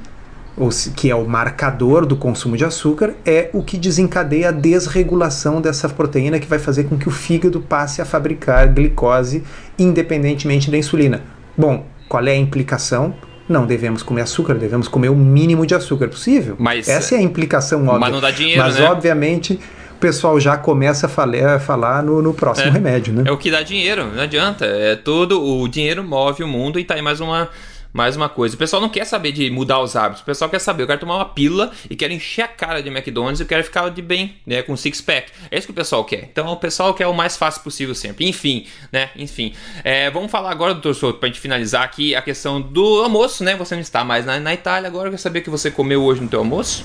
que 0.94 1.10
é 1.10 1.14
o 1.14 1.26
marcador 1.26 2.04
do 2.04 2.16
consumo 2.16 2.54
de 2.54 2.64
açúcar, 2.64 3.14
é 3.24 3.48
o 3.54 3.62
que 3.62 3.78
desencadeia 3.78 4.50
a 4.50 4.52
desregulação 4.52 5.60
dessa 5.60 5.88
proteína 5.88 6.38
que 6.38 6.46
vai 6.46 6.58
fazer 6.58 6.84
com 6.84 6.98
que 6.98 7.08
o 7.08 7.10
fígado 7.10 7.60
passe 7.62 8.02
a 8.02 8.04
fabricar 8.04 8.68
glicose 8.68 9.42
independentemente 9.78 10.70
da 10.70 10.76
insulina. 10.76 11.22
Bom, 11.56 11.86
qual 12.08 12.24
é 12.26 12.32
a 12.32 12.36
implicação? 12.36 13.14
Não 13.48 13.66
devemos 13.66 14.02
comer 14.02 14.22
açúcar, 14.22 14.54
devemos 14.54 14.86
comer 14.86 15.08
o 15.08 15.16
mínimo 15.16 15.66
de 15.66 15.74
açúcar 15.74 16.08
possível. 16.08 16.56
Mas, 16.58 16.88
Essa 16.88 17.14
é 17.14 17.18
a 17.18 17.22
implicação 17.22 17.82
óbvia. 17.86 17.98
Mas 18.00 18.12
não 18.12 18.20
dá 18.20 18.30
dinheiro, 18.30 18.62
Mas, 18.62 18.78
né? 18.78 18.84
obviamente, 18.84 19.58
pessoal 20.04 20.38
já 20.38 20.58
começa 20.58 21.06
a 21.06 21.08
falar, 21.08 21.54
a 21.54 21.58
falar 21.58 22.02
no, 22.02 22.20
no 22.20 22.34
próximo 22.34 22.68
é, 22.68 22.70
remédio, 22.70 23.14
né? 23.14 23.24
É 23.26 23.32
o 23.32 23.38
que 23.38 23.50
dá 23.50 23.62
dinheiro, 23.62 24.04
não 24.14 24.22
adianta. 24.22 24.66
É 24.66 24.96
todo 24.96 25.42
o 25.42 25.66
dinheiro 25.66 26.04
move 26.04 26.42
o 26.42 26.46
mundo 26.46 26.78
e 26.78 26.84
tá 26.84 26.92
aí 26.92 27.00
mais 27.00 27.22
uma 27.22 27.48
mais 27.90 28.14
uma 28.14 28.28
coisa. 28.28 28.54
O 28.54 28.58
pessoal 28.58 28.82
não 28.82 28.90
quer 28.90 29.06
saber 29.06 29.32
de 29.32 29.48
mudar 29.50 29.80
os 29.80 29.96
hábitos. 29.96 30.20
O 30.20 30.24
pessoal 30.26 30.50
quer 30.50 30.58
saber, 30.58 30.82
eu 30.82 30.86
quero 30.86 31.00
tomar 31.00 31.14
uma 31.14 31.24
pílula 31.24 31.70
e 31.88 31.96
quero 31.96 32.12
encher 32.12 32.42
a 32.42 32.48
cara 32.48 32.82
de 32.82 32.90
McDonald's 32.90 33.40
e 33.40 33.46
quero 33.46 33.64
ficar 33.64 33.88
de 33.88 34.02
bem, 34.02 34.34
né, 34.44 34.60
com 34.62 34.76
six 34.76 35.00
pack. 35.00 35.32
É 35.50 35.56
isso 35.56 35.68
que 35.68 35.70
o 35.70 35.74
pessoal 35.74 36.04
quer. 36.04 36.28
Então 36.30 36.48
o 36.48 36.56
pessoal 36.56 36.92
quer 36.92 37.06
o 37.06 37.14
mais 37.14 37.38
fácil 37.38 37.62
possível 37.62 37.94
sempre. 37.94 38.28
Enfim, 38.28 38.66
né? 38.92 39.08
Enfim. 39.16 39.54
É, 39.82 40.10
vamos 40.10 40.30
falar 40.30 40.50
agora, 40.50 40.74
doutor 40.74 40.94
Souto, 40.94 41.18
pra 41.18 41.28
gente 41.28 41.40
finalizar 41.40 41.82
aqui 41.82 42.14
a 42.14 42.20
questão 42.20 42.60
do 42.60 43.00
almoço, 43.02 43.42
né? 43.42 43.56
Você 43.56 43.74
não 43.74 43.80
está 43.80 44.04
mais 44.04 44.26
na, 44.26 44.38
na 44.38 44.52
Itália 44.52 44.86
agora. 44.86 45.06
Eu 45.06 45.12
quero 45.12 45.22
saber 45.22 45.38
o 45.38 45.42
que 45.42 45.50
você 45.50 45.70
comeu 45.70 46.02
hoje 46.02 46.20
no 46.20 46.28
teu 46.28 46.40
almoço. 46.40 46.84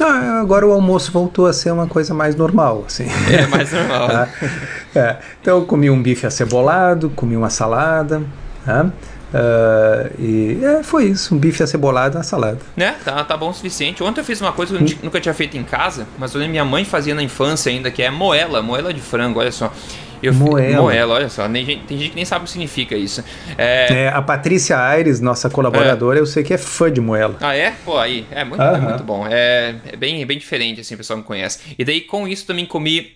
Ah, 0.00 0.40
agora 0.40 0.66
o 0.66 0.72
almoço 0.72 1.12
voltou 1.12 1.46
a 1.46 1.52
ser 1.52 1.70
uma 1.70 1.86
coisa 1.86 2.12
mais 2.12 2.34
normal, 2.34 2.84
assim. 2.86 3.06
É, 3.30 3.46
mais 3.46 3.72
normal. 3.72 4.08
Tá? 4.14 4.28
é. 4.94 5.16
Então 5.40 5.58
eu 5.58 5.66
comi 5.66 5.90
um 5.90 6.02
bife 6.02 6.26
acebolado, 6.26 7.10
comi 7.10 7.36
uma 7.36 7.50
salada? 7.50 8.22
Uh, 9.34 10.14
e 10.16 10.64
é, 10.64 10.82
foi 10.84 11.06
isso, 11.06 11.34
um 11.34 11.38
bife 11.38 11.62
acebolado 11.62 12.14
e 12.14 12.18
uma 12.18 12.22
salada. 12.22 12.58
Né, 12.76 12.94
tá, 13.04 13.24
tá 13.24 13.36
bom 13.36 13.50
o 13.50 13.54
suficiente. 13.54 14.02
Ontem 14.02 14.20
eu 14.20 14.24
fiz 14.24 14.40
uma 14.40 14.52
coisa 14.52 14.76
que 14.76 14.82
eu 14.82 14.86
hum. 14.86 14.98
nunca 15.02 15.20
tinha 15.20 15.34
feito 15.34 15.56
em 15.56 15.64
casa, 15.64 16.06
mas 16.16 16.34
minha 16.34 16.64
mãe 16.64 16.84
fazia 16.84 17.14
na 17.14 17.22
infância 17.22 17.70
ainda, 17.70 17.90
que 17.90 18.02
é 18.02 18.10
moela, 18.10 18.62
moela 18.62 18.94
de 18.94 19.00
frango, 19.00 19.40
olha 19.40 19.50
só. 19.50 19.72
Eu, 20.26 20.34
moela. 20.34 20.82
Moela, 20.82 21.14
olha 21.14 21.28
só. 21.28 21.48
tem 21.48 21.64
gente 21.64 21.86
que 21.86 22.14
nem 22.16 22.24
sabe 22.24 22.42
o 22.42 22.44
que 22.46 22.52
significa 22.52 22.96
isso. 22.96 23.22
É... 23.58 24.04
é 24.04 24.08
a 24.08 24.22
Patrícia 24.22 24.78
Aires, 24.78 25.20
nossa 25.20 25.50
colaboradora, 25.50 26.18
é. 26.18 26.20
eu 26.20 26.26
sei 26.26 26.42
que 26.42 26.54
é 26.54 26.58
fã 26.58 26.90
de 26.90 27.00
moela. 27.00 27.36
Ah, 27.40 27.54
é? 27.54 27.72
Pô, 27.84 27.98
aí. 27.98 28.26
É 28.30 28.44
muito, 28.44 28.62
é 28.62 28.78
muito 28.78 29.04
bom. 29.04 29.26
É, 29.28 29.74
é, 29.92 29.96
bem, 29.96 30.24
bem 30.24 30.38
diferente, 30.38 30.80
assim, 30.80 30.94
o 30.94 30.98
pessoal 30.98 31.18
me 31.18 31.24
conhece. 31.24 31.74
E 31.78 31.84
daí, 31.84 32.00
com 32.00 32.26
isso, 32.26 32.46
também 32.46 32.64
comi 32.64 33.12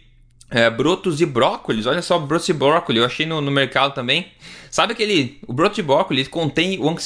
é, 0.50 0.70
brotos 0.70 1.18
de 1.18 1.26
brócolis. 1.26 1.86
Olha 1.86 2.02
só, 2.02 2.18
brotos 2.18 2.46
de 2.46 2.52
brócolis. 2.52 3.00
Eu 3.00 3.06
achei 3.06 3.26
no, 3.26 3.40
no 3.40 3.50
mercado 3.50 3.94
também. 3.94 4.28
Sabe 4.70 4.92
aquele. 4.92 5.38
O 5.46 5.52
broto 5.52 5.76
de 5.76 5.82
brócolis 5.82 6.28
contém 6.28 6.78
o, 6.78 6.96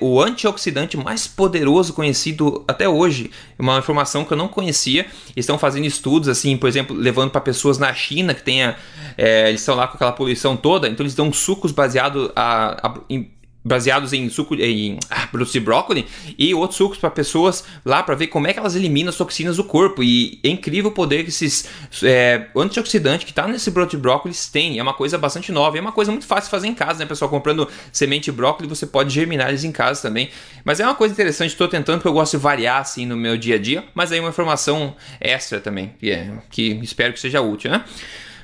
o, 0.00 0.20
antioxidante 0.20 0.96
mais 0.96 1.26
poderoso 1.26 1.92
conhecido 1.92 2.64
até 2.66 2.88
hoje. 2.88 3.30
Uma 3.58 3.78
informação 3.78 4.24
que 4.24 4.32
eu 4.32 4.36
não 4.36 4.48
conhecia. 4.48 5.06
Estão 5.36 5.58
fazendo 5.58 5.86
estudos, 5.86 6.28
assim, 6.28 6.56
por 6.56 6.68
exemplo, 6.68 6.96
levando 6.96 7.30
para 7.30 7.40
pessoas 7.40 7.78
na 7.78 7.92
China 7.94 8.34
que 8.34 8.42
tenha. 8.42 8.76
É, 9.16 9.48
eles 9.48 9.60
estão 9.60 9.74
lá 9.74 9.86
com 9.86 9.94
aquela 9.94 10.12
poluição 10.12 10.56
toda, 10.56 10.88
então 10.88 11.04
eles 11.04 11.14
dão 11.14 11.32
sucos 11.32 11.70
baseados 11.70 12.30
a, 12.34 12.88
a, 12.88 12.94
em 13.10 13.30
baseados 13.64 14.12
em 14.12 14.28
suco 14.28 14.54
em 14.54 14.98
ah, 15.08 15.26
produtos 15.28 15.52
de 15.52 15.60
brócolis 15.60 16.04
e 16.38 16.54
outros 16.54 16.76
sucos 16.76 16.98
para 16.98 17.10
pessoas 17.10 17.64
lá 17.84 18.02
para 18.02 18.14
ver 18.14 18.26
como 18.26 18.46
é 18.46 18.52
que 18.52 18.58
elas 18.58 18.74
eliminam 18.74 19.10
as 19.10 19.16
toxinas 19.16 19.56
do 19.56 19.64
corpo. 19.64 20.02
E 20.02 20.40
é 20.42 20.48
incrível 20.48 20.90
o 20.90 20.94
poder 20.94 21.22
que 21.22 21.28
esses 21.28 21.68
é, 22.02 22.48
antioxidantes 22.56 23.24
que 23.24 23.30
está 23.30 23.46
nesse 23.46 23.70
broto 23.70 23.92
de 23.92 24.02
brócolis 24.02 24.48
têm 24.48 24.78
é 24.78 24.82
uma 24.82 24.94
coisa 24.94 25.16
bastante 25.16 25.52
nova 25.52 25.78
é 25.78 25.80
uma 25.80 25.92
coisa 25.92 26.10
muito 26.10 26.26
fácil 26.26 26.44
de 26.44 26.50
fazer 26.50 26.66
em 26.66 26.74
casa 26.74 26.98
né 27.00 27.06
pessoal? 27.06 27.30
Comprando 27.30 27.68
semente 27.92 28.24
de 28.24 28.32
brócolis 28.32 28.68
você 28.68 28.86
pode 28.86 29.10
germinar 29.10 29.48
eles 29.48 29.64
em 29.64 29.72
casa 29.72 30.02
também. 30.02 30.30
Mas 30.64 30.80
é 30.80 30.84
uma 30.84 30.94
coisa 30.94 31.12
interessante 31.14 31.50
estou 31.50 31.68
tentando 31.68 31.98
porque 31.98 32.08
eu 32.08 32.12
gosto 32.12 32.36
de 32.36 32.42
variar 32.42 32.80
assim 32.80 33.06
no 33.06 33.16
meu 33.16 33.36
dia 33.36 33.56
a 33.56 33.58
dia. 33.58 33.84
Mas 33.94 34.10
aí 34.10 34.20
uma 34.20 34.30
informação 34.30 34.94
extra 35.20 35.60
também 35.60 35.94
que, 35.98 36.10
é, 36.10 36.32
que 36.50 36.80
espero 36.82 37.12
que 37.12 37.20
seja 37.20 37.40
útil 37.40 37.70
né? 37.70 37.84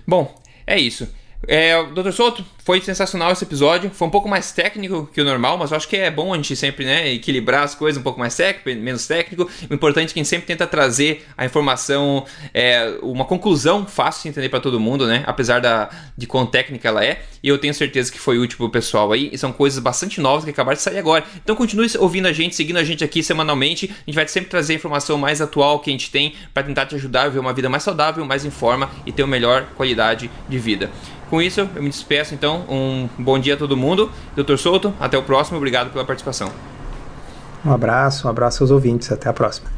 Bom 0.06 0.34
é 0.66 0.78
isso 0.78 1.08
é, 1.46 1.82
Dr. 1.84 2.10
Souto, 2.10 2.44
foi 2.64 2.80
sensacional 2.80 3.32
esse 3.32 3.44
episódio. 3.44 3.90
Foi 3.90 4.08
um 4.08 4.10
pouco 4.10 4.28
mais 4.28 4.50
técnico 4.52 5.08
que 5.12 5.20
o 5.20 5.24
normal, 5.24 5.56
mas 5.56 5.70
eu 5.70 5.76
acho 5.76 5.88
que 5.88 5.96
é 5.96 6.10
bom 6.10 6.34
a 6.34 6.36
gente 6.36 6.54
sempre 6.56 6.84
né, 6.84 7.12
equilibrar 7.12 7.62
as 7.62 7.74
coisas 7.74 7.98
um 7.98 8.02
pouco 8.02 8.18
mais 8.18 8.34
técnico, 8.34 8.80
menos 8.82 9.06
técnico. 9.06 9.48
O 9.70 9.74
importante 9.74 10.10
é 10.10 10.12
que 10.12 10.18
a 10.18 10.22
gente 10.22 10.28
sempre 10.28 10.46
tenta 10.46 10.66
trazer 10.66 11.24
a 11.36 11.44
informação, 11.44 12.26
é, 12.52 12.98
uma 13.02 13.24
conclusão 13.24 13.86
fácil 13.86 14.24
de 14.24 14.28
entender 14.30 14.48
para 14.48 14.60
todo 14.60 14.80
mundo, 14.80 15.06
né? 15.06 15.22
Apesar 15.26 15.60
da, 15.60 15.88
de 16.16 16.26
quão 16.26 16.44
técnica 16.44 16.88
ela 16.88 17.04
é. 17.04 17.22
E 17.42 17.48
eu 17.48 17.56
tenho 17.56 17.72
certeza 17.72 18.10
que 18.10 18.18
foi 18.18 18.38
útil 18.38 18.58
pro 18.58 18.68
pessoal 18.68 19.12
aí. 19.12 19.30
E 19.32 19.38
são 19.38 19.52
coisas 19.52 19.78
bastante 19.78 20.20
novas 20.20 20.44
que 20.44 20.50
acabaram 20.50 20.76
de 20.76 20.82
sair 20.82 20.98
agora. 20.98 21.24
Então 21.42 21.54
continue 21.54 21.88
ouvindo 21.98 22.26
a 22.26 22.32
gente, 22.32 22.56
seguindo 22.56 22.78
a 22.78 22.84
gente 22.84 23.04
aqui 23.04 23.22
semanalmente. 23.22 23.86
A 23.86 24.10
gente 24.10 24.14
vai 24.14 24.26
sempre 24.26 24.50
trazer 24.50 24.72
a 24.72 24.76
informação 24.76 25.16
mais 25.16 25.40
atual 25.40 25.78
que 25.78 25.88
a 25.88 25.92
gente 25.92 26.10
tem 26.10 26.34
para 26.52 26.64
tentar 26.64 26.86
te 26.86 26.96
ajudar 26.96 27.22
a 27.22 27.28
viver 27.28 27.38
uma 27.38 27.52
vida 27.52 27.68
mais 27.68 27.84
saudável, 27.84 28.24
mais 28.24 28.44
em 28.44 28.50
forma 28.50 28.90
e 29.06 29.12
ter 29.12 29.22
uma 29.22 29.30
melhor 29.30 29.68
qualidade 29.76 30.28
de 30.48 30.58
vida. 30.58 30.90
Com 31.30 31.42
isso, 31.42 31.60
eu 31.60 31.82
me 31.82 31.90
despeço 31.90 32.34
então. 32.34 32.64
Um 32.68 33.08
bom 33.18 33.38
dia 33.38 33.54
a 33.54 33.56
todo 33.56 33.76
mundo. 33.76 34.10
Doutor 34.34 34.58
Souto, 34.58 34.94
até 34.98 35.16
o 35.18 35.22
próximo. 35.22 35.56
Obrigado 35.58 35.90
pela 35.90 36.04
participação. 36.04 36.50
Um 37.64 37.72
abraço, 37.72 38.26
um 38.26 38.30
abraço 38.30 38.62
aos 38.62 38.70
ouvintes. 38.70 39.12
Até 39.12 39.28
a 39.28 39.32
próxima. 39.32 39.77